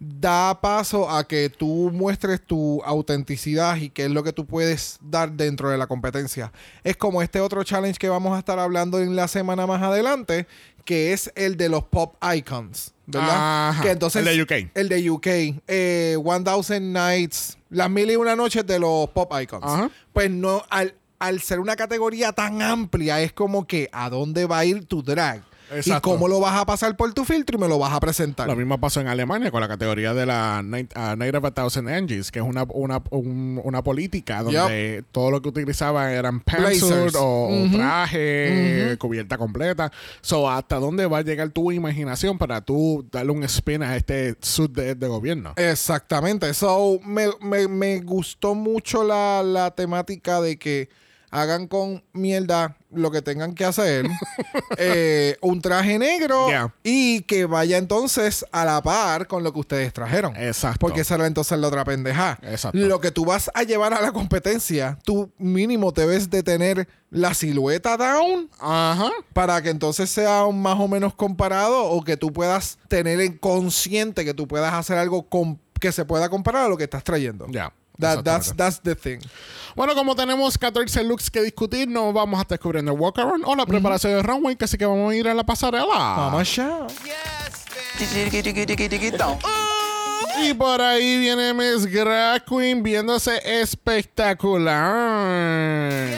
da 0.00 0.58
paso 0.62 1.10
a 1.10 1.28
que 1.28 1.50
tú 1.50 1.90
muestres 1.92 2.40
tu 2.40 2.82
autenticidad 2.82 3.76
y 3.76 3.90
qué 3.90 4.06
es 4.06 4.10
lo 4.10 4.24
que 4.24 4.32
tú 4.32 4.46
puedes 4.46 4.98
dar 5.02 5.30
dentro 5.32 5.68
de 5.68 5.76
la 5.76 5.86
competencia. 5.86 6.50
Es 6.82 6.96
como 6.96 7.20
este 7.20 7.40
otro 7.40 7.62
challenge 7.62 7.98
que 7.98 8.08
vamos 8.08 8.34
a 8.34 8.38
estar 8.38 8.58
hablando 8.58 8.98
en 8.98 9.14
la 9.14 9.28
semana 9.28 9.66
más 9.66 9.82
adelante, 9.82 10.46
que 10.86 11.12
es 11.12 11.30
el 11.36 11.58
de 11.58 11.68
los 11.68 11.84
pop 11.84 12.16
icons, 12.34 12.94
¿verdad? 13.06 13.68
Ajá. 13.68 13.82
Que 13.82 13.90
entonces 13.90 14.26
El 14.26 14.36
de 14.36 14.42
UK. 14.42 14.70
El 14.74 14.88
de 14.88 15.10
UK, 15.10 15.26
eh, 15.68 16.16
1000 16.18 16.92
Nights, 16.92 17.58
las 17.68 17.90
mil 17.90 18.10
y 18.10 18.16
una 18.16 18.34
noches 18.34 18.66
de 18.66 18.78
los 18.78 19.10
pop 19.10 19.30
icons. 19.38 19.64
Ajá. 19.64 19.90
Pues 20.14 20.30
no 20.30 20.64
al 20.70 20.94
al 21.20 21.40
ser 21.42 21.60
una 21.60 21.76
categoría 21.76 22.32
tan 22.32 22.62
amplia, 22.62 23.20
es 23.20 23.32
como 23.32 23.66
que 23.66 23.90
a 23.92 24.08
dónde 24.08 24.46
va 24.46 24.60
a 24.60 24.64
ir 24.64 24.86
tu 24.86 25.02
drag. 25.02 25.42
Y 25.84 26.00
cómo 26.00 26.26
lo 26.28 26.40
vas 26.40 26.56
a 26.60 26.66
pasar 26.66 26.96
por 26.96 27.12
tu 27.14 27.24
filtro 27.24 27.56
y 27.56 27.60
me 27.60 27.68
lo 27.68 27.78
vas 27.78 27.92
a 27.92 28.00
presentar. 28.00 28.46
Lo 28.48 28.56
mismo 28.56 28.78
pasó 28.80 29.00
en 29.00 29.08
Alemania 29.08 29.50
con 29.50 29.60
la 29.60 29.68
categoría 29.68 30.14
de 30.14 30.26
la 30.26 30.62
Night, 30.64 30.92
uh, 30.96 31.16
Night 31.16 31.34
of 31.34 31.44
a 31.44 31.50
Thousand 31.52 31.88
Angels, 31.88 32.30
que 32.32 32.38
es 32.40 32.44
una, 32.44 32.64
una, 32.70 33.02
un- 33.10 33.60
una 33.62 33.82
política 33.82 34.42
donde 34.42 35.04
todo 35.12 35.30
lo 35.30 35.40
que 35.42 35.48
utilizaban 35.48 36.10
eran 36.10 36.40
pantsuit 36.40 37.14
o, 37.16 37.22
o 37.24 37.64
Ujú. 37.64 37.76
traje, 37.76 38.96
cubierta 38.98 39.38
completa. 39.38 39.92
So, 40.20 40.50
¿hasta 40.50 40.76
dónde 40.76 41.06
va 41.06 41.18
a 41.18 41.22
llegar 41.22 41.50
tu 41.50 41.70
imaginación 41.72 42.38
para 42.38 42.60
tú 42.60 43.06
darle 43.10 43.32
un 43.32 43.44
spin 43.44 43.82
a 43.82 43.96
este 43.96 44.36
suit 44.40 44.72
de, 44.72 44.94
de 44.94 45.06
gobierno? 45.08 45.52
Exactamente. 45.56 46.52
So, 46.54 46.98
me, 47.04 47.28
me- 47.40 47.68
me 47.68 48.00
gustó 48.00 48.54
mucho 48.54 49.04
la, 49.04 49.42
la 49.44 49.70
temática 49.70 50.40
de 50.40 50.58
que 50.58 50.88
hagan 51.30 51.66
con 51.68 52.02
mierda 52.12 52.76
lo 52.92 53.10
que 53.10 53.22
tengan 53.22 53.54
que 53.54 53.64
hacer. 53.64 54.06
Eh, 54.76 55.36
un 55.42 55.60
traje 55.60 55.98
negro 55.98 56.48
Yeah. 56.48 56.72
y 56.82 57.22
que 57.22 57.44
vaya 57.44 57.76
entonces 57.76 58.46
a 58.52 58.64
la 58.64 58.80
par 58.82 59.26
con 59.26 59.42
lo 59.42 59.52
que 59.52 59.58
ustedes 59.60 59.92
trajeron. 59.92 60.34
Exacto. 60.36 60.78
Porque 60.78 61.00
esa 61.02 61.16
era 61.16 61.26
entonces 61.26 61.58
la 61.58 61.66
otra 61.68 61.84
pendeja. 61.84 62.38
Exacto. 62.42 62.78
Lo 62.78 63.00
que 63.00 63.10
tú 63.10 63.24
vas 63.24 63.50
a 63.52 63.62
llevar 63.64 63.92
a 63.92 64.00
la 64.00 64.12
competencia, 64.12 64.98
tú 65.04 65.30
mínimo 65.38 65.92
debes 65.92 66.30
de 66.30 66.42
tener 66.42 66.88
la 67.10 67.34
silueta 67.34 67.96
down 67.96 68.48
Ajá. 68.60 69.10
para 69.32 69.60
que 69.60 69.70
entonces 69.70 70.08
sea 70.08 70.46
más 70.52 70.78
o 70.78 70.88
menos 70.88 71.14
comparado 71.14 71.84
o 71.84 72.02
que 72.02 72.16
tú 72.16 72.32
puedas 72.32 72.78
tener 72.88 73.20
en 73.20 73.36
consciente 73.36 74.24
que 74.24 74.34
tú 74.34 74.46
puedas 74.46 74.72
hacer 74.72 74.98
algo 74.98 75.26
que 75.80 75.92
se 75.92 76.04
pueda 76.04 76.28
comparar 76.28 76.66
a 76.66 76.68
lo 76.68 76.76
que 76.76 76.84
estás 76.84 77.02
trayendo. 77.04 77.46
Ya. 77.50 77.72
That- 78.00 78.24
that's, 78.24 78.54
that's 78.56 78.80
the 78.82 78.94
thing. 78.94 79.18
Bueno, 79.76 79.94
como 79.94 80.16
tenemos 80.16 80.58
14 80.58 81.04
looks 81.04 81.30
que 81.30 81.42
discutir, 81.42 81.88
nos 81.88 82.12
vamos 82.12 82.38
a 82.38 82.42
estar 82.42 82.58
descubriendo 82.58 82.92
el 82.92 82.98
walk-around 82.98 83.44
o 83.46 83.54
la 83.54 83.66
preparación 83.66 84.14
del 84.14 84.24
runway, 84.24 84.56
que 84.56 84.64
así 84.64 84.76
que 84.76 84.86
vamos 84.86 85.12
a 85.12 85.16
ir 85.16 85.28
a 85.28 85.34
la 85.34 85.44
pasarela. 85.44 85.86
Vamos 85.86 86.40
allá. 86.40 86.86
Tiquitiquitiquitiquitão. 87.98 89.38
Y 90.42 90.54
por 90.54 90.80
ahí 90.80 91.18
viene 91.18 91.52
Miss 91.52 91.90
Drag 91.92 92.44
Queen 92.46 92.82
viéndose 92.82 93.40
espectacular. 93.44 96.16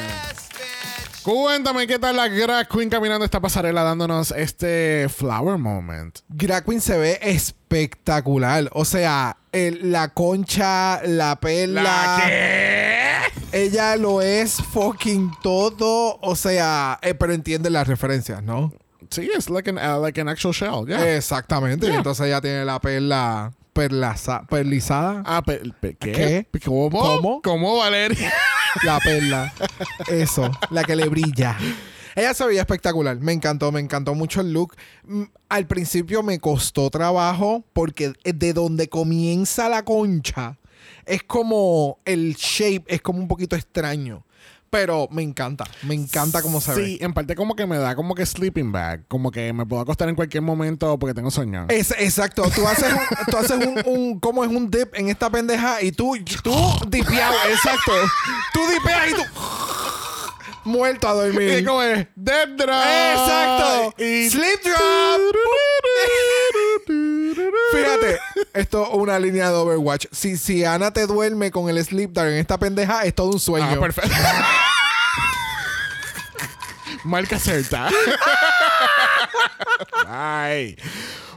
Cuéntame 1.23 1.87
qué 1.87 1.99
tal 1.99 2.17
la 2.17 2.29
Drag 2.29 2.69
Queen 2.69 2.91
caminando 2.91 3.25
esta 3.25 3.41
pasarela 3.41 3.83
dándonos 3.83 4.33
este 4.33 5.09
flower 5.09 5.59
moment. 5.59 6.19
Drag 6.29 6.65
Queen 6.65 6.81
se 6.81 6.97
ve 6.99 7.19
espectacular. 7.23 8.69
O 8.73 8.85
sea, 8.85 9.37
el- 9.53 9.93
la 9.93 10.09
concha, 10.09 11.01
la 11.05 11.37
perla. 11.37 12.23
Ella 13.53 13.97
lo 13.97 14.23
es 14.23 14.55
fucking 14.73 15.31
todo. 15.43 16.19
O 16.23 16.35
sea, 16.37 16.99
eh, 17.03 17.15
pero 17.15 17.33
entiende 17.35 17.69
las 17.71 17.87
referencias, 17.87 18.43
¿no? 18.43 18.73
Sí, 19.11 19.29
es 19.37 19.51
like 19.51 19.69
an, 19.71 19.77
uh, 19.77 20.03
like 20.03 20.19
an 20.21 20.29
actual 20.29 20.55
shell, 20.55 20.87
yeah. 20.87 21.17
Exactamente. 21.17 21.87
Yeah. 21.87 21.97
entonces 21.97 22.27
ella 22.27 22.41
tiene 22.41 22.65
la 22.65 22.81
perla 22.81 23.53
perlaza- 23.75 24.47
perlizada. 24.49 25.23
Ah, 25.27 25.43
pe- 25.43 25.61
pe- 25.81 25.97
¿qué? 26.01 26.47
¿Qué? 26.53 26.61
¿Cómo? 26.65 26.99
¿Cómo? 26.99 27.43
¿Cómo, 27.43 27.77
Valeria? 27.79 28.33
La 28.85 28.99
perla. 29.01 29.53
Eso, 30.09 30.51
la 30.71 30.85
que 30.85 30.97
le 30.97 31.09
brilla. 31.09 31.57
Ella 32.15 32.35
se 32.35 32.47
veía 32.47 32.61
espectacular. 32.61 33.19
Me 33.21 33.33
encantó, 33.33 33.73
me 33.73 33.81
encantó 33.81 34.15
mucho 34.15 34.41
el 34.41 34.53
look. 34.53 34.75
Mm, 35.05 35.23
Al 35.49 35.67
principio 35.67 36.23
me 36.23 36.39
costó 36.39 36.89
trabajo 36.91 37.65
porque 37.73 38.13
de 38.25 38.53
donde 38.53 38.89
comienza 38.89 39.69
la 39.69 39.85
concha 39.85 40.59
es 41.07 41.23
como 41.23 41.99
el 42.05 42.35
shape, 42.37 42.85
es 42.87 43.01
como 43.03 43.19
un 43.19 43.29
poquito 43.29 43.57
extraño. 43.57 44.25
Pero 44.71 45.07
me 45.11 45.21
encanta, 45.23 45.67
me 45.83 45.95
encanta 45.95 46.41
cómo 46.41 46.59
se 46.59 46.75
Sí, 46.75 46.97
ve. 46.99 47.05
en 47.05 47.13
parte 47.13 47.35
como 47.35 47.55
que 47.55 47.67
me 47.67 47.77
da 47.77 47.95
como 47.95 48.15
que 48.15 48.25
sleeping 48.25 48.73
bag. 48.73 49.05
Como 49.07 49.31
que 49.31 49.53
me 49.53 49.67
puedo 49.67 49.83
acostar 49.83 50.09
en 50.09 50.15
cualquier 50.15 50.43
momento 50.43 50.99
porque 50.99 51.13
tengo 51.13 51.31
sueño. 51.31 51.67
Es, 51.69 51.91
exacto, 51.99 52.43
tú 52.55 52.67
haces, 52.67 52.91
un, 52.91 53.01
tú 53.31 53.37
haces 53.37 53.67
un, 53.67 53.83
un- 53.85 54.19
¿cómo 54.19 54.43
es 54.45 54.51
un 54.51 54.71
dip 54.71 54.95
en 54.95 55.11
esta 55.11 55.29
pendeja? 55.29 55.83
Y 55.83 55.93
tú, 55.93 56.17
tú 56.43 56.55
dipeado, 56.89 57.35
exacto. 57.51 57.93
Tú 58.55 58.61
dipeas 58.73 59.11
y 59.11 59.15
tú 59.15 59.23
muerto 60.65 61.09
a 61.09 61.13
dormir. 61.15 61.59
Y 61.63 61.65
como 61.65 61.83
es 61.83 62.07
Dead 62.15 62.49
Drop. 62.49 62.71
Exacto. 62.71 63.95
Y 64.03 64.31
Sleep 64.31 64.63
drop. 64.63 65.21
Fíjate, 67.73 68.19
esto 68.55 68.83
es 68.83 68.89
una 68.93 69.19
línea 69.19 69.49
de 69.51 69.57
Overwatch. 69.57 70.07
Si, 70.13 70.37
si 70.37 70.65
Ana 70.65 70.93
te 70.93 71.07
duerme 71.07 71.51
con 71.51 71.69
el 71.69 71.83
sleep 71.85 72.13
dart 72.13 72.29
en 72.31 72.39
esta 72.39 72.59
pendeja, 72.59 73.05
es 73.05 73.15
todo 73.15 73.31
un 73.31 73.41
sueño. 73.41 73.67
Ah, 73.71 73.81
perfecto. 73.81 74.11
Marca 77.05 77.39
certa. 77.39 77.89
Ay. 80.07 80.77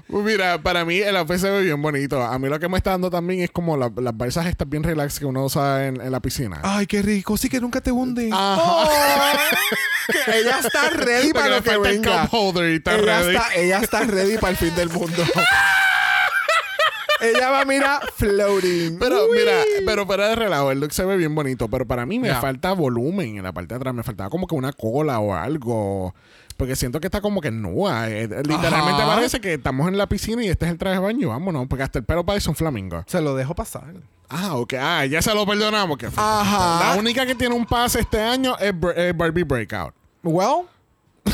Pues 0.07 0.23
Mira, 0.23 0.61
para 0.61 0.85
mí 0.85 0.97
el 0.99 1.17
outfit 1.17 1.37
se 1.39 1.49
ve 1.49 1.61
bien 1.63 1.81
bonito. 1.81 2.21
A 2.21 2.37
mí 2.37 2.47
lo 2.47 2.59
que 2.59 2.69
me 2.69 2.77
está 2.77 2.91
dando 2.91 3.09
también 3.09 3.41
es 3.41 3.49
como 3.49 3.75
la- 3.75 3.91
las 3.95 4.15
balsas 4.15 4.45
estas 4.45 4.69
bien 4.69 4.83
relax 4.83 5.17
que 5.19 5.25
uno 5.25 5.43
usa 5.45 5.87
en, 5.87 5.99
en 5.99 6.11
la 6.11 6.19
piscina. 6.19 6.59
Ay, 6.63 6.85
qué 6.85 7.01
rico. 7.01 7.35
Sí 7.37 7.49
que 7.49 7.59
nunca 7.59 7.81
te 7.81 7.91
hunde. 7.91 8.29
Ajá. 8.31 8.55
Oh, 8.61 8.87
que 10.25 10.39
ella 10.39 10.59
está 10.59 10.89
ready 10.91 11.33
para 11.33 11.47
lo 11.57 11.63
que 11.63 11.71
falta 11.71 11.89
el 11.89 11.99
venga. 12.01 12.21
cup 12.27 12.33
holder 12.39 12.71
y 12.71 12.75
está 12.75 12.95
ella, 12.95 13.19
ready. 13.21 13.35
Está, 13.35 13.55
ella 13.55 13.79
está 13.79 13.99
ready 14.01 14.37
para 14.37 14.51
el 14.51 14.57
fin 14.57 14.75
del 14.75 14.89
mundo. 14.89 15.23
ella 17.21 17.49
va, 17.49 17.65
mira, 17.65 17.99
floating. 18.15 18.99
Pero 18.99 19.25
Uy. 19.29 19.37
mira, 19.39 19.53
pero 19.87 20.05
para 20.05 20.27
de 20.29 20.35
relajo, 20.35 20.71
el 20.71 20.79
look 20.81 20.91
se 20.93 21.03
ve 21.05 21.17
bien 21.17 21.33
bonito, 21.33 21.67
pero 21.69 21.87
para 21.87 22.05
mí 22.05 22.19
me 22.19 22.27
Ya. 22.27 22.41
falta 22.41 22.73
volumen 22.73 23.37
en 23.37 23.43
la 23.43 23.53
parte 23.53 23.73
de 23.73 23.77
atrás, 23.77 23.93
me 23.95 24.03
faltaba 24.03 24.29
como 24.29 24.45
que 24.47 24.53
una 24.55 24.71
cola 24.73 25.19
o 25.19 25.33
algo. 25.33 26.13
Porque 26.57 26.75
siento 26.75 26.99
que 27.01 27.07
está 27.07 27.19
como 27.21 27.41
que 27.41 27.51
nua. 27.51 28.09
eh, 28.09 28.27
literalmente 28.27 29.01
Ajá. 29.01 29.15
parece 29.15 29.41
que 29.41 29.55
estamos 29.55 29.87
en 29.89 29.97
la 29.97 30.07
piscina 30.07 30.43
y 30.43 30.47
este 30.47 30.65
es 30.65 30.71
el 30.71 30.77
traje 30.77 30.95
de 30.95 31.01
baño. 31.01 31.29
Vámonos, 31.29 31.67
porque 31.67 31.83
hasta 31.83 31.99
el 31.99 32.05
pelo 32.05 32.25
parece 32.25 32.49
un 32.49 32.55
flamingo. 32.55 33.03
Se 33.07 33.19
lo 33.21 33.35
dejo 33.35 33.53
pasar. 33.55 33.93
Ah, 34.29 34.55
ok. 34.55 34.73
Ah, 34.79 35.05
ya 35.05 35.21
se 35.21 35.33
lo 35.35 35.45
perdonamos. 35.45 35.97
Que 35.97 36.07
Ajá. 36.15 36.79
La 36.93 36.95
única 36.99 37.25
que 37.25 37.35
tiene 37.35 37.53
un 37.53 37.65
pase 37.65 37.99
este 37.99 38.21
año 38.21 38.55
es, 38.57 38.73
Barbie 39.15 39.43
Breakout. 39.43 39.93
Well, 40.23 40.67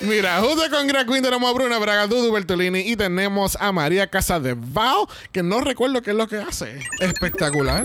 Mira, 0.00 0.40
junto 0.40 0.62
con 0.70 0.86
Drag 0.86 1.06
Queen 1.06 1.22
tenemos 1.22 1.50
a 1.50 1.52
Bruna 1.52 1.78
Bragadudu 1.78 2.32
Bertolini 2.32 2.80
y 2.80 2.96
tenemos 2.96 3.56
a 3.60 3.72
María 3.72 4.06
Casa 4.06 4.38
de 4.40 4.54
Val, 4.54 5.06
que 5.32 5.42
no 5.42 5.60
recuerdo 5.60 6.00
qué 6.00 6.10
es 6.10 6.16
lo 6.16 6.26
que 6.28 6.36
hace. 6.38 6.78
espectacular. 7.00 7.84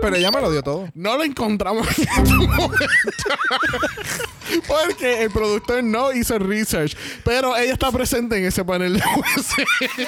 Pero 0.00 0.16
ella 0.16 0.30
me 0.30 0.40
lo 0.40 0.50
dio 0.50 0.62
todo. 0.62 0.88
No 0.94 1.16
lo 1.16 1.24
encontramos 1.24 1.86
en 1.98 2.08
este 2.08 2.34
momento. 2.34 2.78
Porque 4.66 5.22
el 5.22 5.30
productor 5.30 5.84
no 5.84 6.12
hizo 6.12 6.38
research. 6.38 6.96
Pero 7.24 7.56
ella 7.56 7.72
está 7.72 7.90
presente 7.92 8.38
en 8.38 8.46
ese 8.46 8.64
panel 8.64 8.94
de 8.94 9.02
jueces. 9.02 9.66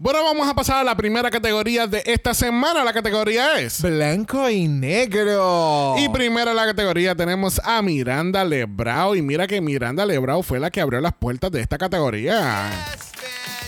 Bueno, 0.00 0.22
vamos 0.22 0.46
a 0.46 0.54
pasar 0.54 0.76
a 0.76 0.84
la 0.84 0.96
primera 0.96 1.28
categoría 1.28 1.88
de 1.88 2.04
esta 2.06 2.32
semana. 2.32 2.84
La 2.84 2.92
categoría 2.92 3.58
es. 3.58 3.82
Blanco 3.82 4.48
y 4.48 4.68
negro. 4.68 5.96
Y 5.98 6.08
primero 6.10 6.50
en 6.50 6.56
la 6.56 6.66
categoría 6.66 7.16
tenemos 7.16 7.60
a 7.64 7.82
Miranda 7.82 8.44
Lebrao. 8.44 9.16
Y 9.16 9.22
mira 9.22 9.48
que 9.48 9.60
Miranda 9.60 10.06
Lebrao 10.06 10.44
fue 10.44 10.60
la 10.60 10.70
que 10.70 10.80
abrió 10.80 11.00
las 11.00 11.14
puertas 11.14 11.50
de 11.50 11.62
esta 11.62 11.78
categoría. 11.78 12.70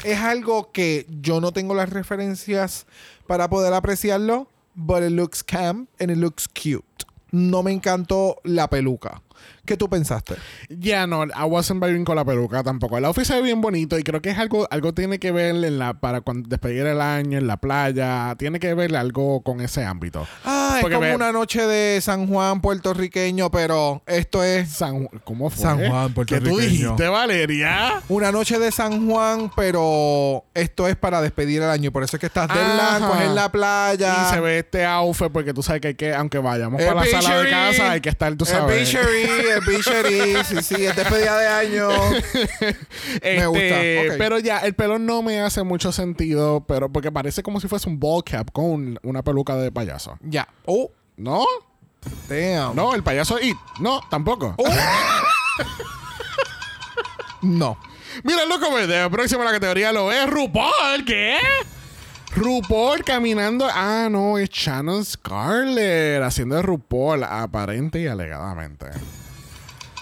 Es 0.05 0.21
algo 0.21 0.73
que 0.73 1.07
yo 1.21 1.41
no 1.41 1.53
tengo 1.53 1.75
las 1.75 1.91
referencias 1.91 2.87
para 3.27 3.49
poder 3.49 3.73
apreciarlo, 3.73 4.49
but 4.75 5.03
it 5.03 5.11
looks 5.11 5.43
camp 5.43 5.89
and 6.01 6.11
it 6.11 6.19
looks 6.19 6.49
cute. 6.49 7.05
No 7.31 7.63
me 7.63 7.73
encantó 7.73 8.39
la 8.45 8.69
peluca. 8.69 9.23
¿Qué 9.65 9.77
tú 9.77 9.89
pensaste? 9.89 10.35
Ya 10.69 11.07
no, 11.07 11.25
I 11.25 11.45
wasn't 11.47 11.85
vibing 11.85 12.05
con 12.05 12.17
la 12.17 12.25
peluca 12.25 12.63
tampoco. 12.63 12.99
El 12.99 13.05
outfit 13.05 13.25
se 13.25 13.35
ve 13.35 13.43
bien 13.43 13.61
bonito 13.61 13.99
y 13.99 14.03
creo 14.03 14.21
que 14.23 14.31
es 14.31 14.39
algo, 14.39 14.67
algo 14.71 14.95
tiene 14.95 15.19
que 15.19 15.31
ver 15.33 15.55
en 15.55 15.79
la, 15.79 15.95
para 15.95 16.23
cuando 16.23 16.49
despedir 16.49 16.87
el 16.87 17.01
año, 17.01 17.39
en 17.39 17.47
la 17.47 17.59
playa. 17.59 18.35
Tiene 18.39 18.59
que 18.59 18.73
ver 18.75 18.97
algo 18.97 19.43
con 19.43 19.61
ese 19.61 19.85
ámbito. 19.85 20.27
Ah, 20.45 20.75
es 20.77 20.81
Porque 20.83 20.95
como 20.97 21.07
ve- 21.09 21.15
una 21.15 21.31
noche 21.33 21.67
de 21.67 22.01
San 22.01 22.27
Juan 22.27 22.61
puertorriqueño, 22.61 23.51
pero 23.51 24.03
esto 24.07 24.43
es 24.43 24.71
San, 24.71 25.07
¿Cómo 25.25 25.51
fue? 25.51 25.63
San 25.63 25.79
Juan, 25.89 26.09
¿Qué 26.09 26.09
tú 26.09 26.15
puertorriqueño. 26.15 26.57
dijiste, 26.61 27.09
Valeria? 27.09 28.03
una 28.09 28.33
noche 28.33 28.59
de 28.59 28.73
San 28.73 29.09
Juan, 29.09 29.51
pero 29.55 30.45
esto 30.55 30.89
es 30.89 30.97
para 30.97 31.21
despedir 31.21 31.63
el 31.63 31.71
año. 31.71 31.93
Por 31.93 32.03
eso 32.03 32.17
es 32.17 32.21
que 32.21 32.27
estás 32.27 32.49
de 32.49 32.55
Ajá. 32.61 32.99
blanco 32.99 33.15
es 33.17 33.23
en 33.27 33.35
la 33.35 33.53
playa. 33.53 34.17
Y 34.27 34.35
se 34.35 34.41
ve 34.41 34.59
este 34.59 34.85
outfit 34.85 35.29
porque 35.31 35.53
tú 35.55 35.63
sabes 35.63 35.81
que 35.81 35.89
hay 35.89 35.95
que, 35.95 36.15
aunque 36.15 36.39
vayamos 36.39 36.81
El 36.81 36.89
para 36.89 37.05
la 37.05 37.23
sala 37.23 37.43
de 37.43 37.51
casa, 37.51 37.91
hay 37.93 38.01
que 38.01 38.09
estar, 38.09 38.35
tú 38.35 38.45
El 38.45 38.51
sabes. 38.51 38.77
beachery, 38.93 39.30
el 39.31 39.61
beachery. 39.67 40.45
Sí, 40.45 40.63
sí, 40.63 40.87
es 40.87 40.97
despedida 40.97 41.39
de 41.39 41.49
año. 41.49 41.89
Este, 43.23 43.47
gusta, 43.47 44.13
ok. 44.13 44.19
Pero 44.19 44.39
ya, 44.39 44.59
el 44.59 44.75
pelo 44.75 44.99
no 44.99 45.23
me 45.23 45.41
hace 45.41 45.63
mucho 45.63 45.93
sentido, 45.93 46.65
pero 46.67 46.91
porque 46.91 47.11
parece 47.13 47.43
como 47.43 47.61
si 47.61 47.69
fuese 47.69 47.89
un 47.89 47.99
ball 47.99 48.23
cap 48.25 48.51
con 48.53 48.99
una 49.03 49.23
peluca 49.23 49.57
de 49.57 49.71
payaso. 49.73 50.19
Ya. 50.23 50.49
Oh, 50.65 50.91
¿No? 51.17 51.45
damn. 52.29 52.75
No, 52.75 52.95
el 52.95 53.03
payaso 53.03 53.39
It. 53.41 53.57
No, 53.79 54.01
tampoco. 54.11 54.55
Oh. 54.57 54.65
No. 57.43 57.79
Mira, 58.23 58.45
loco, 58.45 58.77
de 58.77 59.09
próximo 59.09 59.43
a 59.43 59.47
la 59.47 59.53
categoría 59.53 59.93
lo 59.93 60.13
es 60.13 60.29
RuPaul, 60.29 61.05
¿qué? 61.07 61.39
RuPaul 62.35 63.03
caminando. 63.05 63.67
Ah, 63.73 64.09
no, 64.11 64.39
es 64.39 64.51
Shannon 64.51 65.05
Scarlett 65.05 66.23
haciendo 66.23 66.57
de 66.57 66.63
RuPaul, 66.63 67.25
aparente 67.25 68.01
y 68.01 68.07
alegadamente. 68.07 68.87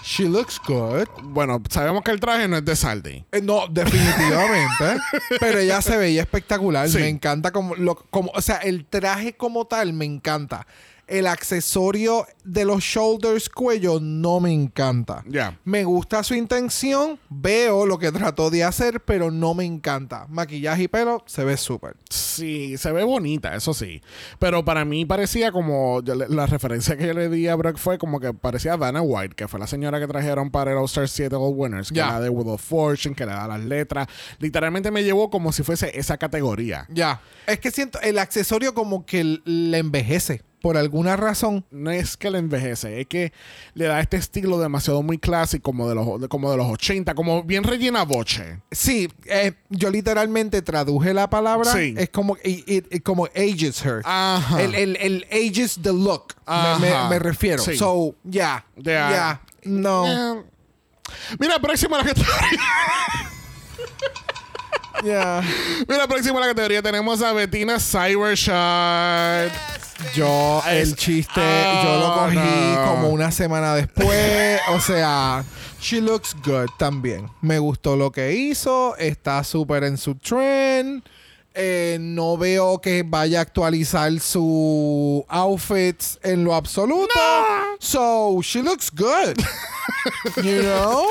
She 0.09 0.27
looks 0.27 0.59
good. 0.65 1.07
Bueno, 1.21 1.61
sabemos 1.69 2.03
que 2.03 2.09
el 2.09 2.19
traje 2.19 2.47
no 2.47 2.57
es 2.57 2.65
de 2.65 2.75
Saldi. 2.75 3.23
Eh, 3.31 3.41
no, 3.43 3.67
definitivamente. 3.69 4.99
pero 5.39 5.59
ella 5.59 5.83
se 5.83 5.97
veía 5.97 6.21
espectacular. 6.21 6.89
Sí. 6.89 6.97
Me 6.97 7.09
encanta 7.09 7.51
como, 7.51 7.75
lo, 7.75 7.93
como, 7.93 8.31
o 8.33 8.41
sea, 8.41 8.57
el 8.57 8.85
traje 8.85 9.33
como 9.33 9.67
tal 9.67 9.93
me 9.93 10.05
encanta. 10.05 10.65
El 11.09 11.25
accesorio 11.27 12.27
de 12.43 12.65
los 12.65 12.83
shoulders, 12.83 13.49
cuello, 13.49 13.99
no 13.99 14.39
me 14.39 14.53
encanta. 14.53 15.23
Ya. 15.27 15.57
Me 15.65 15.83
gusta 15.83 16.23
su 16.23 16.35
intención, 16.35 17.19
veo 17.29 17.85
lo 17.85 17.97
que 17.97 18.11
trató 18.11 18.49
de 18.49 18.63
hacer, 18.63 19.01
pero 19.01 19.31
no 19.31 19.53
me 19.55 19.65
encanta. 19.65 20.27
Maquillaje 20.29 20.83
y 20.83 20.87
pelo 20.87 21.23
se 21.25 21.43
ve 21.43 21.57
súper. 21.57 21.95
Sí, 22.09 22.77
se 22.77 22.91
ve 22.91 23.03
bonita, 23.03 23.55
eso 23.55 23.73
sí. 23.73 24.01
Pero 24.37 24.63
para 24.63 24.85
mí 24.85 25.05
parecía 25.05 25.51
como. 25.51 26.01
yo 26.03 26.15
la 26.15 26.45
referencia 26.45 26.95
que 26.95 27.07
yo 27.07 27.13
le 27.13 27.27
di 27.29 27.47
a 27.47 27.55
Brock 27.55 27.77
fue 27.77 27.97
como 27.97 28.19
que 28.19 28.33
parecía 28.33 28.77
Dana 28.77 29.01
White, 29.01 29.35
que 29.35 29.47
fue 29.47 29.59
la 29.59 29.67
señora 29.67 29.99
que 29.99 30.07
trajeron 30.07 30.51
para 30.51 30.71
el 30.71 30.77
All-Star 30.77 31.09
Seattle 31.09 31.39
Winners, 31.39 31.89
que 31.89 31.95
Ya. 31.95 32.07
era 32.09 32.19
de 32.21 32.29
Wheel 32.29 32.49
of 32.49 32.61
Fortune, 32.63 33.15
que 33.15 33.25
le 33.25 33.31
da 33.31 33.47
las 33.47 33.59
letras. 33.61 34.07
Literalmente 34.39 34.91
me 34.91 35.03
llevó 35.03 35.29
como 35.29 35.51
si 35.51 35.63
fuese 35.63 35.97
esa 35.99 36.17
categoría. 36.17 36.85
Ya. 36.89 37.21
Es 37.47 37.59
que 37.59 37.71
siento 37.71 37.99
el 38.01 38.19
accesorio 38.19 38.73
como 38.73 39.05
que 39.05 39.39
le 39.43 39.77
envejece. 39.79 40.43
Por 40.61 40.75
alguna 40.75 41.15
razón. 41.15 41.65
No 41.71 41.89
es 41.89 42.17
que 42.17 42.29
le 42.29 42.37
envejece, 42.37 42.99
es 43.01 43.07
que 43.07 43.31
le 43.75 43.85
da 43.85 43.99
este 44.01 44.17
estilo 44.17 44.59
demasiado 44.59 45.01
muy 45.01 45.17
clásico, 45.17 45.63
como 45.63 45.87
de 45.87 45.95
los, 45.95 46.27
como 46.27 46.51
de 46.51 46.57
los 46.57 46.67
80, 46.67 47.15
como 47.15 47.43
bien 47.43 47.63
rellena 47.63 48.03
boche. 48.03 48.59
Sí, 48.71 49.09
eh, 49.25 49.53
yo 49.69 49.89
literalmente 49.89 50.61
traduje 50.61 51.13
la 51.13 51.29
palabra. 51.29 51.71
Sí. 51.71 51.93
Es 51.97 52.09
como, 52.09 52.35
it- 52.43 52.67
it- 52.67 52.93
it 52.93 53.03
como 53.03 53.25
ages 53.35 53.83
her. 53.85 54.01
Ajá. 54.03 54.61
El, 54.61 54.75
el, 54.75 54.95
el 54.97 55.25
ages 55.31 55.79
the 55.81 55.93
look. 55.93 56.33
Me, 56.47 56.79
me- 56.87 56.89
Ajá. 56.93 57.09
me 57.09 57.19
refiero. 57.19 57.63
Sí. 57.63 57.77
So, 57.77 58.15
ya. 58.23 58.65
Ya. 58.75 59.09
Ya. 59.11 59.41
No. 59.63 60.07
Eh, 60.37 60.43
Mira, 61.39 61.57
próximo 61.59 61.95
a 61.95 61.99
la 61.99 62.03
categoría. 62.05 62.59
Ya. 65.03 65.41
Mira, 65.87 66.07
próximo 66.07 66.37
a 66.37 66.41
la 66.41 66.47
categoría 66.47 66.81
tenemos 66.81 67.21
a 67.21 67.31
Bettina 67.33 67.79
Cybershot. 67.79 69.51
Yo, 70.15 70.61
el 70.69 70.95
chiste, 70.95 71.41
Oh, 71.41 71.83
yo 71.83 71.99
lo 71.99 72.13
cogí 72.15 72.35
no. 72.75 72.85
como 72.85 73.09
una 73.09 73.31
semana 73.31 73.75
después. 73.75 74.59
o 74.69 74.79
sea, 74.79 75.43
she 75.81 75.99
looks 76.01 76.35
good 76.45 76.69
también. 76.77 77.29
Me 77.41 77.59
gustó 77.59 77.95
lo 77.97 78.11
que 78.11 78.33
hizo. 78.33 78.95
Está 78.97 79.43
súper 79.43 79.83
en 79.83 79.97
su 79.97 80.15
trend. 80.15 81.03
Eh, 81.61 81.97
no 81.99 82.37
veo 82.37 82.79
que 82.79 83.03
vaya 83.03 83.39
a 83.39 83.41
actualizar 83.41 84.17
su 84.21 85.25
outfits 85.27 86.17
en 86.23 86.45
lo 86.45 86.55
absoluto. 86.55 87.13
So, 87.79 88.39
she 88.41 88.61
looks 88.61 88.89
good. 88.89 89.37
you 90.43 90.61
know? 90.61 91.05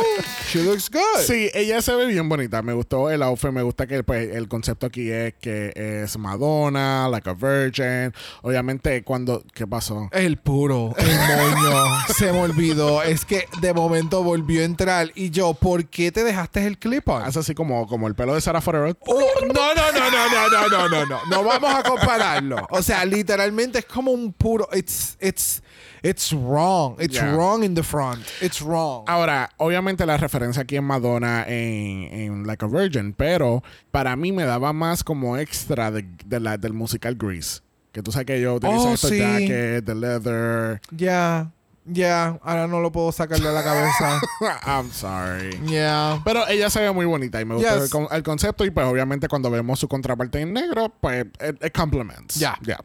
She 0.49 0.63
looks 0.63 0.89
good. 0.89 1.23
Sí, 1.27 1.51
ella 1.53 1.83
se 1.83 1.95
ve 1.95 2.07
bien 2.07 2.29
bonita. 2.31 2.63
Me 2.63 2.73
gustó 2.73 3.11
el 3.11 3.23
outfit. 3.23 3.51
Me 3.51 3.63
gusta 3.63 3.87
que 3.87 4.03
pues, 4.03 4.35
el 4.35 4.49
concepto 4.49 4.87
aquí 4.87 5.11
es 5.11 5.35
que 5.35 5.73
es 5.75 6.17
Madonna, 6.17 7.09
like 7.11 7.29
a 7.29 7.35
virgin. 7.35 8.15
Obviamente, 8.43 9.03
cuando. 9.03 9.43
¿Qué 9.53 9.67
pasó? 9.67 10.09
El 10.13 10.39
puro, 10.39 10.95
el 10.97 11.07
moño. 11.07 11.85
se 12.17 12.33
me 12.33 12.41
olvidó. 12.41 13.03
Es 13.03 13.25
que 13.27 13.47
de 13.61 13.75
momento 13.75 14.23
volvió 14.23 14.63
a 14.63 14.65
entrar. 14.65 15.11
Y 15.15 15.29
yo, 15.29 15.53
¿por 15.53 15.87
qué 15.87 16.11
te 16.11 16.25
dejaste 16.25 16.67
el 16.67 16.79
clip 16.79 17.07
on? 17.09 17.23
Hace 17.23 17.41
así 17.41 17.55
como, 17.55 17.87
como 17.87 18.09
el 18.09 18.15
pelo 18.15 18.35
de 18.35 18.41
Sarah 18.41 18.63
Forever. 18.63 18.97
Oh, 19.07 19.21
no, 19.43 19.75
no, 19.75 19.93
no, 19.93 20.11
no, 20.11 20.31
no, 20.31 20.38
no, 20.51 20.69
no, 20.69 20.89
no, 20.89 21.07
no. 21.07 21.19
No 21.31 21.45
vamos 21.45 21.75
a 21.75 21.83
compararlo. 21.83 22.67
O 22.71 22.83
sea, 22.83 23.05
literalmente 23.05 23.79
es 23.81 23.85
como 23.87 24.13
un 24.13 24.33
puro. 24.33 24.69
It's, 24.73 25.17
it's, 25.21 25.63
it's 26.03 26.33
wrong. 26.33 26.97
It's 27.01 27.15
Yeah. 27.15 27.33
wrong 27.35 27.65
in 27.65 27.75
the 27.75 27.83
front. 27.83 28.21
It's 28.41 28.61
wrong. 28.61 29.05
Ahora, 29.09 29.51
obviamente 29.57 30.05
la 30.07 30.17
referencia 30.17 30.63
aquí 30.63 30.77
en 30.77 30.85
Madonna 30.85 31.45
en, 31.49 32.13
en 32.13 32.47
Like 32.47 32.65
a 32.65 32.69
Virgin, 32.69 33.13
pero 33.13 33.63
para 33.91 34.15
mí 34.17 34.33
me 34.33 34.45
daba 34.45 34.73
más 34.73 35.03
como 35.03 35.37
extra 35.37 35.91
de, 35.91 36.07
de 36.27 36.41
la, 36.41 36.57
del 36.57 36.73
musical 36.73 37.15
Grease. 37.17 37.61
Que 37.93 38.03
tú 38.03 38.13
sabes 38.13 38.27
que 38.27 38.41
yo 38.41 38.55
utilizo 38.55 38.91
Oh, 38.91 38.95
estos 38.95 39.11
sí. 39.11 39.19
jackets, 39.19 39.85
the 39.87 39.95
leather. 39.95 40.81
Ya, 40.91 41.51
ya. 41.89 42.39
Ahora 42.43 42.67
no 42.67 42.81
lo 42.81 42.93
puedo 42.93 43.11
sacar 43.13 43.39
de 43.41 43.53
la 43.53 43.63
cabeza. 43.65 44.21
I'm 44.67 44.91
sorry. 44.93 45.59
Ya. 45.67 46.21
Pero 46.25 46.47
ella 46.49 46.71
se 46.71 46.81
ve 46.81 46.91
muy 46.93 47.07
bonita 47.07 47.41
y 47.41 47.45
me 47.45 47.55
gustó 47.57 47.75
Yes. 47.75 47.85
el, 47.85 47.91
con- 47.91 48.09
el 48.11 48.23
concepto 48.23 48.65
y 48.65 48.71
pues 48.71 48.87
obviamente 48.87 49.29
cuando 49.29 49.51
vemos 49.51 49.79
su 49.79 49.89
contraparte 49.89 50.41
en 50.41 50.53
negro, 50.53 50.93
pues 51.01 51.27
it, 51.27 51.65
it 51.65 51.77
complements. 51.77 52.37
Ya. 52.37 52.59
Ya. 52.63 52.79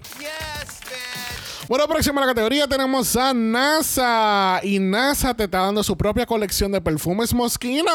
Bueno, 1.69 1.87
próxima 1.87 2.21
a 2.21 2.25
la 2.25 2.31
categoría 2.33 2.67
tenemos 2.67 3.15
a 3.15 3.33
NASA. 3.33 4.59
Y 4.63 4.79
NASA 4.79 5.33
te 5.33 5.45
está 5.45 5.59
dando 5.59 5.81
su 5.81 5.95
propia 5.95 6.25
colección 6.25 6.73
de 6.73 6.81
perfumes 6.81 7.33
Moschino. 7.33 7.91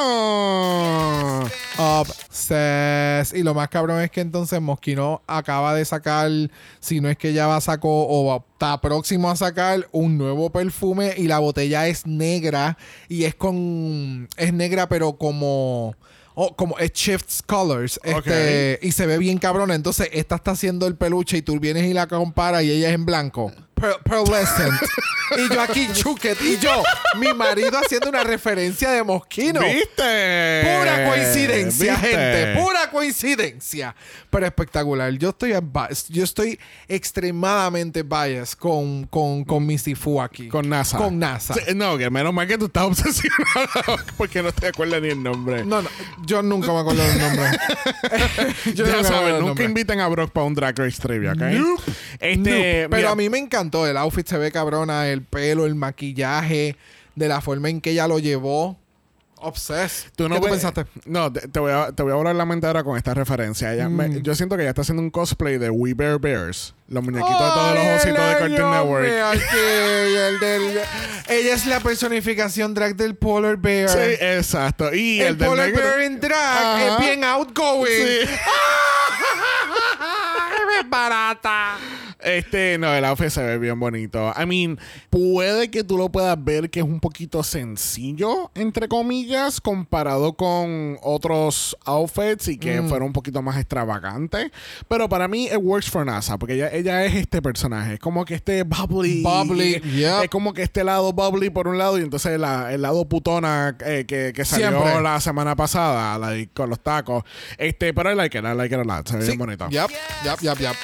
Obsessed. 1.76 3.36
Y 3.36 3.42
lo 3.42 3.52
más 3.52 3.68
cabrón 3.68 4.00
es 4.00 4.10
que 4.10 4.22
entonces 4.22 4.58
Mosquino 4.62 5.20
acaba 5.26 5.74
de 5.74 5.84
sacar, 5.84 6.30
si 6.80 7.02
no 7.02 7.10
es 7.10 7.18
que 7.18 7.34
ya 7.34 7.46
va 7.46 7.56
a 7.56 7.60
sacó 7.60 8.06
o 8.06 8.42
está 8.54 8.80
próximo 8.80 9.30
a 9.30 9.36
sacar 9.36 9.86
un 9.92 10.16
nuevo 10.16 10.50
perfume 10.50 11.12
y 11.18 11.28
la 11.28 11.38
botella 11.38 11.88
es 11.88 12.06
negra 12.06 12.78
y 13.08 13.24
es 13.24 13.34
con 13.34 14.28
es 14.36 14.52
negra 14.52 14.88
pero 14.88 15.12
como 15.12 15.94
oh, 16.40 16.54
como 16.54 16.76
it 16.78 16.94
shifts 16.94 17.42
colors 17.44 17.98
este, 18.04 18.78
y 18.82 18.92
se 18.92 19.06
ve 19.06 19.18
bien 19.18 19.38
cabrona 19.38 19.74
entonces 19.74 20.08
esta 20.12 20.36
está 20.36 20.52
haciendo 20.52 20.86
el 20.86 20.94
peluche 20.94 21.38
y 21.38 21.42
tú 21.42 21.58
vienes 21.58 21.84
y 21.84 21.92
la 21.94 22.06
comparas 22.06 22.62
y 22.62 22.70
ella 22.70 22.88
es 22.88 22.94
en 22.94 23.04
blanco 23.04 23.52
Per- 23.74 23.98
pearlescent 24.04 24.72
y 25.36 25.52
yo 25.54 25.60
aquí 25.60 25.88
chuket 25.92 26.40
y 26.42 26.58
yo 26.58 26.82
mi 27.20 27.32
marido 27.32 27.78
haciendo 27.78 28.08
una 28.08 28.24
referencia 28.24 28.90
de 28.90 29.02
Mosquino 29.02 29.60
¿Viste? 29.60 30.78
Pura 30.78 31.04
coincidencia, 31.08 31.92
¿Viste? 31.94 32.08
gente. 32.08 32.60
Pura 32.60 32.90
coincidencia. 32.90 33.94
Pero 34.30 34.46
espectacular. 34.46 35.12
Yo 35.12 35.30
estoy, 35.30 35.52
yo 36.08 36.24
estoy 36.24 36.58
extremadamente 36.88 38.02
biased 38.02 38.58
con, 38.58 39.04
con, 39.06 39.44
con 39.44 39.66
mi 39.66 39.78
Sifu 39.78 40.20
aquí. 40.20 40.48
Con 40.48 40.68
NASA. 40.68 40.96
Con 40.98 41.18
NASA. 41.18 41.54
Sí, 41.54 41.74
no, 41.74 41.98
que 41.98 42.08
menos 42.10 42.32
mal 42.32 42.46
que 42.46 42.56
tú 42.58 42.66
estás 42.66 42.84
obsesionado 42.86 43.98
porque 44.16 44.42
no 44.42 44.52
te 44.52 44.68
acuerdas 44.68 45.02
ni 45.02 45.08
el 45.08 45.22
nombre. 45.22 45.64
No, 45.64 45.82
no. 45.82 45.88
Yo 46.28 46.42
nunca 46.42 46.72
me 46.72 46.80
acuerdo 46.80 47.02
del 47.02 47.18
nombre. 47.18 47.46
Yo 48.74 48.84
ya 48.84 48.96
nunca 48.96 49.04
saben, 49.08 49.40
nunca 49.40 49.64
inviten 49.64 50.00
a 50.00 50.08
Brock 50.08 50.30
para 50.30 50.44
un 50.46 50.54
Drag 50.54 50.78
Race 50.78 51.00
Trivia, 51.00 51.32
¿ok? 51.32 51.38
Nope. 51.38 51.82
Este, 52.20 52.36
Nope. 52.36 52.88
Pero 52.90 53.08
a 53.08 53.16
mí 53.16 53.30
me 53.30 53.38
encantó. 53.38 53.86
El 53.86 53.96
outfit 53.96 54.26
se 54.26 54.36
ve 54.36 54.52
cabrona. 54.52 55.08
El 55.08 55.22
pelo, 55.22 55.64
el 55.64 55.74
maquillaje. 55.74 56.76
De 57.14 57.28
la 57.28 57.40
forma 57.40 57.70
en 57.70 57.80
que 57.80 57.92
ella 57.92 58.06
lo 58.06 58.18
llevó. 58.18 58.78
Obsessed. 59.40 60.10
Tú 60.16 60.28
no 60.28 60.36
¿Qué 60.36 60.40
tú 60.42 60.46
pensaste? 60.48 60.86
No, 61.04 61.32
te, 61.32 61.48
te 61.48 61.60
voy 61.60 61.72
a, 61.72 61.92
te 61.92 62.02
voy 62.02 62.12
a 62.12 62.16
volar 62.16 62.34
la 62.34 62.44
mente 62.44 62.66
ahora 62.66 62.82
con 62.84 62.96
esta 62.96 63.14
referencia. 63.14 63.72
Ella 63.72 63.88
me- 63.88 64.08
Mm. 64.08 64.22
yo 64.22 64.34
siento 64.34 64.56
que 64.56 64.62
ella 64.62 64.70
está 64.70 64.82
haciendo 64.82 65.02
un 65.02 65.10
cosplay 65.10 65.58
de 65.58 65.70
We 65.70 65.94
Bear 65.94 66.18
Bears. 66.18 66.74
Los 66.88 67.04
muñequitos 67.04 67.30
de 67.30 67.36
todos 67.38 67.74
los 67.74 67.84
ositos 67.86 68.28
de 68.28 68.36
Cartoon 68.38 68.70
Network. 68.70 69.04
el 69.54 70.40
del- 70.40 70.80
ella 71.28 71.54
es 71.54 71.66
la 71.66 71.80
personificación 71.80 72.72
drag 72.74 72.96
del 72.96 73.14
Polar 73.16 73.56
Bear. 73.58 73.88
Sí, 73.90 73.98
exacto. 74.20 74.94
Y 74.94 75.20
el, 75.20 75.26
el, 75.28 75.38
del 75.38 75.48
Polar 75.48 75.68
negro- 75.68 75.82
Bear 75.82 76.00
en 76.00 76.20
drag 76.20 76.34
Ajá. 76.38 76.86
es 76.94 76.98
bien 77.00 77.24
outgoing. 77.24 77.86
Sí. 77.86 78.18
es 80.80 80.88
barata. 80.90 81.76
Este, 82.20 82.78
no, 82.78 82.92
el 82.92 83.04
outfit 83.04 83.28
se 83.30 83.42
ve 83.42 83.58
bien 83.58 83.78
bonito. 83.78 84.32
I 84.36 84.44
mean, 84.44 84.78
puede 85.08 85.70
que 85.70 85.84
tú 85.84 85.96
lo 85.96 86.08
puedas 86.10 86.42
ver 86.42 86.68
que 86.68 86.80
es 86.80 86.84
un 86.86 86.98
poquito 87.00 87.42
sencillo, 87.44 88.50
entre 88.54 88.88
comillas, 88.88 89.60
comparado 89.60 90.32
con 90.32 90.98
otros 91.02 91.76
outfits 91.84 92.48
y 92.48 92.58
que 92.58 92.80
Mm. 92.80 92.88
fueron 92.88 93.06
un 93.08 93.12
poquito 93.12 93.40
más 93.42 93.56
extravagantes. 93.56 94.50
Pero 94.88 95.08
para 95.08 95.28
mí, 95.28 95.46
it 95.46 95.58
works 95.60 95.88
for 95.90 96.04
NASA, 96.04 96.38
porque 96.38 96.54
ella, 96.54 96.70
ella 96.72 97.04
es 97.04 97.14
este 97.14 97.40
personaje. 97.40 97.94
Es 97.94 98.00
como 98.00 98.24
que 98.24 98.34
este 98.34 98.64
bubbly. 98.64 99.22
Bubbly, 99.22 99.80
yep. 99.96 100.24
Es 100.24 100.28
como 100.30 100.52
que 100.52 100.62
este 100.62 100.82
lado 100.84 101.12
bubbly 101.12 101.50
por 101.50 101.68
un 101.68 101.78
lado 101.78 101.98
y 101.98 102.02
entonces 102.02 102.38
la- 102.38 102.72
el 102.72 102.82
lado 102.82 103.08
putona 103.08 103.76
eh, 103.84 104.04
que, 104.08 104.32
que 104.34 104.44
salió 104.44 104.70
Siempre. 104.70 105.00
la 105.02 105.20
semana 105.20 105.54
pasada, 105.56 106.18
like, 106.18 106.52
con 106.52 106.68
los 106.68 106.80
tacos. 106.80 107.22
Este, 107.58 107.94
pero 107.94 108.10
I 108.12 108.16
like 108.16 108.36
it, 108.36 108.44
I 108.44 108.54
like 108.56 108.74
it 108.74 108.80
a 108.80 108.84
lot. 108.84 109.06
Se 109.08 109.16
ve 109.16 109.24
bien 109.26 109.38
bonito. 109.38 109.68
Yep, 109.70 109.90
yep, 110.24 110.40
yep, 110.42 110.58
yep. 110.58 110.74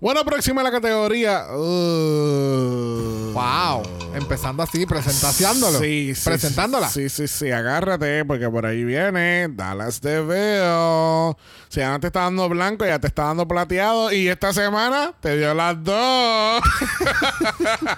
Bueno, 0.00 0.24
próxima 0.24 0.60
a 0.60 0.64
la 0.64 0.70
categoría. 0.70 1.46
Uh, 1.54 3.32
Wow. 3.32 3.82
Empezando 4.14 4.62
así, 4.62 4.84
presentaciándolo. 4.86 5.78
Sí, 5.78 6.12
sí, 6.14 6.24
Presentándola. 6.24 6.88
Sí, 6.88 7.08
sí, 7.08 7.28
sí, 7.28 7.52
agárrate, 7.52 8.24
porque 8.24 8.48
por 8.48 8.66
ahí 8.66 8.82
viene 8.82 9.46
Dallas 9.50 10.00
de 10.00 10.20
Veo. 10.22 11.38
Si 11.68 11.78
ya 11.78 11.90
no 11.90 12.00
te 12.00 12.08
está 12.08 12.22
dando 12.22 12.48
blanco, 12.48 12.84
ya 12.84 12.98
te 12.98 13.06
está 13.06 13.24
dando 13.24 13.46
plateado. 13.46 14.10
Y 14.12 14.28
esta 14.28 14.52
semana 14.52 15.12
te 15.20 15.36
dio 15.36 15.54
las 15.54 15.82
dos. 15.84 16.62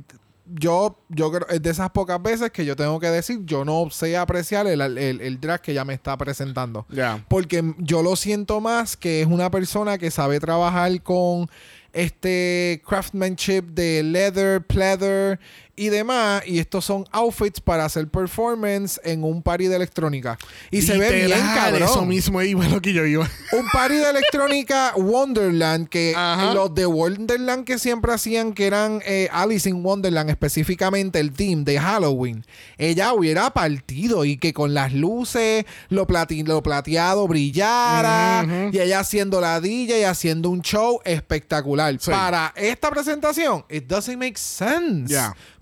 yo, 0.45 0.99
yo 1.09 1.31
creo, 1.31 1.47
es 1.49 1.61
de 1.61 1.71
esas 1.71 1.89
pocas 1.89 2.21
veces 2.21 2.51
que 2.51 2.65
yo 2.65 2.75
tengo 2.75 2.99
que 2.99 3.07
decir, 3.07 3.39
yo 3.45 3.65
no 3.65 3.89
sé 3.89 4.15
apreciar 4.15 4.67
el, 4.67 4.79
el, 4.79 5.21
el 5.21 5.39
drag 5.39 5.61
que 5.61 5.71
ella 5.71 5.85
me 5.85 5.95
está 5.95 6.15
presentando. 6.17 6.85
Ya. 6.89 7.25
Porque 7.27 7.73
yo 7.79 8.03
lo 8.03 8.15
siento 8.15 8.61
más 8.61 8.95
que 8.95 9.21
es 9.21 9.27
una 9.27 9.49
persona 9.49 9.97
que 9.97 10.11
sabe 10.11 10.39
trabajar 10.39 11.01
con 11.01 11.49
este 11.93 12.81
craftsmanship 12.85 13.69
de 13.71 14.03
leather, 14.03 14.61
pleather 14.61 15.39
y 15.79 15.89
demás. 15.89 16.43
Y 16.45 16.59
estos 16.59 16.85
son 16.85 17.05
outfits 17.11 17.61
para 17.61 17.85
hacer 17.85 18.07
performance 18.09 18.99
en 19.03 19.23
un 19.23 19.41
party 19.41 19.67
de 19.67 19.75
electrónica. 19.77 20.37
Y 20.71 20.81
se 20.81 20.97
ve 20.97 21.11
bien 21.25 21.39
cabrón. 21.55 21.83
Eso 21.83 22.05
mismo 22.05 22.41
iba 22.41 22.67
lo 22.67 22.81
que 22.81 22.93
yo 22.93 23.05
iba. 23.05 23.27
Un 23.51 23.67
party 23.69 23.95
de 23.95 24.09
electrónica 24.09 24.93
Wonderland 24.95 25.87
que 25.89 26.13
Ajá. 26.15 26.53
los 26.53 26.73
de 26.75 26.85
Wonderland 26.85 27.65
que 27.65 27.79
siempre 27.79 28.13
hacían 28.13 28.53
que 28.53 28.67
eran 28.67 29.01
eh, 29.05 29.27
Alice 29.31 29.67
in 29.69 29.83
Wonderland 29.83 30.29
específicamente 30.29 31.19
el 31.19 31.31
team 31.33 31.63
de 31.63 31.79
Halloween 31.79 32.45
ella 32.77 33.13
hubiera 33.13 33.49
partido 33.51 34.25
y 34.25 34.37
que 34.37 34.53
con 34.53 34.73
las 34.73 34.93
luces 34.93 35.65
lo, 35.89 36.05
plati- 36.07 36.45
lo 36.45 36.61
plateado 36.61 37.27
brillara 37.27 38.45
y 38.71 38.79
ella 38.79 38.99
haciendo 38.99 39.41
la 39.41 39.59
DJ 39.61 40.01
y 40.01 40.03
haciendo 40.03 40.49
un 40.49 40.61
show 40.61 40.99
espectacular 41.05 41.95
Sí. 41.99 42.11
para 42.11 42.53
esta 42.55 42.89
presentación 42.91 43.65
it 43.69 43.85
doesn't 43.87 44.17
make 44.17 44.37
sense. 44.37 45.13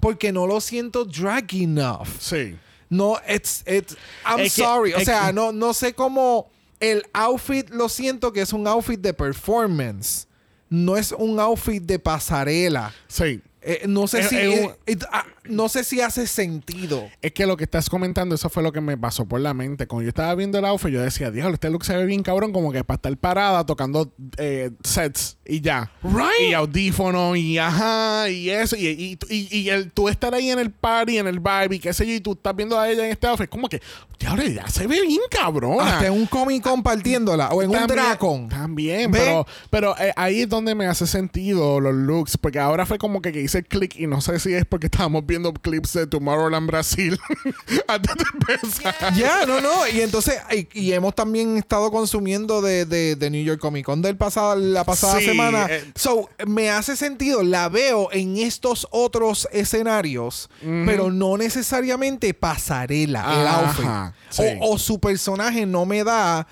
Porque 0.07 0.31
no 0.31 0.47
lo 0.47 0.61
siento 0.61 1.03
drag 1.05 1.53
enough 1.53 2.07
Sí. 2.19 2.55
no, 2.89 3.17
it's, 3.27 3.63
it's, 3.67 3.97
I'm 4.25 4.39
Es 4.39 4.55
que- 4.55 4.63
sorry. 4.63 4.93
o 4.93 4.99
sea, 5.01 5.27
que- 5.27 5.33
no, 5.33 5.51
no 5.51 5.73
sé 5.73 5.93
cómo 5.93 6.49
el 6.79 7.03
outfit 7.13 7.69
lo 7.71 7.89
siento 7.89 8.31
que 8.31 8.41
es 8.41 8.53
un 8.53 8.65
outfit 8.67 9.01
de 9.01 9.13
performance. 9.13 10.25
No 10.69 10.95
es 10.95 11.11
un 11.11 11.39
outfit 11.39 11.81
de 11.83 11.97
pasarela. 11.99 12.93
Sí. 13.07 13.41
Eh, 13.61 13.85
no 13.87 14.07
sé 14.07 14.19
Es- 14.19 14.29
si 14.29 14.37
es 14.37 14.47
un- 14.59 14.69
eh, 14.71 14.75
it- 14.93 15.03
ah, 15.11 15.25
no 15.49 15.69
sé 15.69 15.83
si 15.83 16.01
hace 16.01 16.27
sentido. 16.27 17.07
Es 17.21 17.31
que 17.33 17.45
lo 17.45 17.57
que 17.57 17.63
estás 17.65 17.89
comentando, 17.89 18.35
eso 18.35 18.49
fue 18.49 18.63
lo 18.63 18.71
que 18.71 18.81
me 18.81 18.97
pasó 18.97 19.25
por 19.25 19.39
la 19.41 19.53
mente. 19.53 19.87
Cuando 19.87 20.03
yo 20.03 20.09
estaba 20.09 20.33
viendo 20.35 20.57
el 20.59 20.65
outfit, 20.65 20.91
yo 20.91 21.01
decía, 21.01 21.31
diablo, 21.31 21.53
este 21.53 21.69
look 21.69 21.83
se 21.85 21.95
ve 21.95 22.05
bien 22.05 22.23
cabrón, 22.23 22.51
como 22.53 22.71
que 22.71 22.83
para 22.83 22.95
estar 22.95 23.17
parada 23.17 23.65
tocando 23.65 24.13
eh, 24.37 24.71
sets 24.83 25.37
y 25.45 25.61
ya. 25.61 25.91
Right. 26.03 26.49
Y 26.49 26.53
audífonos 26.53 27.37
y 27.37 27.57
ajá, 27.57 28.29
y 28.29 28.49
eso. 28.49 28.75
Y, 28.75 28.87
y, 28.87 29.17
y- 29.29 29.57
y 29.57 29.69
el, 29.69 29.91
tú 29.91 30.09
estar 30.09 30.33
ahí 30.33 30.49
en 30.51 30.59
el 30.59 30.71
party, 30.71 31.17
en 31.17 31.27
el 31.27 31.39
vibe 31.39 31.75
y 31.75 31.79
qué 31.79 31.93
sé 31.93 32.05
yo, 32.05 32.13
y 32.13 32.19
tú 32.21 32.33
estás 32.33 32.55
viendo 32.55 32.79
a 32.79 32.89
ella 32.89 33.05
en 33.05 33.11
este 33.11 33.27
outfit, 33.27 33.49
como 33.49 33.67
que, 33.69 33.81
diablo, 34.19 34.43
ya 34.43 34.67
se 34.67 34.87
ve 34.87 35.01
bien 35.01 35.21
cabrón. 35.29 35.77
Hasta 35.81 36.07
en 36.07 36.13
un 36.13 36.25
Comic 36.25 36.63
Con 36.63 36.83
partiéndola 36.83 37.49
o 37.49 37.61
en 37.61 37.69
un 37.69 37.87
Dracon. 37.87 38.49
También, 38.49 39.11
¿Ve? 39.11 39.19
pero, 39.19 39.47
pero 39.69 39.95
eh, 39.99 40.11
ahí 40.15 40.41
es 40.41 40.49
donde 40.49 40.75
me 40.75 40.85
hace 40.87 41.07
sentido 41.07 41.79
los 41.79 41.93
looks, 41.93 42.37
porque 42.37 42.59
ahora 42.59 42.85
fue 42.85 42.97
como 42.97 43.21
que, 43.21 43.31
que 43.31 43.41
hice 43.41 43.63
clic 43.63 43.95
y 43.97 44.07
no 44.07 44.21
sé 44.21 44.39
si 44.39 44.53
es 44.53 44.65
porque 44.65 44.87
estábamos 44.87 45.25
viendo 45.25 45.36
clips 45.61 45.93
de 45.93 46.07
Tomorrowland 46.07 46.67
Brasil 46.67 47.17
antes 47.87 48.15
de 48.15 48.23
empezar. 48.33 49.13
Ya, 49.15 49.45
no, 49.45 49.61
no. 49.61 49.87
Y 49.87 50.01
entonces, 50.01 50.35
y, 50.51 50.67
y 50.73 50.93
hemos 50.93 51.15
también 51.15 51.57
estado 51.57 51.91
consumiendo 51.91 52.61
de, 52.61 52.85
de, 52.85 53.15
de 53.15 53.29
New 53.29 53.43
York 53.43 53.59
Comic 53.59 53.85
Con 53.85 54.01
del 54.01 54.17
pasado, 54.17 54.55
la 54.55 54.83
pasada 54.83 55.19
Sí, 55.19 55.25
semana. 55.25 55.67
eh. 55.69 55.91
so, 55.95 56.29
me 56.45 56.69
hace 56.69 56.95
sentido, 56.95 57.43
la 57.43 57.69
veo 57.69 58.09
en 58.11 58.37
estos 58.37 58.87
otros 58.91 59.47
escenarios, 59.51 60.49
pero 60.85 61.11
no 61.11 61.37
necesariamente 61.37 62.33
pasarela 62.33 63.41
el 63.41 63.47
outfit. 63.47 64.13
sí. 64.29 64.43
O, 64.61 64.73
o 64.73 64.77
su 64.77 64.99
personaje 64.99 65.65
no 65.65 65.85
me 65.85 66.03
da 66.03 66.47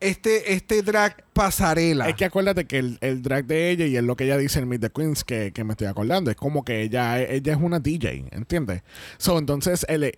este, 0.00 0.52
este 0.52 0.82
drag 0.82 1.24
pasarela. 1.32 2.08
Es 2.08 2.16
que 2.16 2.24
acuérdate 2.24 2.66
que 2.66 2.78
el, 2.78 2.98
el 3.00 3.22
drag 3.22 3.46
de 3.46 3.70
ella 3.70 3.86
y 3.86 3.96
es 3.96 4.02
lo 4.04 4.16
que 4.16 4.24
ella 4.24 4.36
dice 4.38 4.58
en 4.58 4.68
Meet 4.68 4.80
the 4.82 4.90
Queens 4.90 5.24
que, 5.24 5.52
que 5.52 5.64
me 5.64 5.72
estoy 5.72 5.86
acordando, 5.86 6.30
es 6.30 6.36
como 6.36 6.64
que 6.64 6.82
ella, 6.82 7.20
ella 7.20 7.52
es 7.52 7.58
una 7.60 7.80
DJ, 7.80 8.26
¿entiendes? 8.32 8.82
So, 9.18 9.38
entonces, 9.38 9.86
el, 9.88 10.12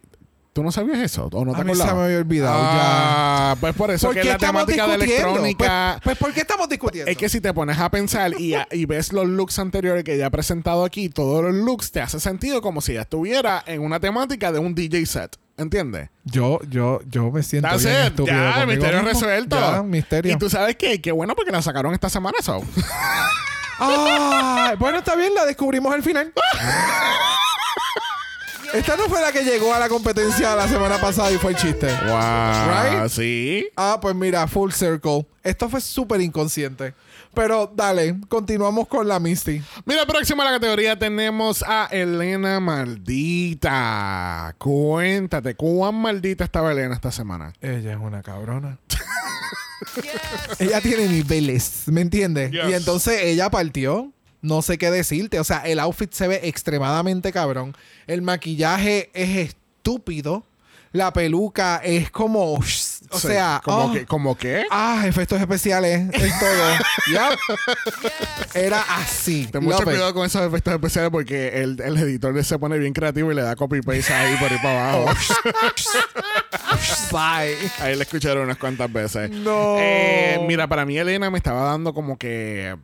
¿tú 0.52 0.62
no 0.64 0.72
sabías 0.72 0.98
eso? 0.98 1.28
¿O 1.32 1.44
no 1.44 1.54
te 1.54 1.60
A 1.60 1.64
mí 1.64 1.74
se 1.74 1.84
me 1.84 1.90
había 2.02 2.18
olvidado, 2.18 2.58
Ah, 2.60 3.56
pues 3.60 3.74
por 3.74 3.90
eso 3.92 4.08
¿Por 4.08 4.16
que 4.16 4.24
la 4.24 4.36
temática 4.38 4.86
de 4.88 4.92
discutiendo? 4.96 5.28
electrónica... 5.28 6.00
Pues, 6.02 6.16
pues, 6.16 6.18
¿por 6.18 6.34
qué 6.34 6.40
estamos 6.40 6.68
discutiendo? 6.68 7.10
Es 7.10 7.16
que 7.16 7.28
si 7.28 7.40
te 7.40 7.54
pones 7.54 7.78
a 7.78 7.88
pensar 7.90 8.32
y, 8.40 8.54
a- 8.54 8.66
y 8.72 8.84
ves 8.86 9.12
los 9.12 9.26
looks 9.28 9.58
anteriores 9.60 10.02
que 10.04 10.14
ella 10.14 10.26
ha 10.26 10.30
presentado 10.30 10.84
aquí, 10.84 11.08
todos 11.08 11.44
los 11.44 11.54
looks 11.54 11.92
te 11.92 12.00
hace 12.00 12.18
sentido 12.18 12.60
como 12.62 12.80
si 12.80 12.92
ella 12.92 13.02
estuviera 13.02 13.62
en 13.66 13.80
una 13.82 14.00
temática 14.00 14.50
de 14.50 14.58
un 14.58 14.74
DJ 14.74 15.06
set. 15.06 15.36
¿Entiendes? 15.58 16.08
Yo, 16.24 16.60
yo, 16.70 17.00
yo 17.10 17.30
me 17.32 17.42
siento 17.42 17.68
That's 17.68 17.84
bien 17.84 17.96
it. 17.96 18.02
estúpido 18.04 18.36
Ya, 18.36 18.60
el 18.62 18.66
misterio 18.68 19.02
mismo. 19.02 19.12
resuelto. 19.12 19.58
Ya, 19.60 19.82
misterio. 19.82 20.32
Y 20.32 20.36
tú 20.38 20.48
sabes 20.48 20.76
que 20.76 21.00
qué 21.02 21.10
bueno 21.12 21.34
porque 21.34 21.50
la 21.50 21.60
sacaron 21.62 21.92
esta 21.92 22.08
semana, 22.08 22.38
so. 22.40 22.62
Bueno, 24.78 24.98
está 24.98 25.14
bien, 25.14 25.34
la 25.34 25.44
descubrimos 25.46 25.92
al 25.94 26.02
final. 26.02 26.32
Esta 28.74 28.96
no 28.98 29.04
fue 29.08 29.20
la 29.22 29.32
que 29.32 29.44
llegó 29.44 29.72
a 29.72 29.78
la 29.78 29.88
competencia 29.88 30.54
la 30.54 30.68
semana 30.68 30.98
pasada 30.98 31.30
y 31.32 31.38
fue 31.38 31.52
el 31.52 31.56
chiste. 31.56 31.86
wow. 32.06 33.00
Right? 33.00 33.08
Sí. 33.10 33.66
Ah, 33.76 33.98
pues 34.00 34.14
mira, 34.14 34.46
full 34.46 34.72
circle. 34.72 35.26
Esto 35.42 35.70
fue 35.70 35.80
súper 35.80 36.20
inconsciente. 36.20 36.92
Pero 37.34 37.72
dale, 37.74 38.16
continuamos 38.28 38.88
con 38.88 39.06
la 39.06 39.20
Misty. 39.20 39.62
Mira, 39.84 40.06
próximo 40.06 40.42
a 40.42 40.46
la 40.46 40.50
categoría 40.52 40.98
tenemos 40.98 41.62
a 41.66 41.88
Elena 41.90 42.60
Maldita. 42.60 44.54
Cuéntate, 44.58 45.54
¿cuán 45.54 45.94
maldita 45.96 46.44
estaba 46.44 46.72
Elena 46.72 46.94
esta 46.94 47.12
semana? 47.12 47.52
Ella 47.60 47.92
es 47.92 47.98
una 47.98 48.22
cabrona. 48.22 48.78
ella 50.58 50.80
tiene 50.80 51.06
niveles, 51.08 51.84
¿me 51.86 52.00
entiendes? 52.00 52.50
Yes. 52.50 52.70
Y 52.70 52.74
entonces 52.74 53.22
ella 53.22 53.50
partió. 53.50 54.12
No 54.40 54.62
sé 54.62 54.78
qué 54.78 54.90
decirte. 54.90 55.40
O 55.40 55.44
sea, 55.44 55.58
el 55.58 55.80
outfit 55.80 56.12
se 56.12 56.28
ve 56.28 56.40
extremadamente 56.44 57.32
cabrón. 57.32 57.76
El 58.06 58.22
maquillaje 58.22 59.10
es 59.12 59.48
estúpido. 59.48 60.44
La 60.92 61.12
peluca 61.12 61.78
es 61.78 62.10
como. 62.10 62.58
O 63.10 63.18
Sí, 63.18 63.28
sea. 63.28 63.60
¿Como, 63.64 64.30
oh, 64.30 64.34
que. 64.36 64.64
Ah, 64.70 65.04
efectos 65.06 65.40
especiales. 65.40 66.08
Es 66.12 66.32
todo. 66.38 66.74
Yup. 67.12 67.38
Era 68.54 68.82
así. 68.96 69.46
Ten 69.46 69.64
mucho 69.64 69.78
Love 69.78 69.88
it. 69.88 69.94
cuidado 69.94 70.14
con 70.14 70.26
esos 70.26 70.42
efectos 70.46 70.74
especiales 70.74 71.10
porque 71.10 71.62
el, 71.62 71.80
el 71.80 71.96
editor 71.96 72.42
se 72.44 72.58
pone 72.58 72.78
bien 72.78 72.92
creativo 72.92 73.32
y 73.32 73.34
le 73.34 73.42
da 73.42 73.56
copy 73.56 73.80
paste 73.82 74.12
ahí 74.12 74.36
por 74.36 74.50
ahí 74.52 74.58
para 74.62 74.92
abajo. 74.94 75.12
Bye. 77.12 77.56
ahí 77.80 77.96
le 77.96 78.02
escucharon 78.02 78.44
unas 78.44 78.58
cuantas 78.58 78.92
veces. 78.92 79.30
No. 79.30 79.76
Eh, 79.78 80.38
mira, 80.46 80.66
para 80.66 80.84
mí 80.84 80.98
Elena 80.98 81.30
me 81.30 81.38
estaba 81.38 81.62
dando 81.62 81.94
como 81.94 82.18
que 82.18 82.76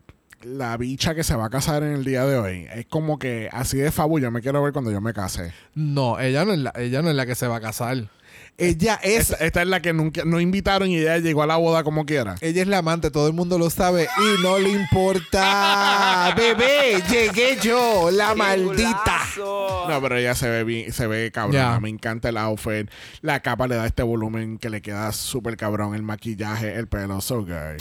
la 0.42 0.76
bicha 0.76 1.14
que 1.14 1.24
se 1.24 1.34
va 1.36 1.46
a 1.46 1.50
casar 1.50 1.82
en 1.82 1.92
el 1.92 2.04
día 2.04 2.24
de 2.24 2.36
hoy. 2.38 2.66
Es 2.74 2.86
como 2.86 3.18
que 3.18 3.48
así 3.52 3.78
de 3.78 3.90
fabu 3.90 4.18
yo 4.18 4.30
me 4.30 4.40
quiero 4.42 4.62
ver 4.62 4.72
cuando 4.72 4.90
yo 4.90 5.00
me 5.00 5.12
case. 5.12 5.52
No, 5.74 6.18
ella 6.20 6.44
no 6.44 6.52
es 6.52 6.58
la, 6.58 6.72
ella 6.76 7.02
no 7.02 7.10
es 7.10 7.16
la 7.16 7.26
que 7.26 7.34
se 7.34 7.46
va 7.46 7.56
a 7.56 7.60
casar. 7.60 8.08
Ella 8.56 9.00
es. 9.02 9.30
Esta, 9.30 9.44
esta 9.44 9.62
es 9.62 9.68
la 9.68 9.80
que 9.80 9.92
nunca 9.92 10.22
no 10.24 10.40
invitaron 10.40 10.88
y 10.88 10.98
ella 10.98 11.18
llegó 11.18 11.42
a 11.42 11.46
la 11.46 11.56
boda 11.56 11.82
como 11.82 12.06
quiera. 12.06 12.36
Ella 12.40 12.62
es 12.62 12.68
la 12.68 12.78
amante, 12.78 13.10
todo 13.10 13.26
el 13.26 13.32
mundo 13.32 13.58
lo 13.58 13.68
sabe 13.70 14.08
y 14.18 14.42
no 14.42 14.58
le 14.58 14.70
importa. 14.70 16.32
Bebé, 16.36 17.02
llegué 17.10 17.58
yo, 17.60 18.10
la 18.12 18.30
¡Qué 18.30 18.34
maldita. 18.36 19.20
golazo! 19.36 19.86
No, 19.88 20.00
pero 20.00 20.16
ella 20.16 20.34
se 20.34 20.48
ve 20.48 20.64
bien, 20.64 20.92
se 20.92 21.06
ve 21.06 21.30
cabrón. 21.32 21.54
Ya. 21.54 21.80
Me 21.80 21.88
encanta 21.88 22.28
el 22.28 22.36
outfit. 22.36 22.88
La 23.22 23.40
capa 23.40 23.66
le 23.66 23.76
da 23.76 23.86
este 23.86 24.02
volumen 24.02 24.58
que 24.58 24.70
le 24.70 24.82
queda 24.82 25.10
súper 25.12 25.56
cabrón. 25.56 25.94
El 25.94 26.02
maquillaje, 26.02 26.74
el 26.76 26.86
pelo, 26.86 27.20
so 27.20 27.40
good. 27.40 27.80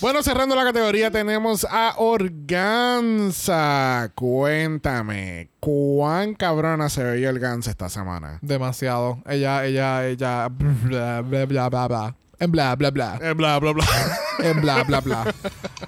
Bueno, 0.00 0.22
cerrando 0.22 0.54
la 0.54 0.62
categoría 0.62 1.10
tenemos 1.10 1.66
a 1.68 1.94
Organza. 1.96 3.42
Cuéntame, 4.14 5.50
¿cuán 5.58 6.34
cabrona 6.34 6.88
se 6.88 7.02
veía 7.02 7.30
Organza 7.30 7.70
esta 7.70 7.88
semana? 7.88 8.38
Demasiado. 8.40 9.20
Ella, 9.26 9.66
ella, 9.66 10.06
ella. 10.06 10.46
Bla, 10.50 11.22
bla, 11.22 11.46
bla, 11.46 11.68
bla, 11.68 11.88
bla. 11.88 12.14
En 12.38 12.52
bla, 12.52 12.76
bla, 12.76 12.90
bla. 12.92 13.18
Eh, 13.20 13.32
bla, 13.32 13.58
bla, 13.58 13.72
bla. 13.72 13.84
En 14.38 14.60
bla, 14.60 14.84
bla, 14.84 15.00
bla. 15.00 15.34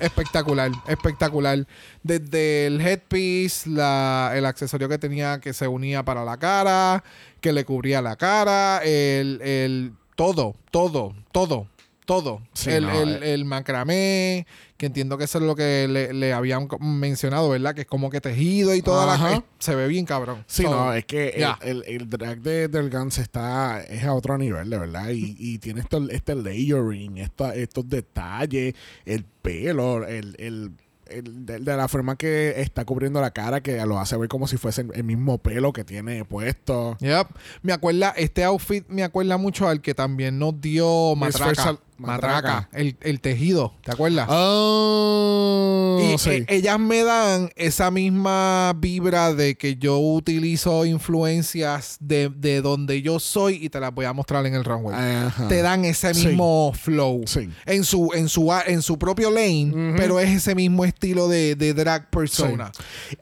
espectacular, 0.00 0.72
espectacular. 0.88 1.64
Desde 2.02 2.66
el 2.66 2.80
headpiece, 2.80 3.70
la, 3.70 4.32
el 4.34 4.44
accesorio 4.44 4.88
que 4.88 4.98
tenía 4.98 5.38
que 5.38 5.52
se 5.52 5.68
unía 5.68 6.04
para 6.04 6.24
la 6.24 6.36
cara, 6.36 7.04
que 7.40 7.52
le 7.52 7.64
cubría 7.64 8.02
la 8.02 8.16
cara, 8.16 8.78
el, 8.82 9.40
el 9.40 9.92
todo, 10.16 10.56
todo, 10.72 11.14
todo, 11.30 11.68
todo. 12.10 12.42
Sí, 12.54 12.70
el, 12.70 12.86
no, 12.86 13.00
el- 13.02 13.22
eh. 13.22 13.34
el 13.34 13.44
macramé, 13.44 14.44
que 14.76 14.86
entiendo 14.86 15.16
que 15.16 15.24
eso 15.24 15.38
es 15.38 15.44
lo 15.44 15.54
que 15.54 15.86
le, 15.88 16.12
le 16.12 16.32
habían 16.32 16.66
mencionado, 16.80 17.48
¿verdad? 17.50 17.72
Que 17.72 17.82
es 17.82 17.86
como 17.86 18.10
que 18.10 18.20
tejido 18.20 18.74
y 18.74 18.82
toda 18.82 19.14
Ajá. 19.14 19.30
la... 19.30 19.36
eh, 19.36 19.42
Se 19.60 19.76
ve 19.76 19.86
bien 19.86 20.06
cabrón. 20.06 20.42
Sí, 20.48 20.64
no, 20.64 20.92
es 20.92 21.04
que 21.04 21.28
el- 21.28 21.54
el, 21.62 21.84
el 21.86 22.10
drag 22.10 22.40
de, 22.40 22.66
del 22.66 22.90
Guns 22.90 23.18
está 23.18 23.80
es 23.82 24.02
a 24.02 24.12
otro 24.12 24.36
nivel, 24.38 24.68
de 24.70 24.78
verdad. 24.78 25.10
Y, 25.10 25.36
y 25.38 25.58
tiene 25.58 25.82
esto, 25.82 26.04
este 26.10 26.34
layering, 26.34 27.18
esta- 27.18 27.54
estos 27.54 27.88
detalles, 27.88 28.74
el 29.04 29.24
pelo, 29.24 30.04
el, 30.04 30.72
de, 31.12 31.58
de 31.58 31.76
la 31.76 31.88
forma 31.88 32.14
que 32.16 32.54
está 32.60 32.84
cubriendo 32.84 33.20
la 33.20 33.32
cara, 33.32 33.60
que 33.60 33.84
lo 33.84 33.98
hace 33.98 34.16
ver 34.16 34.28
como 34.28 34.46
si 34.46 34.56
fuese 34.56 34.86
el 34.94 35.02
mismo 35.04 35.38
pelo 35.38 35.72
que 35.72 35.82
tiene 35.84 36.24
puesto. 36.24 36.96
Yep. 37.00 37.26
Me 37.62 37.72
acuerda, 37.72 38.10
este 38.16 38.44
outfit 38.44 38.86
me 38.88 39.02
acuerda 39.02 39.36
mucho 39.36 39.68
al 39.68 39.80
que 39.80 39.92
también 39.94 40.38
nos 40.38 40.60
dio 40.60 41.14
Matraca. 41.16 41.78
Matraca. 42.08 42.68
El, 42.72 42.96
el 43.00 43.20
tejido, 43.20 43.74
¿te 43.84 43.92
acuerdas? 43.92 44.26
Oh, 44.30 45.98
Y 46.14 46.18
sí. 46.18 46.30
eh, 46.30 46.46
ellas 46.48 46.78
me 46.78 47.02
dan 47.04 47.50
esa 47.56 47.90
misma 47.90 48.72
vibra 48.76 49.34
de 49.34 49.54
que 49.56 49.76
yo 49.76 49.98
utilizo 49.98 50.84
influencias 50.84 51.96
de, 52.00 52.28
de 52.30 52.62
donde 52.62 53.02
yo 53.02 53.18
soy 53.20 53.54
y 53.64 53.68
te 53.68 53.80
las 53.80 53.92
voy 53.94 54.06
a 54.06 54.12
mostrar 54.12 54.46
en 54.46 54.54
el 54.54 54.64
runway. 54.64 54.94
Ajá. 55.26 55.48
Te 55.48 55.62
dan 55.62 55.84
ese 55.84 56.14
Sí. 56.14 56.26
mismo 56.28 56.72
flow 56.74 57.22
Sí. 57.26 57.48
en 57.66 57.84
su 57.84 58.10
en 58.14 58.28
su 58.28 58.50
en 58.66 58.82
su 58.82 58.98
propio 58.98 59.30
lane, 59.30 59.94
pero 59.96 60.18
es 60.18 60.30
ese 60.30 60.54
mismo 60.54 60.84
estilo 60.84 61.28
de, 61.28 61.54
de 61.54 61.74
drag 61.74 62.10
persona. 62.10 62.72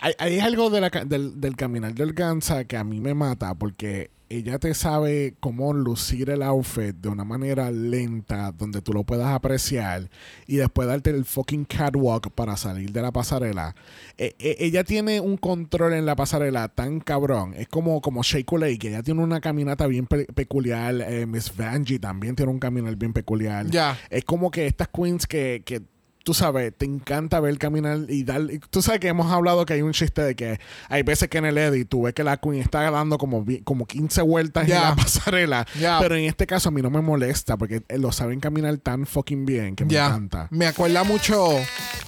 Hay, 0.01 0.15
hay 0.19 0.39
algo 0.39 0.71
de 0.71 0.81
la 0.81 0.91
ca- 0.91 1.05
del, 1.05 1.41
del 1.41 1.57
caminar 1.57 1.95
de 1.95 2.03
Organza 2.03 2.65
que 2.65 2.77
a 2.77 2.85
mí 2.85 3.01
me 3.01 3.15
mata 3.15 3.55
porque 3.55 4.11
ella 4.31 4.59
te 4.59 4.75
sabe 4.75 5.35
cómo 5.41 5.73
lucir 5.73 6.31
el 6.31 6.43
outfit 6.43 6.95
de 6.95 7.09
una 7.09 7.25
manera 7.25 7.71
lenta 7.71 8.53
donde 8.53 8.83
tú 8.83 8.93
lo 8.93 9.05
puedas 9.05 9.29
apreciar 9.29 10.11
y 10.47 10.57
después 10.57 10.87
darte 10.89 11.11
el 11.11 11.25
fucking 11.25 11.65
catwalk 11.65 12.31
para 12.33 12.57
salir 12.57 12.93
de 12.93 13.03
la 13.03 13.11
pasarela. 13.13 13.75
Eh, 14.19 14.35
eh, 14.39 14.57
ella 14.61 14.85
tiene 14.85 15.21
un 15.21 15.37
control 15.37 15.95
en 15.95 16.07
la 16.07 16.15
pasarela 16.17 16.69
tan 16.69 17.01
cabrón. 17.01 17.55
Es 17.55 17.69
como, 17.69 18.01
como 18.01 18.23
Coulee, 18.47 18.79
que 18.79 18.89
ella 18.89 19.03
tiene 19.03 19.23
una 19.23 19.41
caminata 19.41 19.87
bien 19.87 20.07
pe- 20.07 20.27
peculiar. 20.27 20.95
Eh, 21.01 21.27
Miss 21.27 21.55
Vanjie 21.57 21.99
también 21.99 22.37
tiene 22.37 22.53
un 22.53 22.59
caminar 22.59 22.95
bien 22.97 23.13
peculiar. 23.13 23.67
Ya. 23.71 23.99
Es 24.11 24.25
como 24.25 24.51
que 24.51 24.67
estas 24.67 24.89
queens 24.89 25.27
que, 25.27 25.63
que 25.65 25.83
tú 26.29 26.35
sabes, 26.35 26.75
te 26.77 26.85
encanta 26.85 27.41
ver 27.41 27.57
caminar 27.57 28.01
y 28.07 28.23
dar. 28.23 28.43
y 28.51 28.59
Tú 28.59 28.83
sabes 28.83 29.01
que 29.01 29.09
hemos 29.09 29.33
hablado 29.33 29.65
que 29.65 29.73
hay 29.73 29.81
un 29.81 29.93
chiste 29.93 30.21
de 30.21 30.37
que 30.37 30.61
hay 30.91 31.03
veces 31.03 31.31
que 31.31 31.39
en 31.39 31.47
el 31.47 31.57
edit 31.57 31.89
tú 31.89 32.03
ves 32.03 32.13
que 32.13 32.23
la 32.23 32.37
queen 32.37 32.57
está 32.57 32.91
dando 32.91 33.17
como, 33.17 33.47
como 33.65 33.87
15 33.87 34.21
vueltas 34.21 34.65
en 34.69 34.75
la 34.75 34.95
pasarela. 34.97 35.67
Pero 35.73 36.17
en 36.17 36.27
este 36.27 36.47
caso 36.47 36.69
a 36.69 36.73
mí 36.73 36.83
no 36.83 36.91
me 36.91 37.01
molesta 37.01 37.57
porque 37.57 37.81
eh, 37.89 37.97
lo 37.97 38.13
saben 38.13 38.41
caminar 38.41 38.77
tan 38.77 39.07
fucking 39.07 39.47
bien 39.47 39.75
que 39.75 39.87
me 39.87 39.95
encanta. 39.95 40.49
Me 40.51 40.67
acuerda 40.67 41.03
mucho, 41.03 41.49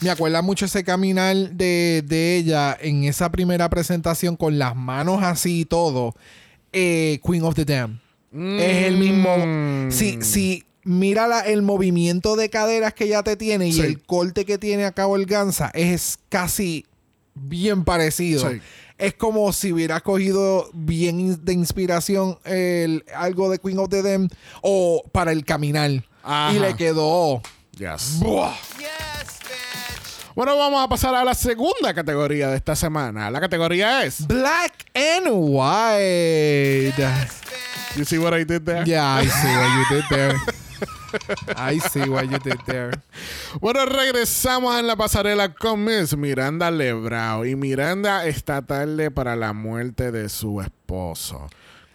me 0.03 0.11
acuerda 0.11 0.43
mucho 0.43 0.67
ese 0.67 0.85
caminar 0.85 1.35
de, 1.35 2.05
de 2.07 2.37
ella 2.37 2.77
en 2.79 3.05
esa 3.05 3.31
primera 3.31 3.71
presentación 3.71 4.37
con 4.37 4.59
las 4.59 4.77
manos 4.77 5.23
así 5.23 5.61
y 5.61 5.65
todo. 5.65 6.15
Eh, 6.75 7.21
Queen 7.25 7.43
of 7.43 7.55
the 7.55 7.65
Dam. 7.65 7.99
Es 8.35 8.85
el 8.85 8.99
mismo. 8.99 9.35
Mm. 9.39 9.91
Si, 9.91 10.21
si 10.21 10.65
mira 10.91 11.29
la- 11.29 11.41
el 11.41 11.63
movimiento 11.63 12.35
de 12.37 12.51
caderas 12.51 12.93
que 12.95 13.07
ya 13.09 13.23
te 13.23 13.37
tiene 13.37 13.69
y 13.69 13.81
el 13.81 14.03
corte 14.03 14.45
que 14.45 14.59
tiene 14.59 14.85
a 14.85 14.93
cabo 14.93 15.17
el 15.17 15.27
Gansa, 15.27 15.71
es 15.73 16.19
casi 16.29 16.85
bien 17.35 17.85
parecido. 17.85 18.51
Sí. 18.51 18.61
Es 18.99 19.15
como 19.15 19.53
si 19.53 19.73
hubiera 19.73 20.01
cogido 20.01 20.69
bien 20.75 21.43
de 21.45 21.53
inspiración 21.55 22.39
el, 22.45 23.05
algo 23.15 23.49
de 23.49 23.59
Queen 23.59 23.79
of 23.79 23.89
the 23.89 24.03
Dam 24.03 24.29
o 24.63 25.03
para 25.13 25.33
el 25.33 25.45
caminar. 25.45 26.05
Ajá. 26.23 26.53
Y 26.55 26.59
le 26.59 26.75
quedó. 26.75 27.41
Yes. 27.79 28.19
¡buah! 28.19 28.53
Bueno, 30.35 30.57
vamos 30.57 30.85
a 30.85 30.89
pasar 30.89 31.15
a 31.15 31.25
la 31.25 31.35
segunda 31.35 31.95
categoría 31.95 32.49
de 32.49 32.57
esta 32.57 32.75
semana. 32.77 33.31
La 33.31 33.41
categoría 33.41 34.05
es. 34.05 34.27
Black 34.27 34.87
and 34.95 35.29
white. 35.31 36.95
You 37.97 38.05
see 38.05 38.19
what 38.19 38.35
I 38.39 38.45
did 38.45 38.63
there? 38.63 38.85
Yeah, 38.85 39.21
I 39.21 39.27
see 39.27 39.57
what 39.57 39.69
you 39.77 39.97
did 39.97 40.05
there. 40.11 40.35
I 41.57 41.81
see 41.81 42.09
what 42.09 42.25
you 42.25 42.39
did 42.39 42.59
there. 42.67 42.91
Bueno, 43.61 43.85
regresamos 43.87 44.79
en 44.79 44.87
la 44.87 44.97
pasarela 44.97 45.53
con 45.55 45.85
Miss 45.85 46.17
Miranda 46.17 46.71
Lebrao. 46.71 47.45
Y 47.45 47.57
Miranda 47.57 48.27
está 48.27 48.63
tarde 48.63 49.11
para 49.11 49.37
la 49.37 49.53
muerte 49.53 50.13
de 50.13 50.29
su 50.29 50.61
esposo. 50.61 51.49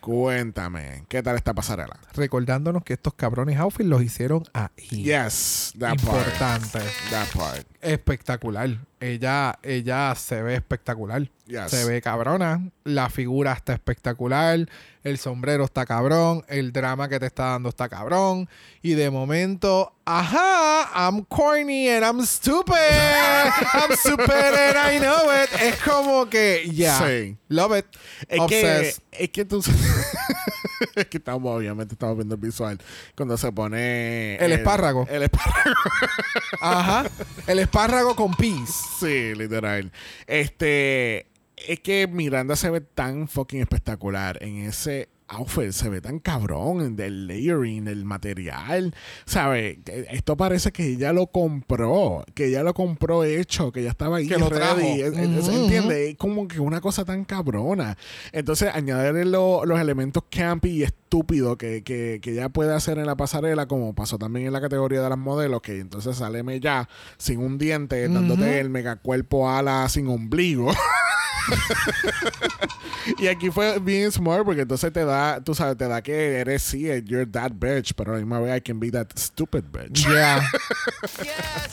Cuéntame, 0.05 1.03
¿qué 1.09 1.23
tal 1.23 1.35
esta 1.35 1.55
pasarela? 1.55 1.97
Recordándonos 2.13 2.83
que 2.83 2.93
estos 2.93 3.15
cabrones 3.15 3.57
outfits 3.57 3.89
los 3.89 4.03
hicieron 4.03 4.43
ahí. 4.53 5.03
Yes, 5.03 5.73
that 5.79 5.99
part. 5.99 6.27
Importante. 6.27 6.79
That 7.09 7.27
part. 7.33 7.65
Espectacular. 7.81 8.69
Ella, 8.99 9.59
ella 9.61 10.15
se 10.15 10.41
ve 10.41 10.55
espectacular. 10.55 11.29
Yes. 11.45 11.69
Se 11.69 11.85
ve 11.85 12.01
cabrona. 12.01 12.71
La 12.83 13.09
figura 13.09 13.53
está 13.53 13.73
espectacular. 13.73 14.67
El 15.03 15.17
sombrero 15.17 15.65
está 15.65 15.85
cabrón. 15.85 16.43
El 16.47 16.71
drama 16.71 17.07
que 17.09 17.19
te 17.19 17.25
está 17.27 17.51
dando 17.51 17.69
está 17.69 17.89
cabrón. 17.89 18.49
Y 18.81 18.93
de 18.93 19.11
momento, 19.11 19.93
ajá, 20.05 20.89
I'm 20.95 21.23
corny 21.25 21.89
and 21.89 22.03
I'm 22.03 22.25
stupid. 22.25 22.73
I'm 23.73 23.95
stupid 23.95 24.31
and 24.31 24.77
I 24.77 24.99
know 24.99 25.31
it. 25.31 25.49
Es 25.61 25.75
como 25.81 26.27
que, 26.29 26.69
ya. 26.73 26.99
Sí. 26.99 27.37
Love 27.49 27.79
it. 27.79 27.85
Es 28.27 28.39
Obsessed. 28.39 29.03
que, 29.11 29.23
es 29.23 29.29
que 29.29 29.45
tú. 29.45 29.61
es 30.95 31.05
que 31.09 31.17
estamos, 31.17 31.55
obviamente, 31.55 31.93
estamos 31.93 32.15
viendo 32.17 32.35
el 32.35 32.41
visual. 32.41 32.79
Cuando 33.15 33.37
se 33.37 33.51
pone. 33.51 34.35
El 34.35 34.51
espárrago. 34.51 35.07
El 35.09 35.23
espárrago. 35.23 35.75
Ajá. 36.61 37.09
El 37.47 37.59
espárrago 37.59 38.15
con 38.15 38.33
peas. 38.33 38.83
Sí, 38.99 39.33
literal. 39.35 39.91
Este. 40.27 41.27
Es 41.55 41.79
que 41.79 42.07
Miranda 42.07 42.55
se 42.55 42.69
ve 42.69 42.81
tan 42.81 43.27
fucking 43.27 43.61
espectacular 43.61 44.37
en 44.41 44.57
ese 44.65 45.07
outfit. 45.27 45.71
Se 45.71 45.89
ve 45.89 46.01
tan 46.01 46.19
cabrón. 46.19 46.95
El 46.99 47.27
layering, 47.27 47.87
el 47.87 48.05
material. 48.05 48.93
¿Sabes? 49.25 49.77
Esto 50.11 50.37
parece 50.37 50.71
que 50.71 50.87
ella 50.87 51.13
lo 51.13 51.27
compró. 51.27 52.23
Que 52.33 52.47
ella 52.47 52.63
lo 52.63 52.73
compró 52.73 53.23
hecho. 53.23 53.71
Que 53.71 53.83
ya 53.83 53.89
estaba 53.89 54.17
ahí. 54.17 54.27
Que 54.27 54.37
lo 54.37 54.49
trajo. 54.49 54.77
ready. 54.77 55.01
Es- 55.01 55.17
es- 55.17 55.47
Ujú, 55.47 55.63
¿Entiendes? 55.63 55.97
Es 56.09 56.17
como 56.17 56.47
que 56.47 56.59
una 56.59 56.81
cosa 56.81 57.05
tan 57.05 57.25
cabrona. 57.25 57.97
Entonces, 58.31 58.69
añadirle 58.73 59.25
lo- 59.25 59.65
los 59.65 59.79
elementos 59.79 60.23
campy 60.29 60.69
y 60.69 60.83
estúpidos 60.83 61.57
que, 61.57 61.83
que, 61.83 62.19
que 62.21 62.31
ella 62.31 62.49
puede 62.49 62.73
hacer 62.73 62.97
en 62.99 63.05
la 63.05 63.15
pasarela, 63.15 63.67
como 63.67 63.93
pasó 63.95 64.17
también 64.17 64.47
en 64.47 64.53
la 64.53 64.61
categoría 64.61 65.01
de 65.01 65.09
las 65.09 65.17
modelos, 65.17 65.61
que 65.61 65.79
entonces 65.79 66.17
sale 66.17 66.35
ya 66.59 66.87
sin 67.17 67.39
un 67.39 67.57
diente, 67.57 68.07
dándote 68.09 68.59
el 68.59 68.69
megacuerpo 68.69 69.49
ala 69.49 69.87
sin 69.89 70.07
ombligo. 70.07 70.71
y 73.19 73.27
aquí 73.27 73.49
fue 73.51 73.79
bien 73.79 74.11
smart 74.11 74.43
porque 74.45 74.61
entonces 74.61 74.91
te 74.91 75.05
da, 75.05 75.41
tú 75.43 75.53
sabes, 75.55 75.77
te 75.77 75.87
da 75.87 76.01
que 76.01 76.39
eres 76.39 76.61
sí, 76.63 76.87
you're 77.05 77.25
that 77.25 77.51
bitch, 77.51 77.93
pero 77.95 78.11
a 78.11 78.15
la 78.15 78.19
misma 78.19 78.39
vez 78.39 78.57
I 78.57 78.61
can 78.61 78.79
be 78.79 78.91
that 78.91 79.07
stupid 79.17 79.65
bitch. 79.71 80.05
Yeah. 80.07 80.41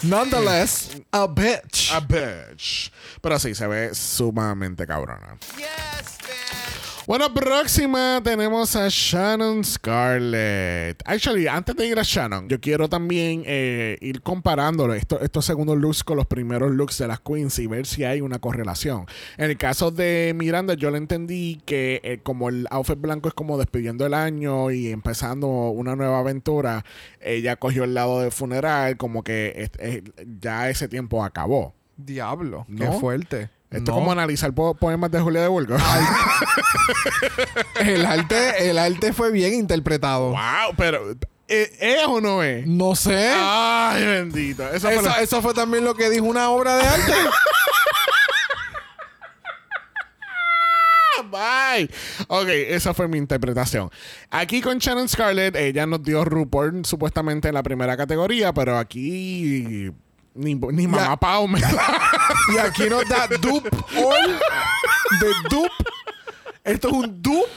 Nonetheless, 0.02 1.00
a 1.12 1.26
bitch. 1.26 1.92
A 1.92 2.00
bitch. 2.00 2.90
Pero 3.20 3.38
sí, 3.38 3.54
se 3.54 3.66
ve 3.66 3.94
sumamente 3.94 4.86
cabrona. 4.86 5.38
Bueno, 7.04 7.34
próxima 7.34 8.20
tenemos 8.22 8.76
a 8.76 8.86
Shannon 8.88 9.64
Scarlett. 9.64 11.02
Actually, 11.04 11.48
antes 11.48 11.74
de 11.74 11.86
ir 11.88 11.98
a 11.98 12.02
Shannon, 12.04 12.48
yo 12.48 12.60
quiero 12.60 12.88
también 12.88 13.42
eh, 13.44 13.98
ir 14.00 14.22
comparándolo 14.22 14.94
esto- 14.94 15.20
estos 15.20 15.44
segundos 15.44 15.78
looks 15.78 16.04
con 16.04 16.16
los 16.16 16.26
primeros 16.26 16.70
looks 16.70 16.98
de 16.98 17.08
las 17.08 17.18
queens 17.20 17.58
y 17.58 17.66
ver 17.66 17.86
si 17.86 18.04
hay 18.04 18.20
una 18.20 18.38
correlación. 18.38 19.06
En 19.36 19.50
el 19.50 19.58
caso 19.58 19.90
de 19.90 20.32
Miranda, 20.36 20.74
yo 20.74 20.92
le 20.92 20.98
entendí 20.98 21.60
que 21.66 22.00
eh, 22.04 22.20
como 22.22 22.48
el 22.48 22.68
outfit 22.70 23.00
blanco 23.00 23.26
es 23.28 23.34
como 23.34 23.58
despidiendo 23.58 24.06
el 24.06 24.14
año 24.14 24.70
y 24.70 24.88
empezando 24.92 25.48
una 25.48 25.96
nueva 25.96 26.20
aventura, 26.20 26.84
ella 27.20 27.56
cogió 27.56 27.82
el 27.82 27.94
lado 27.94 28.20
de 28.20 28.30
funeral, 28.30 28.96
como 28.96 29.24
que 29.24 29.52
es- 29.56 29.70
es- 29.80 30.02
ya 30.40 30.70
ese 30.70 30.86
tiempo 30.86 31.24
acabó. 31.24 31.74
Diablo, 31.96 32.64
¿No? 32.68 32.92
qué 32.92 32.98
fuerte. 32.98 33.50
Esto 33.72 33.90
No. 33.92 33.96
es 33.98 34.00
como 34.00 34.12
analizar 34.12 34.52
po- 34.52 34.74
poemas 34.74 35.10
de 35.10 35.20
Julia 35.20 35.40
de 35.42 35.48
Burgos. 35.48 35.80
el 37.80 38.04
arte, 38.06 38.68
el 38.70 38.78
arte 38.78 39.12
fue 39.12 39.30
bien 39.32 39.54
interpretado. 39.54 40.30
Wow, 40.30 40.74
pero 40.76 41.12
¿e- 41.48 41.70
¿es 41.80 42.06
o 42.06 42.20
no 42.20 42.42
es? 42.42 42.66
No 42.66 42.94
sé. 42.94 43.32
Ay, 43.34 44.04
bendito. 44.04 44.62
Eso 44.68 44.88
fue 44.88 44.94
eso, 44.94 45.02
lo- 45.02 45.16
eso 45.16 45.42
fue 45.42 45.54
también 45.54 45.84
lo 45.84 45.94
que 45.94 46.10
dijo 46.10 46.24
una 46.26 46.50
obra 46.50 46.76
de 46.76 46.86
arte. 46.86 47.12
Bye. 51.30 51.88
Ok, 52.28 52.48
esa 52.48 52.94
fue 52.94 53.06
mi 53.08 53.16
interpretación. 53.18 53.90
Aquí 54.30 54.60
con 54.60 54.78
Shannon 54.78 55.08
Scarlett, 55.08 55.56
ella 55.56 55.86
nos 55.86 56.02
dio 56.02 56.24
RuPaul 56.24 56.84
supuestamente 56.84 57.48
en 57.48 57.54
la 57.54 57.62
primera 57.62 57.96
categoría, 57.96 58.52
pero 58.52 58.76
aquí 58.76 59.90
ni, 60.34 60.54
ni 60.54 60.86
mamá 60.86 61.16
Pau 61.18 61.46
me 61.48 61.60
y 61.60 62.58
aquí 62.58 62.88
nos 62.88 63.06
da 63.08 63.26
dupe 63.40 63.68
all 63.96 64.38
de 65.20 65.28
dupe. 65.50 65.90
Esto 66.64 66.88
es 66.88 66.94
un 66.94 67.22
dupe. 67.22 67.48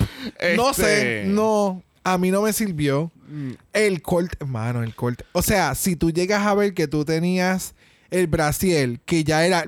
No 0.56 0.72
Este- 0.72 0.84
sé, 0.84 1.24
no. 1.28 1.82
A 2.04 2.18
mí 2.18 2.30
no 2.32 2.42
me 2.44 2.54
sirvió. 2.54 3.12
El 3.74 4.02
corte, 4.04 4.46
mano, 4.46 4.84
el 4.84 4.94
corte. 4.96 5.26
O 5.32 5.42
sea, 5.42 5.74
si 5.76 5.96
tú 5.96 6.12
llegas 6.12 6.46
a 6.46 6.54
ver 6.54 6.74
que 6.74 6.88
tú 6.88 7.04
tenías 7.06 7.74
el 8.12 8.28
brasiel, 8.28 9.00
que 9.06 9.24
ya 9.24 9.46
era 9.46 9.66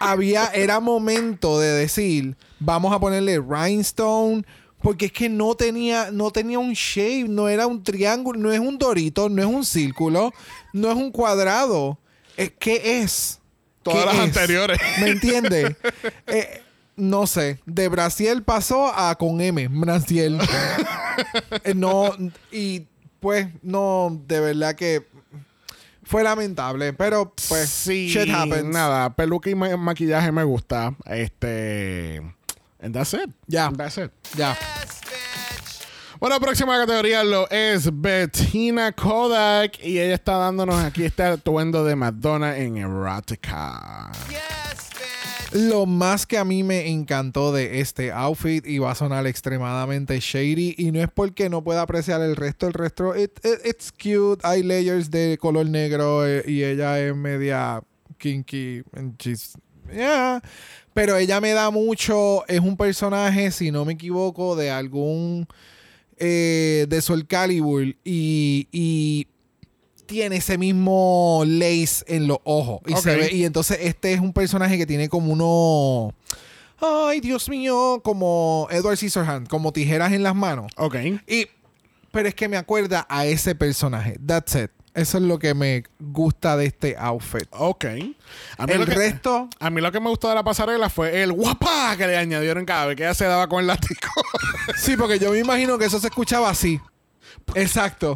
había, 0.00 0.46
era 0.48 0.80
momento 0.80 1.58
de 1.60 1.68
decir, 1.68 2.36
vamos 2.58 2.92
a 2.92 3.00
ponerle 3.00 3.38
rhinestone, 3.40 4.44
porque 4.84 5.06
es 5.06 5.12
que 5.12 5.28
no 5.28 5.56
tenía, 5.56 6.10
no 6.12 6.30
tenía 6.30 6.60
un 6.60 6.74
shape, 6.74 7.24
no 7.28 7.48
era 7.48 7.66
un 7.66 7.82
triángulo, 7.82 8.38
no 8.38 8.52
es 8.52 8.60
un 8.60 8.78
dorito, 8.78 9.28
no 9.28 9.42
es 9.42 9.48
un 9.48 9.64
círculo, 9.64 10.32
no 10.72 10.88
es 10.90 10.94
un 10.96 11.10
cuadrado. 11.10 11.98
¿qué 12.60 13.00
es? 13.00 13.40
Todas 13.82 14.00
¿Qué 14.00 14.06
las 14.06 14.14
es? 14.16 14.20
anteriores. 14.20 14.78
¿Me 15.00 15.08
entiendes? 15.10 15.74
Eh, 16.26 16.60
no 16.96 17.26
sé. 17.26 17.58
De 17.66 17.88
Brasil 17.88 18.42
pasó 18.44 18.92
a 18.94 19.14
con 19.16 19.40
M. 19.40 19.66
Brasil. 19.68 20.38
Eh, 21.64 21.74
no, 21.74 22.10
y 22.50 22.86
pues, 23.20 23.46
no, 23.62 24.20
de 24.26 24.40
verdad 24.40 24.74
que 24.74 25.06
fue 26.02 26.22
lamentable. 26.24 26.92
Pero, 26.92 27.32
pues, 27.48 27.68
sí, 27.70 28.08
shit 28.08 28.28
happens. 28.34 28.64
nada, 28.64 29.14
peluca 29.14 29.48
y 29.48 29.54
ma- 29.54 29.76
maquillaje 29.76 30.32
me 30.32 30.42
gusta. 30.44 30.94
Este. 31.06 32.20
And 32.84 32.94
that's 32.94 33.14
it. 33.14 33.30
Ya. 33.48 33.70
That's 33.74 33.96
it. 33.98 34.10
Ya. 34.36 34.54
Bueno, 36.20 36.38
próxima 36.38 36.78
categoría 36.78 37.24
lo 37.24 37.48
es 37.50 37.88
Bettina 37.92 38.92
Kodak. 38.92 39.78
Y 39.82 39.98
ella 39.98 40.14
está 40.14 40.36
dándonos 40.36 40.76
aquí 40.84 41.04
este 41.04 41.22
atuendo 41.22 41.84
de 41.84 41.96
Madonna 41.96 42.56
en 42.58 42.76
Erotica. 42.76 44.10
Lo 45.52 45.86
más 45.86 46.26
que 46.26 46.36
a 46.36 46.44
mí 46.44 46.62
me 46.64 46.88
encantó 46.88 47.52
de 47.52 47.80
este 47.80 48.10
outfit 48.10 48.66
y 48.66 48.78
va 48.78 48.90
a 48.90 48.94
sonar 48.96 49.24
extremadamente 49.28 50.18
shady 50.18 50.74
y 50.76 50.90
no 50.90 51.00
es 51.00 51.08
porque 51.08 51.48
no 51.48 51.62
pueda 51.62 51.82
apreciar 51.82 52.20
el 52.22 52.34
resto, 52.34 52.66
el 52.66 52.72
resto 52.72 53.14
it- 53.16 53.38
it- 53.44 53.64
it's 53.64 53.92
cute, 53.92 54.40
hay 54.42 54.64
layers 54.64 55.12
de 55.12 55.38
color 55.40 55.66
negro 55.66 56.26
eh, 56.26 56.42
y 56.46 56.64
ella 56.64 56.98
es 56.98 57.14
media 57.14 57.80
kinky 58.18 58.82
and 58.96 59.16
she's- 59.16 59.54
yeah. 59.92 60.42
Pero 60.94 61.16
ella 61.16 61.40
me 61.40 61.50
da 61.50 61.70
mucho, 61.70 62.46
es 62.46 62.60
un 62.60 62.76
personaje, 62.76 63.50
si 63.50 63.70
no 63.70 63.84
me 63.84 63.92
equivoco, 63.94 64.56
de 64.56 64.70
algún 64.70 65.46
eh, 66.16 66.86
de 66.88 67.02
Soul 67.02 67.26
Calibur 67.26 67.82
y, 68.04 68.68
y 68.72 69.26
tiene 70.06 70.36
ese 70.36 70.56
mismo 70.56 71.42
lace 71.46 72.04
en 72.06 72.26
los 72.28 72.38
ojos. 72.44 72.80
Y, 72.86 72.94
se 72.96 73.16
ve- 73.16 73.34
y 73.34 73.44
entonces 73.44 73.78
este 73.82 74.12
es 74.12 74.20
un 74.20 74.32
personaje 74.32 74.78
que 74.78 74.86
tiene 74.86 75.08
como 75.08 75.32
uno... 75.32 76.14
Ay, 76.80 77.20
Dios 77.20 77.48
mío, 77.48 78.00
como 78.04 78.68
Edward 78.70 78.96
Scissorhands, 78.96 79.48
como 79.48 79.72
tijeras 79.72 80.12
en 80.12 80.22
las 80.22 80.34
manos. 80.34 80.70
Ok. 80.76 80.96
Y, 81.26 81.46
pero 82.12 82.28
es 82.28 82.34
que 82.34 82.48
me 82.48 82.56
acuerda 82.56 83.06
a 83.08 83.24
ese 83.26 83.54
personaje. 83.54 84.18
That's 84.24 84.54
it. 84.54 84.70
Eso 84.94 85.18
es 85.18 85.24
lo 85.24 85.40
que 85.40 85.54
me 85.54 85.82
gusta 85.98 86.56
de 86.56 86.66
este 86.66 86.96
outfit. 86.96 87.48
Ok. 87.50 87.84
A 88.58 88.66
mí, 88.66 88.72
El 88.74 88.80
lo 88.80 88.86
que, 88.86 88.94
resto, 88.94 89.48
a 89.58 89.70
mí 89.70 89.80
lo 89.80 89.90
que 89.90 89.98
me 89.98 90.08
gustó 90.08 90.28
de 90.28 90.36
la 90.36 90.44
pasarela 90.44 90.88
fue 90.88 91.22
el 91.22 91.32
guapá 91.32 91.96
que 91.96 92.06
le 92.06 92.16
añadieron 92.16 92.64
cada 92.64 92.86
vez 92.86 92.96
que 92.96 93.02
ella 93.02 93.14
se 93.14 93.24
daba 93.24 93.48
con 93.48 93.58
el 93.60 93.66
látigo. 93.66 94.00
sí, 94.76 94.96
porque 94.96 95.18
yo 95.18 95.32
me 95.32 95.38
imagino 95.40 95.76
que 95.78 95.86
eso 95.86 95.98
se 95.98 96.06
escuchaba 96.06 96.48
así. 96.48 96.80
Exacto. 97.56 98.14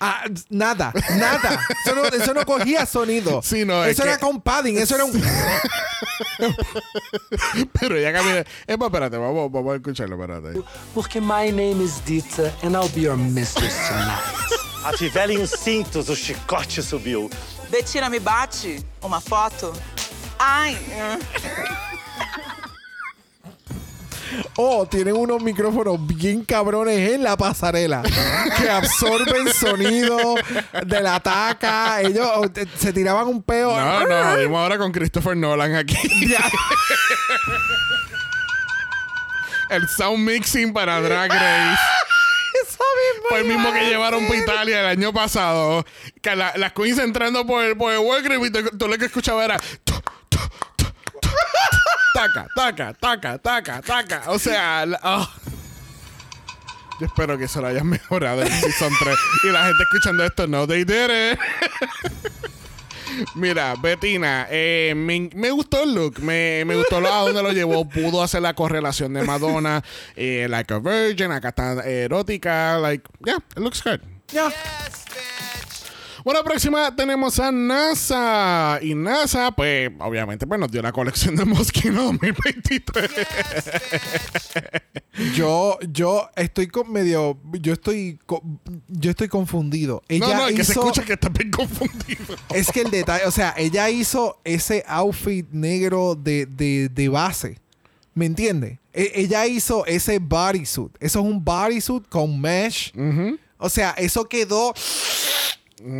Ah, 0.00 0.24
nada, 0.50 0.92
nada. 1.16 1.60
Eso 1.86 1.94
no, 1.94 2.04
eso 2.06 2.34
no 2.34 2.44
cogía 2.44 2.84
sonido. 2.86 3.40
Sí, 3.40 3.64
no, 3.64 3.84
es 3.84 3.92
eso 3.92 4.02
era 4.02 4.16
que- 4.18 4.24
con 4.26 4.40
padding, 4.40 4.78
eso 4.78 4.96
era 4.96 5.04
un. 5.04 5.12
Pero 7.80 7.96
ella 7.96 8.12
camina. 8.12 8.44
Es 8.66 8.76
más, 8.78 8.86
espérate, 8.88 9.16
vamos, 9.18 9.52
vamos 9.52 9.72
a 9.72 9.76
escucharlo, 9.76 10.16
espérate. 10.20 10.60
Porque 10.94 11.20
my 11.20 11.52
name 11.52 11.80
is 11.84 12.04
Dita 12.04 12.52
and 12.64 12.74
I'll 12.74 12.88
be 12.92 13.02
your 13.02 13.16
mistress 13.16 13.76
tonight. 13.88 14.18
Ativelem 14.84 15.40
os 15.40 15.50
cintos, 15.50 16.08
o 16.08 16.16
chicote 16.16 16.82
subiu. 16.82 17.30
Betina, 17.70 18.10
me 18.10 18.18
bate 18.18 18.84
uma 19.00 19.20
foto? 19.20 19.72
Ai. 20.38 20.76
Oh, 24.56 24.86
tienen 24.86 25.14
unos 25.16 25.42
micrófonos 25.42 25.98
bien 26.06 26.44
cabrones 26.44 27.12
en 27.12 27.22
la 27.22 27.36
pasarela 27.36 28.02
que 28.58 28.68
absorben 28.70 29.52
sonido 29.52 30.34
de 30.86 31.00
la 31.00 31.20
taca. 31.20 32.00
Ellos 32.00 32.28
oh, 32.36 32.48
te- 32.50 32.66
se 32.76 32.92
tiraban 32.92 33.28
un 33.28 33.42
peo. 33.42 33.78
No, 33.78 34.06
no, 34.06 34.36
dimos 34.36 34.58
ahora 34.58 34.78
con 34.78 34.90
Christopher 34.90 35.36
Nolan 35.36 35.74
aquí. 35.76 35.96
Ya. 36.28 36.50
el 39.70 39.88
sound 39.88 40.18
mixing 40.26 40.72
para 40.72 41.00
Drag 41.00 41.30
Race. 41.30 41.82
Eso 42.62 42.84
mismo 43.14 43.28
Fue 43.28 43.38
el 43.40 43.44
mismo 43.46 43.72
que 43.72 43.84
llevaron 43.86 44.26
para. 44.26 44.40
Italia 44.40 44.80
el 44.80 44.86
año 44.86 45.12
pasado. 45.12 45.84
Que 46.20 46.36
la- 46.36 46.52
las 46.56 46.72
queens 46.72 46.98
entrando 46.98 47.46
por 47.46 47.64
el, 47.64 47.76
por 47.76 47.92
el 47.92 48.00
y 48.46 48.50
tú 48.50 48.88
lo 48.88 48.98
que 48.98 49.06
escuchabas 49.06 49.44
era. 49.46 49.56
Taca, 52.14 52.46
taca, 52.54 52.92
taca, 52.94 53.38
taca, 53.38 53.80
taca. 53.82 54.22
O 54.26 54.38
sea, 54.38 54.84
la- 54.86 55.00
ah. 55.02 55.30
yo 57.00 57.06
espero 57.06 57.38
que 57.38 57.44
eso 57.44 57.60
lo 57.60 57.68
hayan 57.68 57.86
mejorado 57.86 58.42
en 58.42 58.52
Season 58.60 58.92
3. 59.00 59.16
Y 59.44 59.48
la 59.48 59.64
gente 59.66 59.82
escuchando 59.82 60.24
esto, 60.24 60.46
no, 60.46 60.66
they 60.66 60.84
did 60.84 61.32
it. 61.32 61.38
Mira, 63.34 63.74
Bettina, 63.80 64.46
eh, 64.50 64.92
me, 64.96 65.30
me 65.34 65.50
gustó 65.50 65.82
el 65.82 65.94
look, 65.94 66.18
me, 66.20 66.64
me 66.64 66.76
gustó 66.76 67.00
lo- 67.00 67.12
a 67.12 67.18
dónde 67.20 67.42
lo 67.42 67.52
llevó. 67.52 67.88
Pudo 67.88 68.22
hacer 68.22 68.42
la 68.42 68.54
correlación 68.54 69.12
de 69.14 69.22
Madonna, 69.22 69.82
eh, 70.16 70.46
like 70.48 70.72
a 70.72 70.78
virgin, 70.78 71.30
acá 71.32 71.48
está 71.50 71.82
erótica, 71.88 72.78
like, 72.78 73.04
yeah, 73.24 73.36
it 73.56 73.58
looks 73.58 73.82
good. 73.82 74.00
Ya. 74.32 74.50
Bueno, 76.24 76.44
próxima 76.44 76.94
tenemos 76.94 77.38
a 77.40 77.50
NASA. 77.50 78.78
Y 78.80 78.94
NASA, 78.94 79.50
pues, 79.52 79.90
obviamente, 79.98 80.46
pues 80.46 80.60
nos 80.60 80.70
dio 80.70 80.80
la 80.82 80.92
colección 80.92 81.34
de 81.36 81.44
Moschino 81.44 82.04
2023. 82.04 83.10
Yo, 85.36 85.78
yo 85.92 86.28
estoy 86.36 86.68
con 86.68 86.90
medio. 86.90 87.38
Yo 87.60 87.74
estoy. 87.74 88.18
Yo 88.88 89.10
estoy 89.10 89.28
confundido. 89.28 90.02
Ella 90.08 90.28
no, 90.28 90.34
no, 90.34 90.48
es 90.48 90.56
que 90.56 90.64
se 90.64 90.72
escucha 90.72 91.04
que 91.04 91.12
está 91.12 91.28
bien 91.28 91.50
confundido. 91.50 92.34
Es 92.54 92.72
que 92.72 92.80
el 92.80 92.90
detalle, 92.90 93.26
o 93.26 93.30
sea, 93.30 93.54
ella 93.58 93.90
hizo 93.90 94.40
ese 94.44 94.84
outfit 94.88 95.46
negro 95.50 96.14
de, 96.14 96.46
de, 96.46 96.88
de 96.88 97.08
base. 97.10 97.58
¿Me 98.14 98.24
entiende? 98.26 98.80
E- 98.94 99.12
ella 99.16 99.46
hizo 99.46 99.84
ese 99.84 100.18
bodysuit. 100.18 100.92
Eso 100.98 101.20
es 101.20 101.24
un 101.26 101.44
bodysuit 101.44 102.08
con 102.08 102.40
mesh. 102.40 102.92
O 103.58 103.68
sea, 103.68 103.90
eso 103.92 104.26
quedó 104.28 104.72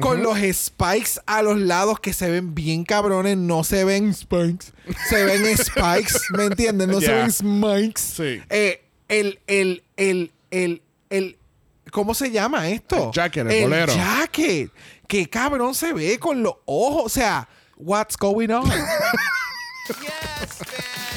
con 0.01 0.23
los 0.23 0.39
spikes 0.53 1.21
a 1.27 1.43
los 1.43 1.59
lados 1.59 1.99
que 2.01 2.13
se 2.13 2.31
ven 2.31 2.55
bien 2.55 2.85
cabrones. 2.85 3.37
No 3.37 3.65
se 3.65 3.85
ven 3.85 4.15
spikes. 4.15 4.67
Se 5.09 5.25
ven 5.25 5.57
spikes. 5.57 6.15
¿Me 6.37 6.45
entienden? 6.45 6.91
No 6.91 7.01
se 7.01 7.13
ven 7.13 7.33
spikes. 7.33 8.01
Sí. 8.01 8.43
Eh, 8.51 8.83
el, 9.09 9.41
el, 9.47 9.83
el, 9.97 10.33
el, 10.51 10.83
el, 11.11 11.39
¿cómo 11.91 12.15
se 12.15 12.31
llama 12.31 12.69
esto? 12.69 13.07
El 13.09 13.13
jacket, 13.13 13.51
el 13.51 13.63
bolero. 13.65 13.95
jacket. 13.95 14.71
Qué 15.07 15.29
cabrón 15.29 15.75
se 15.75 15.93
ve 15.93 16.19
con 16.19 16.43
los 16.43 16.55
ojos. 16.65 17.03
O 17.07 17.09
sea, 17.09 17.49
what's 17.77 18.17
going 18.17 18.51
on? 18.51 18.71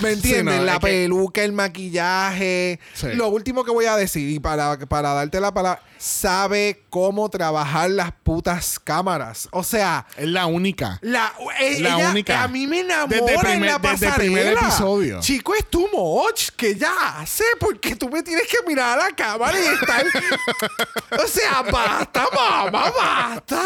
¿Me? 0.05 0.15
Sí, 0.15 0.43
no, 0.43 0.63
la 0.63 0.73
que- 0.73 0.87
peluca, 0.87 1.43
el 1.43 1.53
maquillaje. 1.53 2.79
Sí. 2.93 3.07
Lo 3.13 3.29
último 3.29 3.63
que 3.63 3.71
voy 3.71 3.85
a 3.85 3.95
decir, 3.95 4.29
y 4.29 4.39
para, 4.39 4.77
para 4.79 5.13
darte 5.13 5.39
la 5.39 5.53
palabra, 5.53 5.81
sabe 5.97 6.83
cómo 6.89 7.29
trabajar 7.29 7.89
las 7.89 8.11
putas 8.11 8.79
cámaras. 8.79 9.47
O 9.51 9.63
sea, 9.63 10.05
Es 10.17 10.27
la 10.27 10.45
única. 10.45 10.99
la, 11.01 11.33
eh, 11.59 11.79
La 11.79 11.95
ella- 11.95 12.09
única. 12.09 12.43
A 12.43 12.47
mí 12.47 12.67
me 12.67 12.81
enamora 12.81 13.07
Desde 13.07 13.53
en 13.53 13.65
la 13.65 13.77
desde 13.79 14.05
el 14.05 14.11
pasarela. 14.11 14.15
primer 14.17 14.47
episodio. 14.53 15.19
Chico, 15.21 15.53
es 15.55 15.65
tu 15.69 15.87
much 15.93 16.49
que 16.55 16.69
ella 16.69 16.91
hace 17.19 17.43
porque 17.59 17.95
tú 17.95 18.09
me 18.09 18.21
tienes 18.23 18.47
que 18.47 18.57
mirar 18.67 18.99
a 18.99 19.09
la 19.09 19.15
cámara 19.15 19.57
y 19.59 19.65
estar... 19.65 20.05
o 21.23 21.27
sea, 21.27 21.61
basta, 21.71 22.27
mamá, 22.33 22.91
basta. 22.91 23.61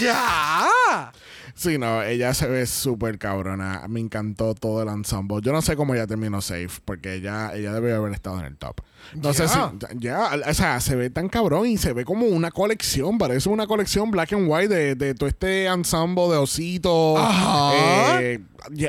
Ya. 0.00 1.12
Sí, 1.58 1.76
no, 1.76 2.04
ella 2.04 2.34
se 2.34 2.46
ve 2.46 2.66
súper 2.66 3.18
cabrona. 3.18 3.82
Me 3.88 3.98
encantó 3.98 4.54
todo 4.54 4.80
el 4.84 4.88
ensemble. 4.90 5.38
Yo 5.42 5.52
no 5.52 5.60
sé 5.60 5.74
cómo 5.74 5.92
ella 5.92 6.06
terminó 6.06 6.40
safe, 6.40 6.70
porque 6.84 7.14
ella, 7.14 7.50
ella 7.52 7.72
debe 7.72 7.92
haber 7.92 8.12
estado 8.12 8.38
en 8.38 8.44
el 8.46 8.56
top. 8.56 8.80
No 9.16 9.32
sé 9.34 9.46
Ya. 9.48 9.72
si. 9.90 9.98
Ya, 9.98 10.30
o 10.48 10.54
sea, 10.54 10.78
se 10.80 10.94
ve 10.94 11.10
tan 11.10 11.28
cabrón 11.28 11.66
y 11.66 11.76
se 11.76 11.92
ve 11.92 12.04
como 12.04 12.26
una 12.26 12.52
colección. 12.52 13.18
Parece 13.18 13.48
una 13.48 13.66
colección 13.66 14.12
black 14.12 14.34
and 14.34 14.46
white 14.48 14.68
de, 14.72 14.94
de 14.94 15.14
todo 15.16 15.28
este 15.28 15.66
ensemble 15.66 16.28
de 16.28 16.36
ositos. 16.36 17.18
Ajá. 17.18 18.22
Eh, 18.22 18.40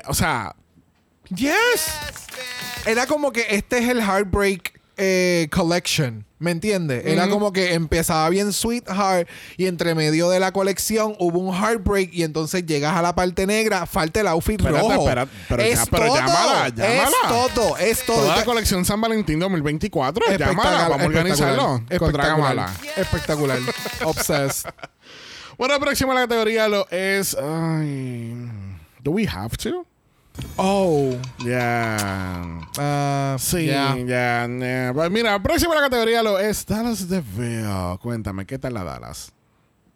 o 0.08 0.14
sea, 0.14 0.56
Yes. 1.36 1.88
Era 2.86 3.06
como 3.08 3.32
que 3.32 3.46
este 3.50 3.80
es 3.80 3.90
el 3.90 4.00
Heartbreak 4.00 4.79
eh, 5.00 5.48
Collection. 5.52 6.26
¿Me 6.38 6.52
entiendes? 6.52 7.06
Era 7.06 7.28
como 7.28 7.52
que 7.52 7.74
empezaba 7.74 8.30
bien 8.30 8.54
Sweetheart 8.54 9.28
y 9.58 9.66
entre 9.66 9.94
medio 9.94 10.30
de 10.30 10.40
la 10.40 10.54
colección 10.54 11.14
hubo 11.20 11.38
un 11.40 11.54
Heartbreak 11.54 12.14
y 12.14 12.24
entonces 12.24 12.66
llegas 12.66 12.96
a 12.96 13.02
la 13.02 13.14
parte 13.14 13.46
negra, 13.46 13.86
falta 13.86 14.22
el 14.22 14.28
outfit 14.28 14.58
Espérate, 14.62 14.80
rojo. 14.88 15.02
espérate, 15.02 15.32
pero 15.50 15.64
es 15.64 15.80
ya- 15.80 15.86
pero 15.92 16.06
todo. 16.06 16.16
llámala, 16.16 16.68
Es 16.68 16.76
llámala. 16.76 17.18
todo, 17.28 17.78
es 17.78 18.06
todo. 18.06 18.18
toda 18.22 18.38
la 18.38 18.46
colección 18.46 18.86
San 18.86 19.02
Valentín 19.02 19.38
2024. 19.40 20.26
Espectacular, 20.28 20.64
Llámala, 20.66 20.88
vamos 20.88 21.02
a 21.04 21.08
organizarlo. 21.08 21.84
espectacular. 21.90 22.70
Espectacular. 22.96 23.60
Obsessed. 24.06 24.70
Bueno, 25.58 25.78
próxima 25.78 26.14
la 26.14 26.22
categoría 26.22 26.70
lo 26.70 26.88
es. 26.90 27.36
Ay, 27.36 28.34
¿Do 29.04 29.12
we 29.12 29.28
have 29.28 29.58
to? 29.58 29.86
Oh. 30.58 31.12
Ya. 31.46 31.98
ah, 32.78 33.36
Sí, 33.40 33.66
ya. 33.68 33.96
ya. 34.06 34.48
nah. 34.48 34.94
Pues 34.94 35.10
mira, 35.12 35.42
próxima 35.42 35.76
la 35.76 35.82
categoría 35.82 36.22
lo 36.24 36.38
es 36.40 36.66
Dallas 36.66 37.08
DeVille. 37.08 37.98
Cuéntame, 38.02 38.46
¿qué 38.46 38.60
tal 38.60 38.74
la 38.74 38.84
Dallas? 38.84 39.32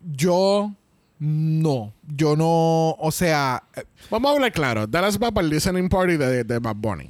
Yo 0.02 0.72
No, 1.20 1.94
yo 2.08 2.36
no, 2.36 2.92
o 3.00 3.12
sea, 3.12 3.64
eh, 3.76 3.84
Vamos 4.10 4.32
a 4.32 4.36
hablar 4.36 4.52
claro. 4.52 4.88
Dallas 4.88 5.18
va 5.18 5.32
para 5.32 5.46
el 5.46 5.52
listening 5.54 5.88
party 5.90 6.18
de, 6.18 6.44
de 6.44 6.60
Bad 6.60 6.76
Bunny. 6.76 7.10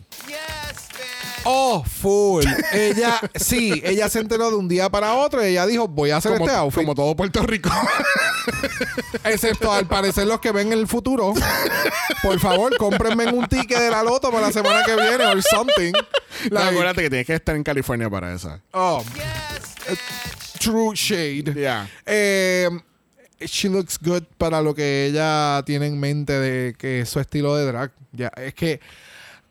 oh, 1.45 1.83
full. 1.83 2.43
ella, 2.71 3.19
sí, 3.35 3.81
ella 3.83 4.09
se 4.09 4.19
enteró 4.19 4.49
de 4.49 4.57
un 4.57 4.67
día 4.67 4.89
para 4.89 5.13
otro 5.15 5.43
y 5.43 5.49
ella 5.51 5.65
dijo, 5.65 5.87
voy 5.87 6.11
a 6.11 6.17
hacer 6.17 6.33
Como, 6.33 6.45
este 6.45 6.57
outfit. 6.57 6.83
como 6.83 6.95
todo 6.95 7.15
Puerto 7.15 7.41
Rico. 7.43 7.69
Excepto 9.23 9.71
al 9.71 9.85
parecer 9.87 10.27
los 10.27 10.39
que 10.39 10.51
ven 10.51 10.71
el 10.73 10.87
futuro. 10.87 11.33
Por 12.21 12.39
favor, 12.39 12.75
cómprenme 12.77 13.27
un 13.27 13.47
ticket 13.47 13.79
de 13.79 13.89
la 13.91 14.03
loto 14.03 14.31
para 14.31 14.47
la 14.47 14.53
semana 14.53 14.83
que 14.85 14.95
viene 14.95 15.25
or 15.25 15.41
something. 15.41 15.91
No, 16.51 16.59
Like, 16.59 16.69
acuérdate 16.71 17.01
que 17.03 17.09
tienes 17.09 17.27
que 17.27 17.35
estar 17.35 17.55
en 17.55 17.63
California 17.63 18.09
para 18.09 18.33
eso. 18.33 18.59
oh, 18.73 19.03
true 20.59 20.93
shade. 20.95 21.53
Yeah. 21.53 21.87
Eh, 22.05 22.69
she 23.45 23.69
looks 23.69 23.97
good 23.99 24.23
para 24.37 24.61
lo 24.61 24.73
que 24.73 25.05
ella 25.07 25.61
tiene 25.65 25.87
en 25.87 25.99
mente 25.99 26.33
de 26.33 26.73
que 26.77 27.01
es 27.01 27.09
su 27.09 27.19
estilo 27.19 27.55
de 27.55 27.65
drag. 27.65 27.91
Ya, 28.11 28.31
es 28.37 28.53
que 28.53 28.79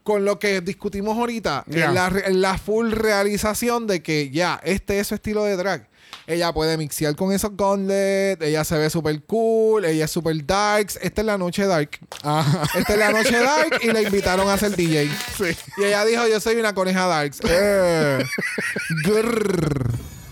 con 0.02 0.24
lo 0.24 0.38
que 0.38 0.60
discutimos 0.60 1.16
ahorita, 1.16 1.64
Yeah. 1.68 2.10
la 2.30 2.58
full 2.58 2.90
realización 2.90 3.86
de 3.86 4.02
que 4.02 4.30
ya, 4.30 4.60
este 4.64 4.98
es 4.98 5.06
su 5.08 5.14
estilo 5.14 5.44
de 5.44 5.56
drag. 5.56 5.88
Ella 6.26 6.52
puede 6.52 6.76
mixear 6.76 7.16
con 7.16 7.32
esos 7.32 7.56
gauntlets, 7.56 8.42
ella 8.42 8.64
se 8.64 8.78
ve 8.78 8.90
súper 8.90 9.22
cool, 9.24 9.84
ella 9.84 10.04
es 10.04 10.10
súper 10.10 10.44
darks. 10.46 10.98
Esta 11.02 11.20
es 11.22 11.26
la 11.26 11.38
noche 11.38 11.66
dark. 11.66 11.98
Ajá. 12.22 12.62
Esta 12.78 12.92
es 12.92 12.98
la 12.98 13.10
noche 13.10 13.38
dark 13.38 13.80
y 13.82 13.86
la 13.88 14.02
invitaron 14.02 14.48
a 14.48 14.56
ser 14.56 14.76
DJ. 14.76 15.10
Sí. 15.36 15.56
Y 15.78 15.84
ella 15.84 16.04
dijo, 16.04 16.26
yo 16.28 16.40
soy 16.40 16.56
una 16.56 16.74
coneja 16.74 17.06
darks. 17.06 17.40
Eh. 17.44 18.24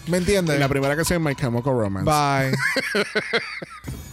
¿Me 0.06 0.18
entiendes? 0.18 0.58
La 0.58 0.68
primera 0.68 0.96
canción 0.96 1.22
es 1.22 1.28
My 1.28 1.34
Chemical 1.34 1.72
Romance. 1.72 2.10
Bye. 2.10 2.56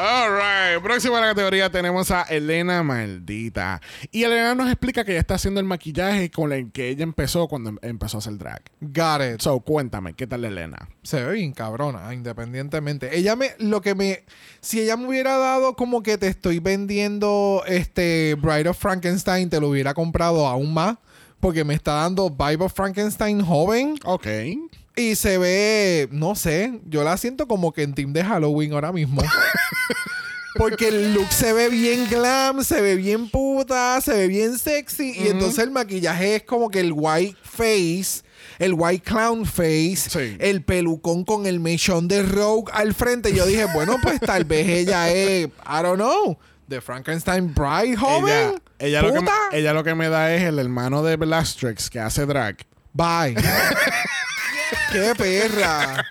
All 0.00 0.30
right. 0.30 0.80
Próxima 0.82 1.18
a 1.18 1.20
la 1.22 1.26
categoría 1.28 1.70
tenemos 1.70 2.10
a 2.12 2.22
Elena 2.22 2.82
Maldita. 2.84 3.80
Y 4.12 4.22
Elena 4.22 4.54
nos 4.54 4.68
explica 4.68 5.04
que 5.04 5.10
ella 5.12 5.20
está 5.20 5.34
haciendo 5.34 5.58
el 5.58 5.66
maquillaje 5.66 6.30
con 6.30 6.52
el 6.52 6.70
que 6.70 6.88
ella 6.88 7.02
empezó 7.02 7.48
cuando 7.48 7.70
em- 7.70 7.78
empezó 7.82 8.18
a 8.18 8.20
hacer 8.20 8.38
drag. 8.38 8.62
Got 8.80 9.34
it. 9.34 9.40
So, 9.40 9.58
cuéntame, 9.60 10.14
¿qué 10.14 10.26
tal 10.28 10.44
Elena? 10.44 10.88
Se 11.02 11.24
ve 11.24 11.32
bien 11.32 11.52
cabrona, 11.52 12.14
independientemente. 12.14 13.16
Ella 13.16 13.34
me, 13.34 13.50
lo 13.58 13.80
que 13.80 13.94
me, 13.96 14.24
si 14.60 14.80
ella 14.80 14.96
me 14.96 15.08
hubiera 15.08 15.36
dado 15.36 15.74
como 15.74 16.02
que 16.02 16.16
te 16.16 16.28
estoy 16.28 16.60
vendiendo 16.60 17.64
este 17.66 18.36
Bride 18.40 18.68
of 18.68 18.78
Frankenstein, 18.78 19.50
te 19.50 19.60
lo 19.60 19.70
hubiera 19.70 19.94
comprado 19.94 20.46
aún 20.46 20.72
más, 20.72 20.96
porque 21.40 21.64
me 21.64 21.74
está 21.74 21.94
dando 21.94 22.30
Vibe 22.30 22.66
of 22.66 22.72
Frankenstein 22.72 23.44
joven 23.44 23.96
Ok. 24.04 24.26
Y 24.98 25.14
se 25.14 25.38
ve, 25.38 26.08
no 26.10 26.34
sé, 26.34 26.80
yo 26.86 27.04
la 27.04 27.16
siento 27.16 27.46
como 27.46 27.72
que 27.72 27.82
en 27.82 27.94
team 27.94 28.12
de 28.12 28.24
Halloween 28.24 28.72
ahora 28.72 28.92
mismo. 28.92 29.22
Porque 30.56 30.88
el 30.88 31.14
look 31.14 31.30
se 31.30 31.52
ve 31.52 31.68
bien 31.68 32.08
glam, 32.10 32.64
se 32.64 32.80
ve 32.80 32.96
bien 32.96 33.28
puta, 33.30 34.00
se 34.00 34.12
ve 34.12 34.26
bien 34.26 34.58
sexy. 34.58 35.12
Y 35.16 35.28
entonces 35.28 35.62
el 35.62 35.70
maquillaje 35.70 36.36
es 36.36 36.42
como 36.42 36.68
que 36.68 36.80
el 36.80 36.92
white 36.92 37.36
face, 37.44 38.22
el 38.58 38.74
white 38.74 39.04
clown 39.04 39.46
face, 39.46 39.96
Sí. 40.10 40.36
el 40.40 40.64
pelucón 40.64 41.24
con 41.24 41.46
el 41.46 41.60
mechón 41.60 42.08
de 42.08 42.24
Rogue 42.24 42.72
al 42.72 42.92
frente. 42.92 43.32
Yo 43.32 43.46
dije, 43.46 43.66
bueno, 43.72 43.98
pues 44.02 44.18
tal 44.18 44.44
vez 44.44 44.66
ella 44.68 45.10
es, 45.10 45.46
I 45.46 45.82
don't 45.82 45.94
know, 45.96 46.36
de 46.66 46.80
Frankenstein 46.80 47.54
Bride 47.54 47.96
joven. 47.96 48.60
Ella, 48.80 49.00
ella, 49.00 49.02
lo 49.02 49.12
que, 49.12 49.30
ella 49.52 49.72
lo 49.72 49.84
que 49.84 49.94
me 49.94 50.08
da 50.08 50.34
es 50.34 50.42
el 50.42 50.58
hermano 50.58 51.04
de 51.04 51.14
Blastrix 51.16 51.88
que 51.88 52.00
hace 52.00 52.26
drag. 52.26 52.56
Bye. 52.94 53.36
¡Qué 54.92 55.12
perra! 55.16 56.04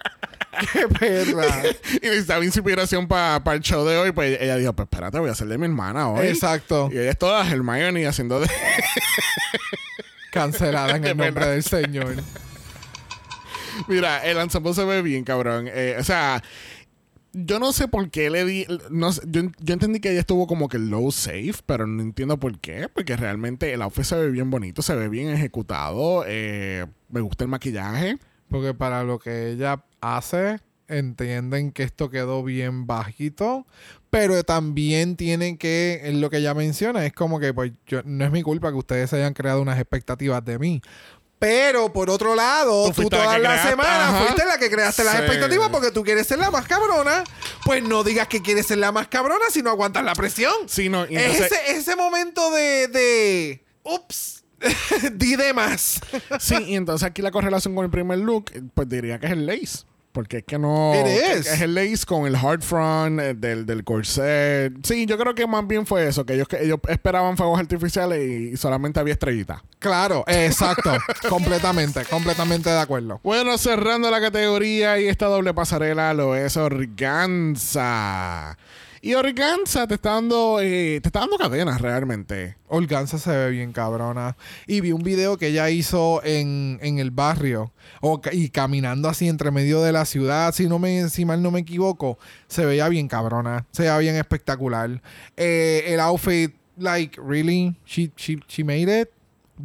¡Qué 0.73 0.87
perra! 0.87 1.63
y 2.01 2.05
necesitaba 2.05 2.43
inspiración 2.43 3.07
para 3.07 3.53
el 3.53 3.61
show 3.61 3.85
de 3.85 3.97
hoy. 3.97 4.11
Pues 4.11 4.39
ella 4.41 4.57
dijo: 4.57 4.73
Pues 4.73 4.85
espérate, 4.85 5.19
voy 5.19 5.29
a 5.29 5.31
hacer 5.33 5.47
de 5.47 5.57
mi 5.57 5.65
hermana 5.65 6.09
hoy. 6.09 6.27
Exacto. 6.27 6.89
Y 6.91 6.97
ella 6.97 7.11
es 7.11 7.17
toda 7.17 7.47
Hermione 7.47 8.05
haciendo 8.07 8.39
de. 8.39 8.47
Cancelada 10.31 10.97
en 10.97 11.05
el 11.05 11.17
nombre 11.17 11.47
del 11.47 11.63
Señor. 11.63 12.15
Mira, 13.87 14.25
el 14.25 14.37
ensemble 14.37 14.73
se 14.73 14.83
ve 14.83 15.01
bien, 15.01 15.23
cabrón. 15.23 15.67
Eh, 15.71 15.95
o 15.99 16.03
sea, 16.03 16.43
yo 17.33 17.59
no 17.59 17.71
sé 17.71 17.87
por 17.87 18.09
qué 18.09 18.29
le 18.29 18.45
di. 18.45 18.65
No, 18.89 19.11
sé, 19.11 19.21
yo, 19.27 19.41
yo 19.59 19.73
entendí 19.73 19.99
que 19.99 20.11
ella 20.11 20.19
estuvo 20.19 20.47
como 20.47 20.67
que 20.67 20.79
low 20.79 21.11
safe, 21.11 21.55
pero 21.65 21.87
no 21.87 22.01
entiendo 22.01 22.39
por 22.39 22.59
qué. 22.59 22.89
Porque 22.93 23.15
realmente 23.15 23.71
el 23.73 23.81
outfit 23.81 24.03
se 24.03 24.15
ve 24.15 24.29
bien 24.29 24.49
bonito, 24.49 24.81
se 24.81 24.95
ve 24.95 25.09
bien 25.09 25.29
ejecutado. 25.29 26.23
eh, 26.27 26.85
me 27.09 27.21
gusta 27.21 27.43
el 27.43 27.49
maquillaje. 27.49 28.17
Porque 28.49 28.73
para 28.73 29.03
lo 29.03 29.19
que 29.19 29.51
ella 29.51 29.83
hace, 30.01 30.59
entienden 30.87 31.71
que 31.71 31.83
esto 31.83 32.09
quedó 32.09 32.43
bien 32.43 32.87
bajito. 32.87 33.65
Pero 34.09 34.43
también 34.43 35.17
tienen 35.17 35.57
que, 35.57 36.01
es 36.03 36.15
lo 36.15 36.29
que 36.29 36.37
ella 36.37 36.53
menciona, 36.53 37.05
es 37.05 37.13
como 37.13 37.39
que 37.39 37.53
pues 37.53 37.73
yo, 37.85 38.01
no 38.05 38.23
es 38.23 38.31
mi 38.31 38.41
culpa 38.41 38.69
que 38.69 38.77
ustedes 38.77 39.11
hayan 39.11 39.33
creado 39.33 39.61
unas 39.61 39.77
expectativas 39.79 40.43
de 40.45 40.57
mí. 40.57 40.81
Pero 41.39 41.93
por 41.93 42.09
otro 42.09 42.33
lado, 42.33 42.91
Tú 42.93 43.09
todas 43.09 43.39
las 43.39 43.69
semanas 43.69 44.23
fuiste 44.23 44.45
la 44.45 44.57
que 44.57 44.71
creaste 44.71 45.03
las 45.03 45.19
expectativas 45.19 45.69
porque 45.69 45.91
tú 45.91 46.03
quieres 46.03 46.25
ser 46.25 46.39
la 46.39 46.49
más 46.49 46.67
cabrona. 46.67 47.23
Pues 47.63 47.83
no 47.83 48.03
digas 48.03 48.27
que 48.27 48.41
quieres 48.41 48.65
ser 48.65 48.79
la 48.79 48.91
más 48.91 49.07
cabrona 49.07 49.45
si 49.51 49.61
no 49.61 49.69
aguantas 49.69 50.03
la 50.03 50.15
presión. 50.15 50.53
Sí, 50.65 50.89
no, 50.89 51.03
es 51.03 51.39
ese, 51.41 51.77
ese 51.77 51.95
momento 51.95 52.49
de, 52.51 52.87
de 52.87 53.65
ups, 53.83 54.36
di 55.13 55.35
de 55.35 55.53
más. 55.53 55.99
Sí, 56.39 56.55
y 56.67 56.75
entonces 56.75 57.05
aquí 57.07 57.21
la 57.21 57.31
correlación 57.31 57.75
con 57.75 57.85
el 57.85 57.91
primer 57.91 58.19
look, 58.19 58.51
pues 58.73 58.89
diría 58.89 59.19
que 59.19 59.27
es 59.27 59.31
el 59.33 59.45
lace. 59.45 59.85
Porque 60.17 60.37
es 60.37 60.45
que 60.45 60.57
no. 60.57 60.95
Es 60.95 61.61
el 61.61 61.75
lace 61.75 62.03
con 62.07 62.25
el 62.25 62.35
hard 62.35 62.63
front 62.63 63.19
eh, 63.19 63.35
del, 63.35 63.67
del 63.67 63.83
corset. 63.83 64.73
Sí, 64.83 65.05
yo 65.05 65.15
creo 65.15 65.35
que 65.35 65.45
más 65.45 65.67
bien 65.67 65.85
fue 65.85 66.07
eso, 66.07 66.25
que 66.25 66.33
ellos, 66.33 66.47
que 66.47 66.63
ellos 66.63 66.79
esperaban 66.87 67.37
fuegos 67.37 67.59
artificiales 67.59 68.19
y 68.27 68.57
solamente 68.57 68.99
había 68.99 69.13
estrellitas. 69.13 69.61
Claro, 69.77 70.23
exacto. 70.25 70.91
completamente, 71.29 72.03
completamente 72.05 72.71
de 72.71 72.79
acuerdo. 72.79 73.19
Bueno, 73.23 73.59
cerrando 73.59 74.09
la 74.09 74.19
categoría 74.19 74.99
y 74.99 75.07
esta 75.07 75.27
doble 75.27 75.53
pasarela 75.53 76.15
lo 76.15 76.35
es 76.35 76.57
Organza. 76.57 77.77
Y 79.01 79.13
Organza 79.13 79.87
te 79.87 79.95
está 79.95 80.11
dando, 80.11 80.59
eh, 80.61 80.99
te 81.01 81.09
está 81.09 81.21
dando 81.21 81.37
cadenas 81.37 81.81
realmente. 81.81 82.57
Organza 82.67 83.17
se 83.17 83.29
ve 83.29 83.49
bien 83.51 83.73
cabrona. 83.73 84.35
Y 84.65 84.81
vi 84.81 84.91
un 84.91 85.03
video 85.03 85.37
que 85.37 85.47
ella 85.47 85.69
hizo 85.69 86.21
en, 86.23 86.79
en 86.81 86.99
el 86.99 87.11
barrio. 87.11 87.73
O, 88.01 88.21
y 88.31 88.49
caminando 88.49 89.09
así 89.09 89.27
entre 89.27 89.51
medio 89.51 89.81
de 89.81 89.91
la 89.91 90.05
ciudad. 90.05 90.53
Si, 90.53 90.67
no 90.67 90.79
me, 90.79 91.09
si 91.09 91.25
mal 91.25 91.41
no 91.41 91.51
me 91.51 91.59
equivoco. 91.59 92.17
Se 92.47 92.65
veía 92.65 92.89
bien 92.89 93.07
cabrona. 93.07 93.65
Se 93.71 93.83
veía 93.83 93.97
bien 93.97 94.15
espectacular. 94.15 95.01
Eh, 95.35 95.83
el 95.87 95.99
outfit, 95.99 96.53
like, 96.77 97.19
really? 97.21 97.75
She, 97.85 98.11
she, 98.15 98.39
she 98.47 98.63
made 98.63 98.89
it 98.89 99.11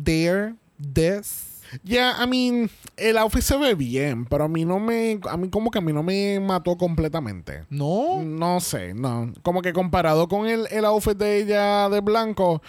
there. 0.04 0.54
This. 0.78 1.51
Ya, 1.82 2.16
I 2.22 2.28
mean, 2.28 2.70
el 2.96 3.16
outfit 3.18 3.42
se 3.42 3.56
ve 3.56 3.74
bien, 3.74 4.26
pero 4.26 4.44
a 4.44 4.48
mí 4.48 4.64
no 4.64 4.78
me, 4.78 5.18
a 5.28 5.36
mí 5.36 5.48
como 5.48 5.70
que 5.70 5.78
a 5.78 5.82
mí 5.82 5.92
no 5.92 6.02
me 6.02 6.38
mató 6.40 6.76
completamente. 6.76 7.64
No. 7.70 8.22
No 8.22 8.60
sé, 8.60 8.94
no. 8.94 9.32
Como 9.42 9.62
que 9.62 9.72
comparado 9.72 10.28
con 10.28 10.46
el, 10.46 10.66
el 10.70 10.84
outfit 10.84 11.16
de 11.16 11.38
ella 11.38 11.88
de 11.88 12.00
blanco, 12.00 12.62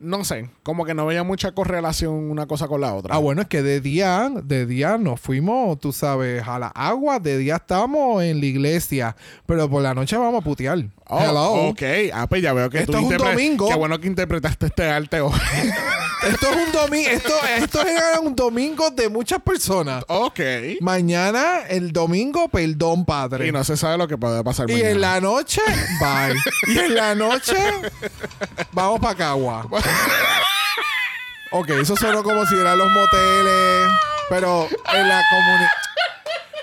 no 0.00 0.24
sé. 0.24 0.50
Como 0.62 0.84
que 0.84 0.94
no 0.94 1.06
veía 1.06 1.24
mucha 1.24 1.52
correlación 1.52 2.14
una 2.14 2.46
cosa 2.46 2.68
con 2.68 2.80
la 2.80 2.94
otra. 2.94 3.14
Ah, 3.14 3.18
bueno, 3.18 3.42
es 3.42 3.48
que 3.48 3.62
de 3.62 3.80
día, 3.80 4.30
de 4.44 4.66
día 4.66 4.96
nos 4.98 5.20
fuimos, 5.20 5.78
tú 5.80 5.92
sabes, 5.92 6.46
a 6.46 6.58
la 6.58 6.68
agua. 6.68 7.18
De 7.18 7.36
día 7.36 7.56
estamos 7.56 8.22
en 8.22 8.40
la 8.40 8.46
iglesia. 8.46 9.16
Pero 9.46 9.68
por 9.68 9.82
la 9.82 9.94
noche 9.94 10.16
vamos 10.16 10.40
a 10.40 10.44
putear. 10.44 10.84
Oh, 11.10 11.20
Hello. 11.20 11.52
Ok, 11.70 11.82
ah, 12.12 12.26
pues 12.28 12.42
ya 12.42 12.52
veo 12.52 12.68
que 12.68 12.80
Esto 12.80 12.92
tú 12.92 12.98
es 12.98 13.04
un 13.04 13.16
domingo. 13.16 13.68
Qué 13.68 13.74
bueno 13.74 13.98
que 13.98 14.06
interpretaste 14.08 14.66
este 14.66 14.88
arte 14.90 15.20
hoy. 15.20 15.32
Esto 16.22 16.50
es 16.50 16.56
un 16.66 16.72
domingo, 16.72 17.08
esto, 17.10 17.32
esto 17.56 17.86
era 17.86 18.18
un 18.18 18.34
domingo 18.34 18.90
de 18.90 19.08
muchas 19.08 19.40
personas. 19.40 20.04
ok. 20.08 20.40
Mañana, 20.80 21.60
el 21.68 21.92
domingo, 21.92 22.48
perdón, 22.48 23.04
padre. 23.04 23.46
Y 23.46 23.52
no 23.52 23.62
se 23.62 23.76
sabe 23.76 23.96
lo 23.98 24.08
que 24.08 24.18
puede 24.18 24.42
pasar 24.42 24.68
Y 24.68 24.72
mañana. 24.72 24.90
en 24.90 25.00
la 25.00 25.20
noche, 25.20 25.60
bye. 26.00 26.34
y 26.74 26.78
en 26.78 26.94
la 26.96 27.14
noche, 27.14 27.54
vamos 28.72 28.98
para 28.98 29.14
Cagua. 29.14 29.64
ok, 31.52 31.70
eso 31.80 31.94
sonó 31.96 32.24
como 32.24 32.44
si 32.46 32.54
eran 32.56 32.76
los 32.78 32.88
moteles. 32.90 33.88
Pero 34.28 34.66
en 34.92 35.08
la 35.08 35.22
comunidad. 35.30 35.70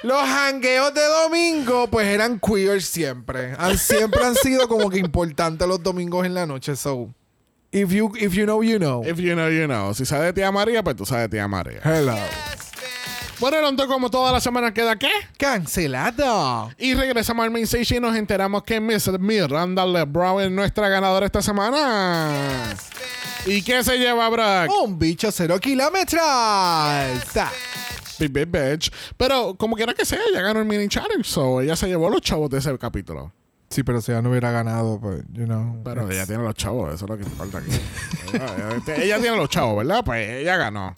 Los 0.04 0.22
hangueos 0.24 0.93
de 0.93 1.04
domingo, 1.04 1.88
pues 1.89 2.08
eran 2.08 2.39
queer 2.39 2.82
siempre. 2.82 3.56
Han- 3.58 3.78
siempre 3.78 4.24
han 4.24 4.36
sido 4.36 4.68
como 4.68 4.89
que 4.89 5.00
importantes 5.00 5.68
los 5.68 5.82
domingos 5.82 6.26
en 6.26 6.34
la 6.34 6.46
noche. 6.46 6.76
So, 6.76 7.10
if 7.72 7.89
you, 7.91 8.12
if 8.18 8.34
you 8.34 8.43
know, 8.46 8.62
you 8.64 8.78
know. 8.78 9.04
If 9.04 9.18
you 9.18 9.34
know, 9.34 9.50
you 9.50 9.66
know. 9.66 9.93
Si 9.93 10.06
sabes 10.06 10.28
de 10.28 10.34
tía 10.34 10.52
María, 10.52 10.84
pues 10.84 10.96
tú 10.96 11.06
sabes 11.06 11.24
de 11.24 11.30
tía 11.38 11.48
María. 11.48 11.80
Hello. 11.84 12.16
Bueno, 13.39 13.58
entonces 13.68 13.88
como 13.93 14.10
toda 14.10 14.32
la 14.32 14.39
semana 14.39 14.74
queda 14.74 14.96
qué? 14.96 15.10
Cancelado. 15.38 16.72
Y 16.78 16.93
regresamos 16.93 17.43
al 17.43 17.52
main 17.52 17.66
stage 17.66 17.98
y 17.98 18.00
nos 18.00 18.16
enteramos 18.16 18.64
que 18.64 18.80
Miss 18.80 19.10
Miranda 19.20 19.86
LeBron 19.86 20.41
es 20.41 20.52
nuestra 20.52 20.88
ganadora 20.88 21.26
esta 21.26 21.41
semana. 21.41 22.76
¿Y 23.46 23.62
qué 23.62 23.84
se 23.84 23.98
lleva, 23.98 24.30
Brock? 24.30 24.72
Un 24.84 24.98
bicho 24.98 25.32
cero 25.34 25.60
kilómetros. 25.60 26.22
Ta. 27.34 27.52
Big 28.20 28.32
Big 28.32 28.47
Bitch. 28.49 28.91
Pero 29.18 29.55
como 29.55 29.76
quiera 29.76 29.93
que 29.93 30.05
sea, 30.05 30.20
ella 30.32 30.41
ganó 30.41 30.59
el 30.59 30.66
mini 30.66 30.88
challenge, 30.88 31.24
so 31.24 31.61
ella 31.61 31.76
se 31.76 31.88
llevó 31.88 32.09
los 32.09 32.22
chavos 32.22 32.49
de 32.49 32.57
ese 32.59 32.78
capítulo. 32.78 33.32
Sí, 33.70 33.82
pero 33.84 33.99
si 33.99 34.11
ella 34.11 34.22
no 34.22 34.30
hubiera 34.30 34.51
ganado, 34.51 34.99
pues, 35.01 35.24
you 35.34 35.45
know. 35.45 35.82
Pero 35.84 36.09
ella 36.09 36.26
tiene 36.28 36.43
los 36.43 36.53
chavos, 36.53 36.93
eso 36.93 37.05
es 37.05 37.09
lo 37.09 37.18
que 37.18 37.24
importa 37.24 37.57
aquí. 37.57 37.72
ella, 38.34 38.70
ella- 38.88 39.03
ella 39.03 39.20
tiene 39.20 39.36
los 39.38 39.49
chavos, 39.49 39.78
¿verdad? 39.78 40.03
Pues 40.05 40.30
ella 40.30 40.55
ganó. 40.57 40.95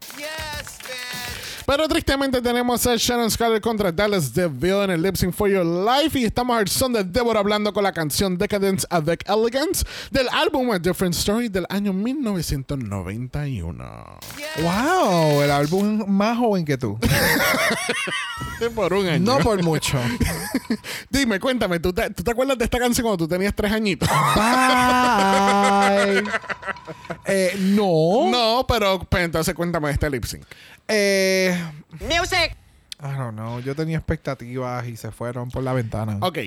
Pero 1.67 1.85
tristemente 1.89 2.41
tenemos 2.41 2.87
a 2.87 2.95
Shannon 2.95 3.29
Scarlett 3.29 3.61
contra 3.61 3.91
Dallas 3.91 4.33
DeVille 4.33 4.85
en 4.85 4.91
el 4.91 5.01
Lip 5.01 5.17
Sync 5.17 5.33
for 5.33 5.49
Your 5.49 5.65
Life 5.65 6.17
y 6.17 6.23
estamos 6.23 6.57
al 6.57 6.69
son 6.69 6.93
de 6.93 7.03
Deborah 7.03 7.41
hablando 7.41 7.73
con 7.73 7.83
la 7.83 7.91
canción 7.91 8.37
Decadence 8.37 8.87
avec 8.89 9.29
Elegance 9.29 9.83
del 10.09 10.29
álbum 10.29 10.71
A 10.71 10.79
Different 10.79 11.13
Story 11.13 11.49
del 11.49 11.65
año 11.67 11.91
1991. 11.91 13.83
¡Wow! 14.61 15.41
El 15.41 15.51
álbum 15.51 16.05
más 16.07 16.37
joven 16.37 16.63
que 16.63 16.77
tú. 16.77 16.97
Por 18.73 18.93
un 18.93 19.07
año. 19.07 19.25
No 19.25 19.39
por 19.39 19.61
mucho. 19.61 19.99
Dime, 21.09 21.39
cuéntame, 21.39 21.79
¿tú 21.79 21.91
te, 21.93 22.09
tú 22.11 22.23
te 22.23 22.31
acuerdas 22.31 22.57
de 22.57 22.63
esta 22.63 22.79
canción 22.79 23.03
cuando 23.05 23.25
tú 23.25 23.27
tenías 23.27 23.53
tres 23.53 23.71
añitos? 23.71 24.07
Bye. 24.35 26.23
Eh, 27.29 27.57
no. 27.59 28.29
no, 28.31 28.65
pero 28.67 28.99
pues, 28.99 29.25
entonces 29.25 29.53
cuéntame 29.53 29.87
de 29.89 29.93
este 29.93 30.09
lip 30.09 30.23
sync. 30.23 30.43
Eh, 30.87 31.56
Music. 31.99 32.55
I 32.99 33.15
don't 33.15 33.35
know. 33.35 33.59
Yo 33.59 33.75
tenía 33.75 33.97
expectativas 33.97 34.87
y 34.87 34.97
se 34.97 35.11
fueron 35.11 35.49
por 35.49 35.63
la 35.63 35.73
ventana. 35.73 36.17
Ok, 36.21 36.39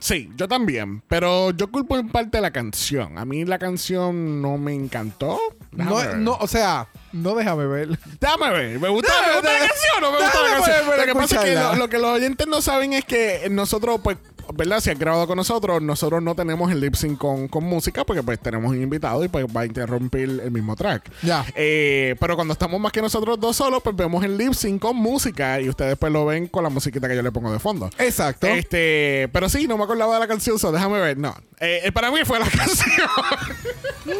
sí, 0.00 0.30
yo 0.36 0.48
también, 0.48 1.02
pero 1.06 1.50
yo 1.50 1.70
culpo 1.70 1.98
en 1.98 2.08
parte 2.08 2.40
la 2.40 2.50
canción. 2.50 3.18
A 3.18 3.24
mí 3.24 3.44
la 3.44 3.58
canción 3.58 4.40
no 4.40 4.56
me 4.56 4.74
encantó. 4.74 5.38
No, 5.70 6.02
no, 6.14 6.38
o 6.40 6.46
sea, 6.46 6.88
no 7.12 7.34
déjame 7.34 7.66
ver. 7.66 7.98
Déjame 8.20 8.50
ver, 8.50 8.80
¿me 8.80 8.88
gusta, 8.88 9.12
Déjame 9.12 9.28
me 9.28 9.38
gusta 9.38 9.52
la 9.52 9.58
canción 9.58 9.96
o 9.98 10.00
no 10.00 10.12
me 10.12 10.18
gusta 10.24 10.42
la 10.42 10.56
canción? 10.56 10.98
Lo 10.98 11.04
que 11.04 11.14
pasa 11.14 11.36
es 11.36 11.72
que 11.72 11.78
lo 11.78 11.88
que 11.88 11.98
los 11.98 12.10
oyentes 12.10 12.46
no 12.46 12.62
saben 12.62 12.94
es 12.94 13.04
que 13.04 13.48
nosotros, 13.50 14.00
pues, 14.02 14.16
¿verdad? 14.54 14.80
Si 14.80 14.90
han 14.90 14.98
grabado 14.98 15.26
con 15.26 15.36
nosotros, 15.36 15.80
nosotros 15.82 16.22
no 16.22 16.34
tenemos 16.34 16.70
el 16.72 16.80
lip 16.80 16.94
sync 16.94 17.18
con, 17.18 17.48
con 17.48 17.64
música 17.64 18.04
porque 18.04 18.22
pues 18.22 18.38
tenemos 18.40 18.70
un 18.70 18.82
invitado 18.82 19.24
y 19.24 19.28
pues 19.28 19.46
va 19.46 19.62
a 19.62 19.66
interrumpir 19.66 20.40
el 20.42 20.50
mismo 20.50 20.74
track. 20.76 21.10
Ya. 21.22 21.44
Eh, 21.54 22.16
pero 22.20 22.34
cuando 22.36 22.52
estamos 22.52 22.80
más 22.80 22.92
que 22.92 23.02
nosotros 23.02 23.38
dos 23.40 23.56
solos, 23.56 23.82
pues 23.82 23.94
vemos 23.96 24.24
el 24.24 24.36
lip 24.36 24.52
sync 24.54 24.80
con 24.80 24.96
música 24.96 25.60
y 25.60 25.68
ustedes 25.68 25.96
pues 25.98 26.12
lo 26.12 26.24
ven 26.26 26.46
con 26.48 26.62
la 26.62 26.70
musiquita 26.70 27.08
que 27.08 27.16
yo 27.16 27.22
le 27.22 27.32
pongo 27.32 27.52
de 27.52 27.58
fondo. 27.58 27.90
Exacto. 27.98 28.46
Este, 28.46 29.28
pero 29.32 29.48
sí, 29.48 29.66
no 29.68 29.76
me 29.76 29.84
acordaba 29.84 30.14
de 30.14 30.20
la 30.20 30.28
canción, 30.28 30.58
so 30.58 30.72
déjame 30.72 30.98
ver. 30.98 31.18
No, 31.18 31.34
Eh, 31.60 31.80
eh, 31.84 31.92
para 31.92 32.10
mí 32.10 32.18
fue 32.24 32.38
la 32.38 32.46
canción. 32.50 33.08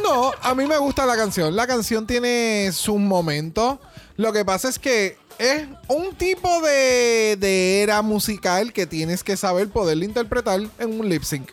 No, 0.02 0.32
a 0.42 0.54
mí 0.54 0.66
me 0.66 0.76
gusta 0.78 1.06
la 1.06 1.16
canción. 1.16 1.54
La 1.56 1.66
canción 1.66 2.06
tiene 2.06 2.70
sus 2.72 2.98
momentos. 2.98 3.78
Lo 4.16 4.32
que 4.32 4.44
pasa 4.44 4.68
es 4.68 4.78
que 4.78 5.16
es 5.38 5.66
un 5.88 6.14
tipo 6.16 6.60
de, 6.62 7.36
de 7.38 7.82
era 7.82 8.02
musical 8.02 8.72
que 8.72 8.86
tienes 8.86 9.22
que 9.24 9.36
saber 9.36 9.68
poderlo 9.68 10.04
interpretar 10.04 10.60
en 10.78 11.00
un 11.00 11.08
lip 11.08 11.22
sync. 11.22 11.50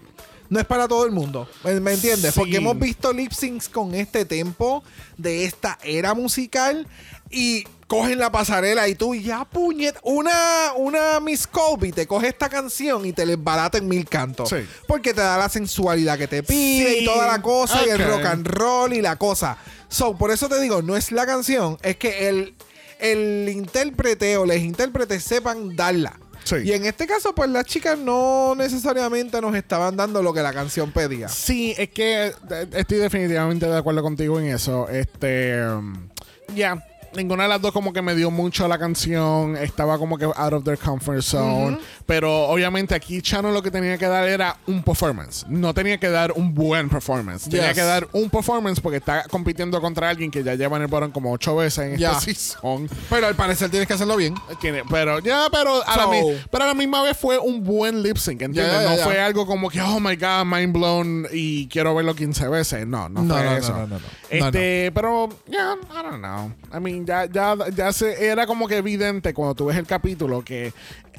No 0.50 0.60
es 0.60 0.66
para 0.66 0.88
todo 0.88 1.06
el 1.06 1.12
mundo. 1.12 1.50
¿Me, 1.64 1.80
me 1.80 1.94
entiendes? 1.94 2.34
Sí. 2.34 2.40
Porque 2.40 2.58
hemos 2.58 2.78
visto 2.78 3.12
lip 3.12 3.32
syncs 3.32 3.68
con 3.68 3.96
este 3.96 4.26
tempo 4.26 4.84
de 5.18 5.46
esta 5.46 5.78
era 5.84 6.14
musical 6.14 6.88
y 7.32 7.64
cogen 7.88 8.20
la 8.20 8.32
pasarela 8.32 8.88
y 8.88 8.96
tú 8.96 9.14
ya 9.16 9.46
puñet 9.46 9.96
una 10.04 10.74
una 10.76 11.20
Miss 11.20 11.46
Colby 11.48 11.92
te 11.92 12.08
coge 12.08 12.30
esta 12.30 12.50
canción 12.50 13.06
y 13.06 13.14
te 13.14 13.26
les 13.28 13.44
barata 13.44 13.78
en 13.78 13.88
mil 13.88 14.08
cantos 14.10 14.50
Sí. 14.50 14.58
porque 14.88 15.14
te 15.14 15.22
da 15.22 15.38
la 15.38 15.50
sensualidad 15.50 16.18
que 16.18 16.28
te 16.28 16.42
pide 16.44 16.94
Sí. 16.94 16.98
y 17.02 17.06
toda 17.06 17.28
la 17.28 17.42
cosa 17.44 17.84
y 17.86 17.90
el 17.90 18.04
rock 18.04 18.26
and 18.26 18.48
roll 18.48 18.94
y 18.94 19.02
la 19.02 19.16
cosa. 19.18 19.58
So, 19.88 20.16
por 20.18 20.32
eso 20.32 20.48
te 20.50 20.60
digo, 20.60 20.82
no 20.82 20.96
es 20.96 21.12
la 21.12 21.26
canción, 21.26 21.78
es 21.84 21.98
que 21.98 22.28
el, 22.28 22.56
el 23.00 23.50
intérprete 23.50 24.38
o 24.38 24.46
los 24.46 24.58
intérpretes 24.58 25.24
sepan 25.24 25.76
darla. 25.76 26.20
Sí. 26.43 26.58
Y 26.64 26.74
en 26.74 26.86
este 26.86 27.08
caso, 27.08 27.34
pues 27.34 27.50
las 27.50 27.66
chicas 27.66 27.98
no 27.98 28.54
necesariamente 28.56 29.41
nos 29.41 29.56
estaban 29.56 29.98
dando 29.98 30.22
lo 30.22 30.32
que 30.32 30.43
la 30.43 30.54
canción 30.54 30.91
pedía. 30.91 31.28
Sí, 31.28 31.74
es 31.78 31.89
que 31.89 32.28
eh, 32.28 32.68
estoy 32.74 33.00
definitivamente 33.00 33.66
de 33.66 33.76
acuerdo 33.76 34.04
contigo 34.04 34.39
en 34.39 34.48
eso. 34.48 34.88
Este, 34.88 35.60
um, 35.68 36.08
ya, 36.56 36.86
ninguna 37.16 37.43
de 37.43 37.49
las 37.49 37.61
dos 37.61 37.72
como 37.72 37.91
que 37.93 38.01
me 38.01 38.16
dio 38.16 38.32
mucho 38.32 38.68
la 38.68 38.78
canción. 38.78 39.55
Estaba 39.57 39.97
como 39.97 40.18
que 40.18 40.26
out 40.26 40.53
of 40.53 40.63
their 40.63 40.78
comfort 40.78 41.22
zone. 41.22 41.78
Pero 42.05 42.43
obviamente 42.47 42.93
aquí 42.95 43.22
Chano 43.22 43.51
lo 43.51 43.61
que 43.63 43.72
tenía 43.72 43.97
que 43.97 44.05
dar 44.07 44.28
era 44.28 44.57
un 44.68 44.84
performance. 44.84 45.45
No 45.49 45.74
tenía 45.74 45.97
que 45.99 46.09
dar 46.09 46.32
un 46.34 46.53
buen 46.53 46.89
performance. 46.89 47.49
Tenía 47.49 47.74
que 47.74 47.82
dar 47.82 48.07
un 48.11 48.30
performance 48.30 48.80
porque 48.80 48.97
está 48.97 49.24
compitiendo 49.24 49.82
contra 49.82 50.09
alguien 50.09 50.30
que 50.32 50.43
ya 50.43 50.55
lleva 50.55 50.78
en 50.78 50.84
el 50.84 50.88
bottom 50.88 51.11
como 51.11 51.32
ocho 51.32 51.55
veces 51.55 51.93
en 51.93 51.97
Ya. 51.97 52.09
esta 52.11 52.22
season. 52.34 52.89
Pero 53.09 53.28
al 53.28 53.36
parecer 53.36 53.70
tienes 53.70 53.88
que 53.88 53.93
hacerlo 53.93 54.16
bien. 54.18 54.36
Tiene, 54.61 54.84
pero 54.89 55.20
ya, 55.20 55.47
pero 55.51 55.82
a, 55.88 55.97
la 55.97 56.03
So- 56.03 56.11
mi- 56.11 56.38
pero 56.51 56.63
a 56.63 56.68
la 56.68 56.74
misma 56.74 57.01
vez 57.03 57.18
fue 57.18 57.38
un 57.39 57.63
buen 57.63 58.03
lip 58.03 58.18
sync, 58.18 58.41
¿entiendes? 58.41 58.89
No 58.89 58.97
fue 59.03 59.20
algo 59.20 59.45
como 59.45 59.70
que, 59.70 59.82
oh 59.82 59.99
my 59.99 60.16
god, 60.16 60.45
mind 60.45 60.74
blown 60.74 61.28
y 61.32 61.68
quiero 61.68 61.95
verlo 61.95 62.13
15 62.16 62.47
veces. 62.49 62.88
No, 62.88 63.09
no, 63.09 63.22
No, 63.24 63.34
fue 63.36 63.43
no, 63.43 63.51
no, 63.51 63.57
eso. 63.57 63.72
no, 63.74 63.88
no, 63.88 63.99
no. 63.99 64.05
Este, 64.30 64.91
pero, 64.93 65.30
ya, 65.47 65.76
I 65.91 66.03
don't 66.03 66.20
know. 66.20 66.51
I 66.76 66.80
mean, 66.80 67.05
ya, 67.06 67.26
ya, 67.26 67.56
ya 67.74 67.93
se, 67.93 68.26
era 68.26 68.45
como 68.47 68.68
que 68.68 68.78
evidente 68.78 69.34
cuando 69.34 69.56
tú 69.56 69.66
ves 69.66 69.78
el 69.78 69.86
capítulo 69.86 70.43
que 70.43 70.74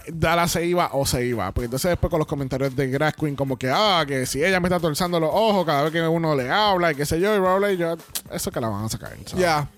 Dallas 0.09 0.53
se 0.53 0.67
iba 0.67 0.91
o 0.93 1.07
se 1.07 1.25
iba. 1.25 1.51
Porque 1.53 1.67
entonces 1.67 1.91
después 1.91 2.11
con 2.11 2.19
los 2.19 2.29
comentarios 2.29 2.75
de 2.77 2.89
Grass 2.89 3.15
Queen, 3.15 3.37
como 3.37 3.57
que, 3.57 3.71
ah, 3.71 4.05
que 4.07 4.27
si 4.27 4.43
ella 4.43 4.61
me 4.61 4.69
está 4.69 4.81
torzando 4.81 5.19
los 5.21 5.31
ojos 5.33 5.65
cada 5.65 5.85
vez 5.85 5.93
que 5.93 6.03
uno 6.03 6.35
le 6.35 6.51
habla 6.51 6.93
y 6.93 6.95
qué 6.95 7.07
sé 7.07 7.21
yo, 7.21 7.35
y 7.35 7.39
bla, 7.39 7.57
bla, 7.57 7.73
y 7.73 7.77
yo, 7.77 7.97
eso 8.31 8.51
que 8.51 8.61
la 8.61 8.69
van 8.69 8.85
a 8.85 8.89
sacar. 8.89 9.17
Ya. 9.37 9.69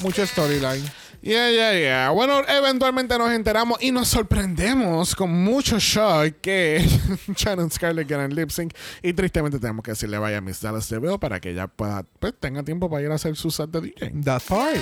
Mucho 0.00 0.26
storyline. 0.26 0.84
Yeah, 1.26 1.50
yeah, 1.50 1.72
yeah. 1.72 2.10
Bueno, 2.10 2.42
eventualmente 2.46 3.18
nos 3.18 3.32
enteramos 3.32 3.82
y 3.82 3.90
nos 3.90 4.06
sorprendemos 4.06 5.16
con 5.16 5.28
mucho 5.28 5.76
shock 5.80 6.36
que 6.40 6.88
Shannon 7.36 7.68
Scarlett 7.68 8.06
gana 8.06 8.26
en 8.26 8.36
lip 8.36 8.50
sync. 8.50 8.72
Y 9.02 9.12
tristemente 9.12 9.58
tenemos 9.58 9.82
que 9.82 9.90
decirle 9.90 10.18
vaya 10.18 10.38
a 10.38 10.40
Miss 10.40 10.60
Dallas 10.60 10.88
DeVille 10.88 11.18
para 11.18 11.40
que 11.40 11.50
ella 11.50 11.66
pueda, 11.66 12.04
pues, 12.20 12.32
tenga 12.38 12.62
tiempo 12.62 12.88
para 12.88 13.02
ir 13.02 13.10
a 13.10 13.16
hacer 13.16 13.34
su 13.34 13.50
set 13.50 13.70
de 13.70 13.80
DJ. 13.80 14.12
That 14.22 14.42
part. 14.48 14.76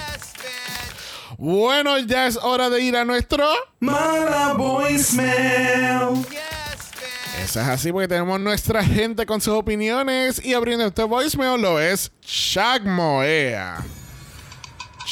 Bueno, 1.38 1.98
ya 2.00 2.26
es 2.26 2.36
hora 2.36 2.68
de 2.68 2.82
ir 2.82 2.94
a 2.94 3.06
nuestro. 3.06 3.48
Mala 3.80 4.52
voicemail. 4.52 6.26
Eso 7.42 7.60
es 7.62 7.68
así 7.68 7.90
porque 7.90 8.08
tenemos 8.08 8.38
nuestra 8.38 8.84
gente 8.84 9.24
con 9.24 9.40
sus 9.40 9.54
opiniones. 9.54 10.44
Y 10.44 10.52
abriendo 10.52 10.84
este 10.84 11.04
voicemail 11.04 11.58
lo 11.58 11.80
es 11.80 12.12
Chagmoea. 12.20 13.82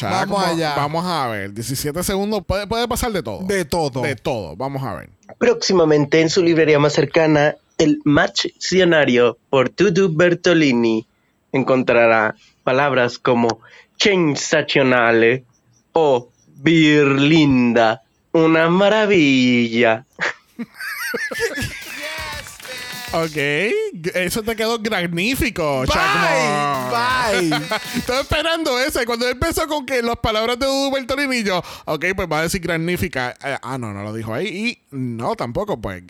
Vamos 0.01 0.45
allá. 0.45 0.74
Vamos 0.76 1.05
a 1.07 1.28
ver. 1.28 1.53
17 1.53 2.03
segundos. 2.03 2.45
Puede, 2.47 2.66
puede 2.66 2.88
pasar 2.88 3.12
de 3.12 3.22
todo. 3.22 3.45
De 3.47 3.64
todo. 3.64 4.03
De 4.03 4.16
todo. 4.16 4.57
Vamos 4.57 4.82
a 4.82 4.95
ver. 4.95 5.11
Próximamente 5.38 6.20
en 6.20 6.30
su 6.30 6.43
librería 6.43 6.78
más 6.78 6.93
cercana, 6.93 7.57
el 7.78 8.01
Matchcionario 8.05 9.38
por 9.51 9.68
Tutu 9.70 10.14
Bertolini 10.14 11.07
encontrará 11.53 12.34
palabras 12.64 13.18
como 13.18 13.61
sensacionale 13.97 15.45
o 15.93 16.28
birlinda, 16.57 18.03
una 18.32 18.68
maravilla. 18.68 20.07
Ok, 23.15 23.37
eso 24.15 24.43
te 24.43 24.57
quedó 24.57 24.79
magnífico, 24.79 25.85
Chacmo. 25.85 26.91
Bye. 26.91 27.51
Estaba 27.97 28.21
esperando 28.21 28.79
ese. 28.79 29.05
Cuando 29.05 29.29
empezó 29.29 29.67
con 29.69 29.85
que 29.85 30.01
las 30.01 30.17
palabras 30.17 30.59
de 30.59 30.65
Dudu 30.65 30.93
Bertolini 30.93 31.37
y 31.37 31.45
yo, 31.45 31.63
ok, 31.85 32.07
pues 32.17 32.29
va 32.31 32.39
a 32.39 32.43
decir 32.43 32.67
magnífica. 32.67 33.35
Eh, 33.45 33.59
ah, 33.61 33.77
no, 33.77 33.93
no 33.93 34.03
lo 34.03 34.15
dijo 34.15 34.33
ahí. 34.33 34.47
Y 34.47 34.97
no, 34.97 35.37
tampoco, 35.37 35.79
pues. 35.79 36.03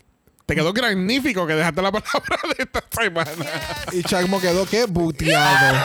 Te 0.47 0.55
quedó 0.55 0.73
magnífico 0.73 1.47
que 1.47 1.55
dejaste 1.55 1.83
la 1.83 1.91
palabra 1.91 2.39
de 2.57 2.65
esta 2.65 2.85
semana. 2.91 3.51
Y 3.93 4.03
Chagmo 4.05 4.41
quedó 4.41 4.65
que 4.65 4.85
buteado. 4.87 5.85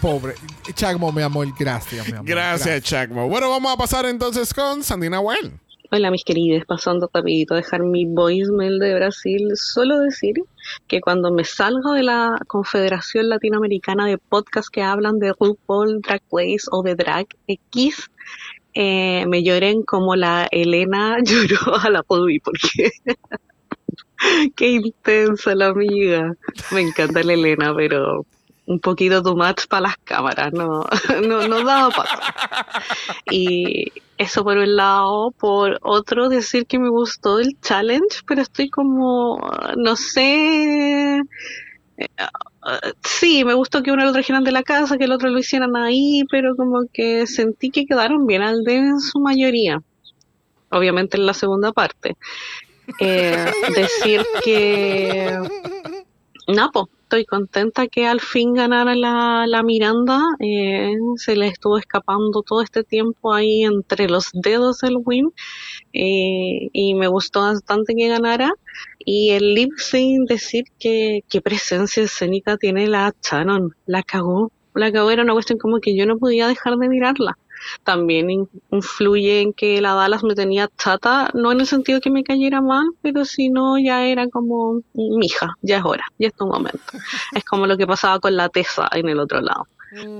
Pobre. 0.00 0.34
Chagmo, 0.74 1.12
mi 1.12 1.22
amor, 1.22 1.46
gracias, 1.56 2.06
mi 2.06 2.12
amor. 2.14 2.26
Gracias, 2.26 2.82
Chacmo. 2.82 3.28
Bueno, 3.28 3.48
vamos 3.48 3.72
a 3.72 3.76
pasar 3.76 4.06
entonces 4.06 4.52
con 4.54 4.82
Sandina 4.82 5.20
Well. 5.20 5.52
Hola 5.92 6.12
mis 6.12 6.22
queridos, 6.22 6.64
pasando 6.66 7.10
rapidito 7.12 7.54
a 7.54 7.56
dejar 7.56 7.82
mi 7.82 8.06
voicemail 8.06 8.78
de 8.78 8.94
Brasil, 8.94 9.50
solo 9.56 9.98
decir 9.98 10.36
que 10.86 11.00
cuando 11.00 11.32
me 11.32 11.42
salgo 11.42 11.94
de 11.94 12.04
la 12.04 12.38
Confederación 12.46 13.28
Latinoamericana 13.28 14.06
de 14.06 14.16
Podcasts 14.16 14.70
que 14.70 14.82
hablan 14.82 15.18
de 15.18 15.32
RuPaul, 15.32 16.00
Drag 16.00 16.22
Race 16.30 16.68
o 16.70 16.84
de 16.84 16.94
Drag 16.94 17.26
X, 17.48 18.08
eh, 18.72 19.24
me 19.26 19.42
lloren 19.42 19.82
como 19.82 20.14
la 20.14 20.46
Elena 20.52 21.16
lloró 21.24 21.74
a 21.74 21.90
la 21.90 22.04
Pubi, 22.04 22.38
porque 22.38 22.92
qué 24.54 24.68
intensa 24.68 25.56
la 25.56 25.70
amiga. 25.70 26.36
Me 26.70 26.82
encanta 26.82 27.24
la 27.24 27.32
Elena, 27.32 27.74
pero 27.74 28.26
un 28.66 28.78
poquito 28.78 29.20
too 29.24 29.34
much 29.34 29.66
para 29.68 29.88
las 29.88 29.96
cámaras, 30.04 30.52
no, 30.52 30.84
no, 31.26 31.48
no 31.48 31.64
daba 31.64 31.90
para 31.90 32.84
y 33.28 33.86
eso 34.20 34.44
por 34.44 34.58
un 34.58 34.76
lado. 34.76 35.30
Por 35.32 35.78
otro, 35.82 36.28
decir 36.28 36.66
que 36.66 36.78
me 36.78 36.90
gustó 36.90 37.38
el 37.40 37.58
challenge, 37.62 38.20
pero 38.26 38.42
estoy 38.42 38.68
como, 38.68 39.38
no 39.76 39.96
sé. 39.96 41.20
eh, 41.96 42.06
ah, 42.18 42.80
Sí, 43.02 43.44
me 43.44 43.54
gustó 43.54 43.82
que 43.82 43.92
uno 43.92 44.04
lo 44.04 44.12
trajeran 44.12 44.44
de 44.44 44.52
la 44.52 44.62
casa, 44.62 44.98
que 44.98 45.04
el 45.04 45.12
otro 45.12 45.30
lo 45.30 45.38
hicieran 45.38 45.74
ahí, 45.76 46.22
pero 46.30 46.54
como 46.56 46.82
que 46.92 47.26
sentí 47.26 47.70
que 47.70 47.86
quedaron 47.86 48.26
bien 48.26 48.42
al 48.42 48.62
debe 48.64 48.88
en 48.88 49.00
su 49.00 49.20
mayoría. 49.20 49.80
Obviamente 50.70 51.16
en 51.16 51.26
la 51.26 51.34
segunda 51.34 51.72
parte. 51.72 52.16
Eh, 53.00 53.52
decir 53.74 54.24
que 54.44 55.38
Napo, 56.48 56.90
estoy 57.10 57.24
contenta 57.26 57.88
que 57.88 58.06
al 58.06 58.20
fin 58.20 58.54
ganara 58.54 58.94
la, 58.94 59.44
la 59.48 59.64
Miranda. 59.64 60.20
eh, 60.38 60.94
se 61.16 61.34
le 61.34 61.48
estuvo 61.48 61.76
escapando 61.76 62.42
todo 62.42 62.62
este 62.62 62.84
tiempo 62.84 63.34
ahí 63.34 63.64
entre 63.64 64.08
los 64.08 64.30
dedos 64.32 64.84
el 64.84 64.98
win. 65.04 65.32
eh, 65.92 66.68
y 66.72 66.94
me 66.94 67.08
gustó 67.08 67.40
bastante 67.40 67.94
que 67.96 68.08
ganara. 68.08 68.52
Y 69.00 69.30
el 69.30 69.54
lip 69.54 69.72
sync, 69.78 70.28
decir 70.28 70.64
que 70.78 71.22
qué 71.28 71.40
presencia 71.40 72.04
escénica 72.04 72.56
tiene 72.56 72.86
la 72.86 73.12
Shannon. 73.22 73.74
La 73.86 74.02
cagó. 74.04 74.52
La 74.74 74.92
cagó 74.92 75.10
era 75.10 75.22
una 75.24 75.32
cuestión 75.32 75.58
como 75.58 75.80
que 75.80 75.96
yo 75.96 76.06
no 76.06 76.16
podía 76.18 76.46
dejar 76.48 76.76
de 76.76 76.88
mirarla. 76.88 77.38
También 77.84 78.30
in- 78.30 78.48
influye 78.70 79.40
en 79.40 79.52
que 79.52 79.80
la 79.80 79.94
Dallas 79.94 80.22
me 80.22 80.34
tenía 80.34 80.68
chata, 80.78 81.30
no 81.34 81.52
en 81.52 81.60
el 81.60 81.66
sentido 81.66 82.00
que 82.00 82.10
me 82.10 82.22
cayera 82.24 82.60
mal, 82.60 82.86
pero 83.02 83.24
si 83.24 83.48
no 83.50 83.78
ya 83.78 84.06
era 84.06 84.26
como, 84.28 84.80
mija, 84.94 85.54
ya 85.62 85.78
es 85.78 85.84
hora, 85.84 86.04
ya 86.18 86.28
es 86.28 86.34
tu 86.34 86.46
momento. 86.46 86.80
Es 87.34 87.44
como 87.44 87.66
lo 87.66 87.76
que 87.76 87.86
pasaba 87.86 88.18
con 88.20 88.36
la 88.36 88.48
Tesa 88.48 88.88
en 88.92 89.08
el 89.08 89.18
otro 89.20 89.40
lado. 89.40 89.66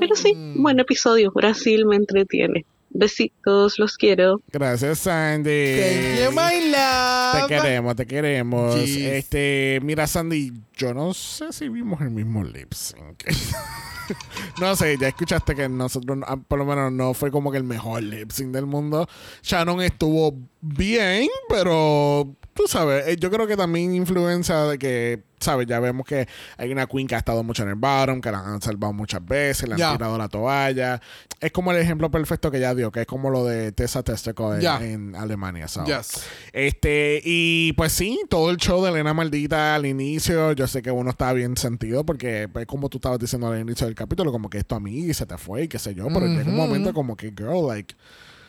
Pero 0.00 0.16
sí, 0.16 0.32
buen 0.54 0.80
episodio, 0.80 1.30
Brasil 1.32 1.86
me 1.86 1.96
entretiene. 1.96 2.64
Besitos, 2.92 3.78
los 3.78 3.96
quiero. 3.96 4.40
Gracias, 4.52 4.98
Sandy. 4.98 5.76
Thank 5.78 6.24
you, 6.24 6.30
my 6.32 6.70
love. 6.72 7.46
Te 7.46 7.54
queremos, 7.54 7.96
te 7.96 8.06
queremos. 8.06 8.74
Jeez. 8.74 8.96
Este, 9.14 9.78
mira, 9.82 10.08
Sandy, 10.08 10.52
yo 10.80 10.94
no 10.94 11.12
sé 11.12 11.52
si 11.52 11.68
vimos 11.68 12.00
el 12.00 12.08
mismo 12.10 12.42
lip 12.42 12.72
sync. 12.72 13.24
no 14.60 14.74
sé, 14.74 14.96
ya 14.98 15.08
escuchaste 15.08 15.54
que 15.54 15.68
nosotros, 15.68 16.18
ah, 16.26 16.36
por 16.38 16.58
lo 16.58 16.64
menos, 16.64 16.90
no 16.90 17.12
fue 17.12 17.30
como 17.30 17.50
que 17.52 17.58
el 17.58 17.64
mejor 17.64 18.02
lip 18.02 18.30
sync 18.30 18.48
del 18.52 18.64
mundo. 18.64 19.06
Shannon 19.42 19.82
estuvo 19.82 20.34
bien, 20.62 21.28
pero 21.50 22.34
tú 22.54 22.64
sabes, 22.66 23.06
eh, 23.08 23.16
yo 23.20 23.30
creo 23.30 23.46
que 23.46 23.56
también 23.58 23.94
influencia 23.94 24.62
de 24.64 24.78
que, 24.78 25.22
sabes, 25.38 25.66
ya 25.66 25.80
vemos 25.80 26.06
que 26.06 26.26
hay 26.58 26.72
una 26.72 26.86
queen 26.86 27.06
que 27.06 27.14
ha 27.14 27.18
estado 27.18 27.42
mucho 27.42 27.62
en 27.62 27.70
el 27.70 27.74
bottom, 27.76 28.20
que 28.20 28.30
la 28.30 28.38
han 28.40 28.60
salvado 28.62 28.92
muchas 28.92 29.24
veces, 29.24 29.68
le 29.68 29.74
han 29.74 29.78
Ya. 29.78 29.92
tirado 29.92 30.16
la 30.18 30.28
toalla. 30.28 31.00
Es 31.40 31.52
como 31.52 31.72
el 31.72 31.78
ejemplo 31.78 32.10
perfecto 32.10 32.50
que 32.50 32.60
ya 32.60 32.74
dio, 32.74 32.90
que 32.92 33.00
es 33.02 33.06
como 33.06 33.30
lo 33.30 33.46
de 33.46 33.72
Tessa 33.72 34.02
Testicle 34.02 34.58
en, 34.82 35.14
Alemania. 35.14 35.68
so. 35.68 35.84
Yes. 35.86 36.22
Este, 36.52 37.22
y 37.24 37.72
pues 37.74 37.92
sí, 37.92 38.20
todo 38.28 38.50
el 38.50 38.58
show 38.58 38.82
de 38.84 38.90
Elena 38.90 39.14
Maldita 39.14 39.74
al 39.74 39.86
inicio, 39.86 40.52
yo 40.52 40.66
sé 40.70 40.80
que 40.82 40.90
uno 40.90 41.10
estaba 41.10 41.34
bien 41.34 41.56
sentido 41.58 42.04
porque, 42.06 42.48
pues, 42.50 42.64
como 42.66 42.88
tú 42.88 42.96
estabas 42.98 43.18
diciendo 43.18 43.48
al 43.48 43.60
inicio 43.60 43.86
del 43.86 43.94
capítulo, 43.94 44.32
como 44.32 44.48
que 44.48 44.56
esto 44.58 44.76
a 44.76 44.80
mí 44.80 44.96
y 45.00 45.12
se 45.14 45.26
te 45.26 45.36
fue 45.36 45.64
y 45.64 45.68
qué 45.68 45.78
sé 45.78 45.94
yo, 45.94 46.06
pero 46.08 46.26
llega 46.26 46.48
un 46.48 46.56
momento 46.56 46.94
como 46.94 47.16
que, 47.16 47.30
girl, 47.30 47.66
like. 47.68 47.94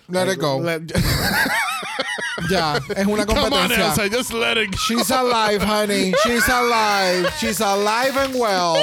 Let 0.07 0.25
like, 0.25 0.33
it 0.33 0.39
go. 0.41 0.61
let- 0.61 0.81
Ya, 2.49 2.75
es 2.95 3.05
una 3.05 3.25
Come 3.25 3.39
on, 3.41 3.49
competencia. 3.51 3.85
Elsa, 3.85 4.09
just 4.09 4.33
let 4.33 4.57
it 4.57 4.71
go. 4.71 4.77
She's 4.77 5.11
alive, 5.11 5.61
honey. 5.63 6.11
She's 6.23 6.47
alive. 6.49 7.29
She's 7.39 7.59
alive 7.61 8.17
and 8.17 8.35
well. 8.35 8.75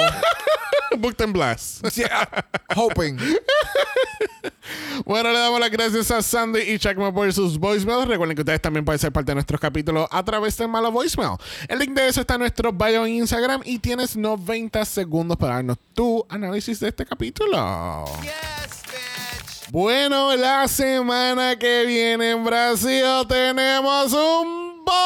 Booked 0.97 1.21
and 1.21 1.33
blast. 1.33 1.81
Yeah, 1.97 2.25
hoping. 2.73 3.19
Bueno, 5.05 5.31
le 5.31 5.39
damos 5.39 5.59
las 5.59 5.71
gracias 5.71 6.11
a 6.11 6.21
Sandy 6.21 6.59
y 6.61 6.79
Checkma 6.79 7.13
por 7.13 7.31
sus 7.33 7.57
voicemails. 7.57 8.07
Recuerden 8.07 8.35
que 8.35 8.41
ustedes 8.41 8.61
también 8.61 8.85
pueden 8.85 8.99
ser 8.99 9.11
parte 9.11 9.31
de 9.31 9.35
nuestros 9.35 9.59
capítulos 9.59 10.07
a 10.11 10.23
través 10.23 10.57
de 10.57 10.67
Mala 10.67 10.89
Voicemail. 10.89 11.37
El 11.67 11.79
link 11.79 11.91
de 11.91 12.07
eso 12.07 12.21
está 12.21 12.35
en 12.35 12.41
nuestro 12.41 12.71
bio 12.71 13.05
en 13.05 13.13
Instagram 13.13 13.61
y 13.65 13.79
tienes 13.79 14.15
90 14.15 14.85
segundos 14.85 15.37
para 15.37 15.55
darnos 15.55 15.77
tu 15.93 16.25
análisis 16.29 16.79
de 16.79 16.89
este 16.89 17.05
capítulo. 17.05 18.05
Bueno, 19.71 20.35
la 20.35 20.67
semana 20.67 21.57
que 21.57 21.85
viene 21.85 22.31
en 22.31 22.43
Brasil 22.43 23.05
tenemos 23.27 24.13
un 24.13 24.83
bomb. 24.83 24.99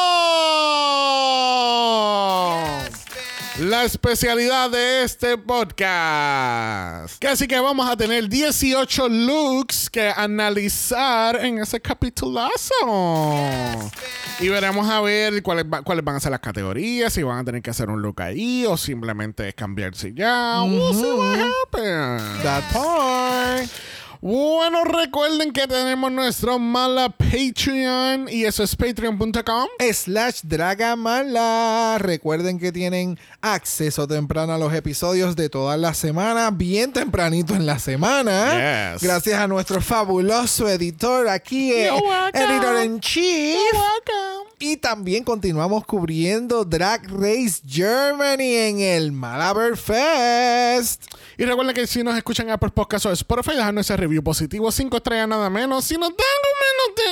La 3.60 3.84
especialidad 3.84 4.68
de 4.68 5.04
este 5.04 5.38
podcast. 5.38 7.18
Que 7.20 7.28
así 7.28 7.46
que 7.46 7.60
vamos 7.60 7.88
a 7.88 7.96
tener 7.96 8.28
18 8.28 9.08
looks 9.08 9.88
que 9.88 10.08
analizar 10.14 11.36
en 11.36 11.58
ese 11.58 11.80
capitulazo. 11.80 12.74
Y 14.40 14.48
veremos 14.48 14.90
a 14.90 15.00
ver 15.02 15.40
cuáles, 15.44 15.66
va- 15.72 15.82
cuáles 15.82 16.04
van 16.04 16.16
a 16.16 16.20
ser 16.20 16.32
las 16.32 16.40
categorías, 16.40 17.12
si 17.12 17.22
van 17.22 17.38
a 17.38 17.44
tener 17.44 17.62
que 17.62 17.70
hacer 17.70 17.90
un 17.90 18.02
look 18.02 18.20
ahí 18.22 18.66
o 18.66 18.76
simplemente 18.76 19.52
cambiarse 19.52 20.12
ya. 20.12 20.60
We'll 20.64 20.92
see 20.92 21.12
what 21.12 21.38
happens. 21.38 22.42
That 22.42 22.64
part. 22.72 23.70
Bueno, 24.26 24.84
recuerden 24.84 25.52
que 25.52 25.68
tenemos 25.68 26.10
nuestro 26.10 26.58
mala 26.58 27.10
Patreon 27.10 28.26
y 28.30 28.46
eso 28.46 28.62
es 28.62 28.74
patreon.com. 28.74 29.68
slash 29.92 30.40
Dragamala. 30.44 31.98
Recuerden 31.98 32.58
que 32.58 32.72
tienen 32.72 33.18
acceso 33.42 34.08
temprano 34.08 34.54
a 34.54 34.58
los 34.58 34.72
episodios 34.72 35.36
de 35.36 35.50
toda 35.50 35.76
la 35.76 35.92
semana, 35.92 36.50
bien 36.50 36.94
tempranito 36.94 37.54
en 37.54 37.66
la 37.66 37.78
semana. 37.78 38.92
Yes. 38.94 39.02
Gracias 39.02 39.38
a 39.38 39.46
nuestro 39.46 39.82
fabuloso 39.82 40.70
editor 40.70 41.28
aquí, 41.28 41.72
eh, 41.72 41.88
You're 41.88 42.30
editor 42.32 42.76
en 42.78 43.00
chief. 43.00 43.58
Y 44.58 44.78
también 44.78 45.22
continuamos 45.22 45.84
cubriendo 45.84 46.64
Drag 46.64 47.02
Race 47.10 47.60
Germany 47.68 48.54
en 48.54 48.80
el 48.80 49.12
Malabar 49.12 49.76
Fest. 49.76 51.02
Y 51.36 51.44
recuerden 51.44 51.74
que 51.74 51.86
si 51.86 52.02
nos 52.02 52.16
escuchan 52.16 52.50
Apple 52.50 52.70
Podcasts 52.70 53.06
o 53.06 53.12
Spotify, 53.12 53.56
dejarnos 53.56 53.86
ese 53.86 53.96
review 53.96 54.22
positivo, 54.22 54.70
5 54.70 54.96
estrellas 54.96 55.28
nada 55.28 55.50
menos. 55.50 55.84
Si 55.84 55.96
nos 55.96 56.10
dan 56.10 56.18
menos 56.64 56.96
de 56.96 57.02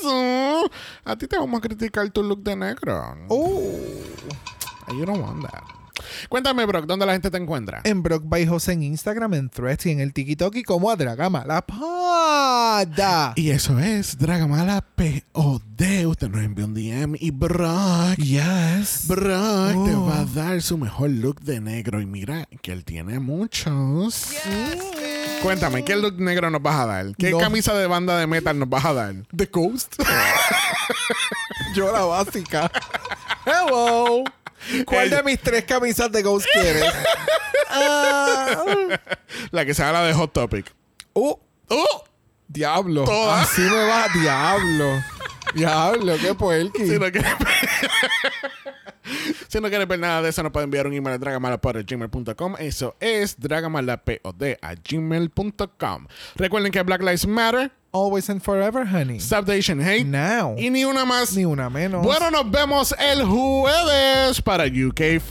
eso, 0.00 0.70
a 1.04 1.16
ti 1.16 1.26
te 1.26 1.36
vamos 1.36 1.58
a 1.58 1.60
criticar 1.60 2.08
tu 2.10 2.22
look 2.22 2.42
de 2.42 2.56
negro. 2.56 3.16
Oh. 3.28 3.62
You 4.88 5.04
don't 5.06 5.20
want 5.20 5.42
that. 5.42 5.73
Cuéntame, 6.28 6.66
Brock, 6.66 6.86
¿dónde 6.86 7.06
la 7.06 7.12
gente 7.12 7.30
te 7.30 7.36
encuentra? 7.38 7.80
En 7.84 8.02
Brock 8.02 8.24
by 8.26 8.46
Jose 8.46 8.72
en 8.72 8.82
Instagram, 8.82 9.34
en 9.34 9.48
Threads 9.48 9.86
y 9.86 9.90
en 9.92 10.00
el 10.00 10.12
TikTok 10.12 10.56
y 10.56 10.62
como 10.64 10.90
a 10.90 10.96
Dragamala 10.96 11.62
Pada. 11.66 13.32
Y 13.36 13.50
eso 13.50 13.78
es 13.78 14.18
Dragamala 14.18 14.84
POD. 14.96 16.06
Usted 16.06 16.28
nos 16.28 16.42
envió 16.42 16.64
un 16.64 16.74
DM 16.74 17.16
y 17.20 17.30
Brock. 17.30 18.16
Yes. 18.16 19.06
Brock 19.06 19.84
te 19.86 19.94
Oh. 19.94 20.06
va 20.06 20.20
a 20.20 20.24
dar 20.24 20.60
su 20.62 20.76
mejor 20.78 21.10
look 21.10 21.40
de 21.42 21.60
negro. 21.60 22.00
Y 22.00 22.06
mira 22.06 22.48
que 22.62 22.72
él 22.72 22.84
tiene 22.84 23.20
muchos. 23.20 24.32
Cuéntame, 25.42 25.84
¿qué 25.84 25.94
look 25.96 26.18
negro 26.20 26.50
nos 26.50 26.62
vas 26.62 26.76
a 26.80 26.86
dar? 26.86 27.06
¿Qué 27.16 27.30
No. 27.30 27.38
camisa 27.38 27.74
de 27.74 27.86
banda 27.86 28.18
de 28.18 28.26
metal 28.26 28.58
nos 28.58 28.68
vas 28.68 28.84
a 28.84 28.92
dar? 28.94 29.14
The 29.36 29.46
Ghost. 29.46 29.94
Yo 31.74 31.92
la 31.92 32.04
básica. 32.04 32.70
Hello. 33.46 34.24
¿Cuál 34.86 35.10
de 35.10 35.22
mis 35.22 35.40
tres 35.40 35.64
camisas 35.64 36.10
de 36.10 36.22
Ghost 36.22 36.46
quieres? 36.52 36.84
La 39.50 39.64
que 39.64 39.74
sea 39.74 39.92
la 39.92 40.04
de 40.04 40.12
Hot 40.14 40.32
Topic. 40.32 40.72
oh, 41.14 41.40
¡Oh! 41.68 42.04
diablo. 42.48 43.04
Toda. 43.04 43.42
Así 43.42 43.62
me 43.62 43.86
va. 43.86 44.06
Diablo. 44.14 45.02
Diablo, 45.54 46.16
qué 46.20 46.34
puerqui. 46.34 46.86
Si 46.86 46.98
no 46.98 47.10
quieres 47.10 47.32
Si 49.48 49.60
no 49.60 49.68
quieres 49.68 49.86
ver 49.86 49.98
nada 49.98 50.22
de 50.22 50.30
eso, 50.30 50.42
nos 50.42 50.50
puede 50.52 50.64
enviar 50.64 50.86
un 50.86 50.94
email 50.94 51.14
a 51.14 51.18
dragamalapod.gmail.com. 51.18 52.56
Eso 52.58 52.96
es 53.00 53.38
dragamalapod 53.38 54.42
a 54.62 54.74
gmail.com. 54.74 56.06
Recuerden 56.36 56.72
que 56.72 56.82
Black 56.82 57.02
Lives 57.02 57.26
Matter, 57.26 57.70
Always 57.94 58.28
and 58.28 58.42
forever, 58.42 58.84
honey. 58.84 59.20
Stop 59.20 59.46
the 59.46 59.52
Asian 59.52 59.78
Hate 59.78 60.04
Now. 60.04 60.56
y 60.58 60.68
ni 60.68 60.84
una 60.84 61.04
más. 61.04 61.36
Ni 61.36 61.44
una 61.44 61.70
menos. 61.70 62.02
Bueno, 62.04 62.28
nos 62.28 62.50
vemos 62.50 62.92
el 62.98 63.22
jueves 63.24 64.42
para 64.42 64.66
UK5. 64.66 65.30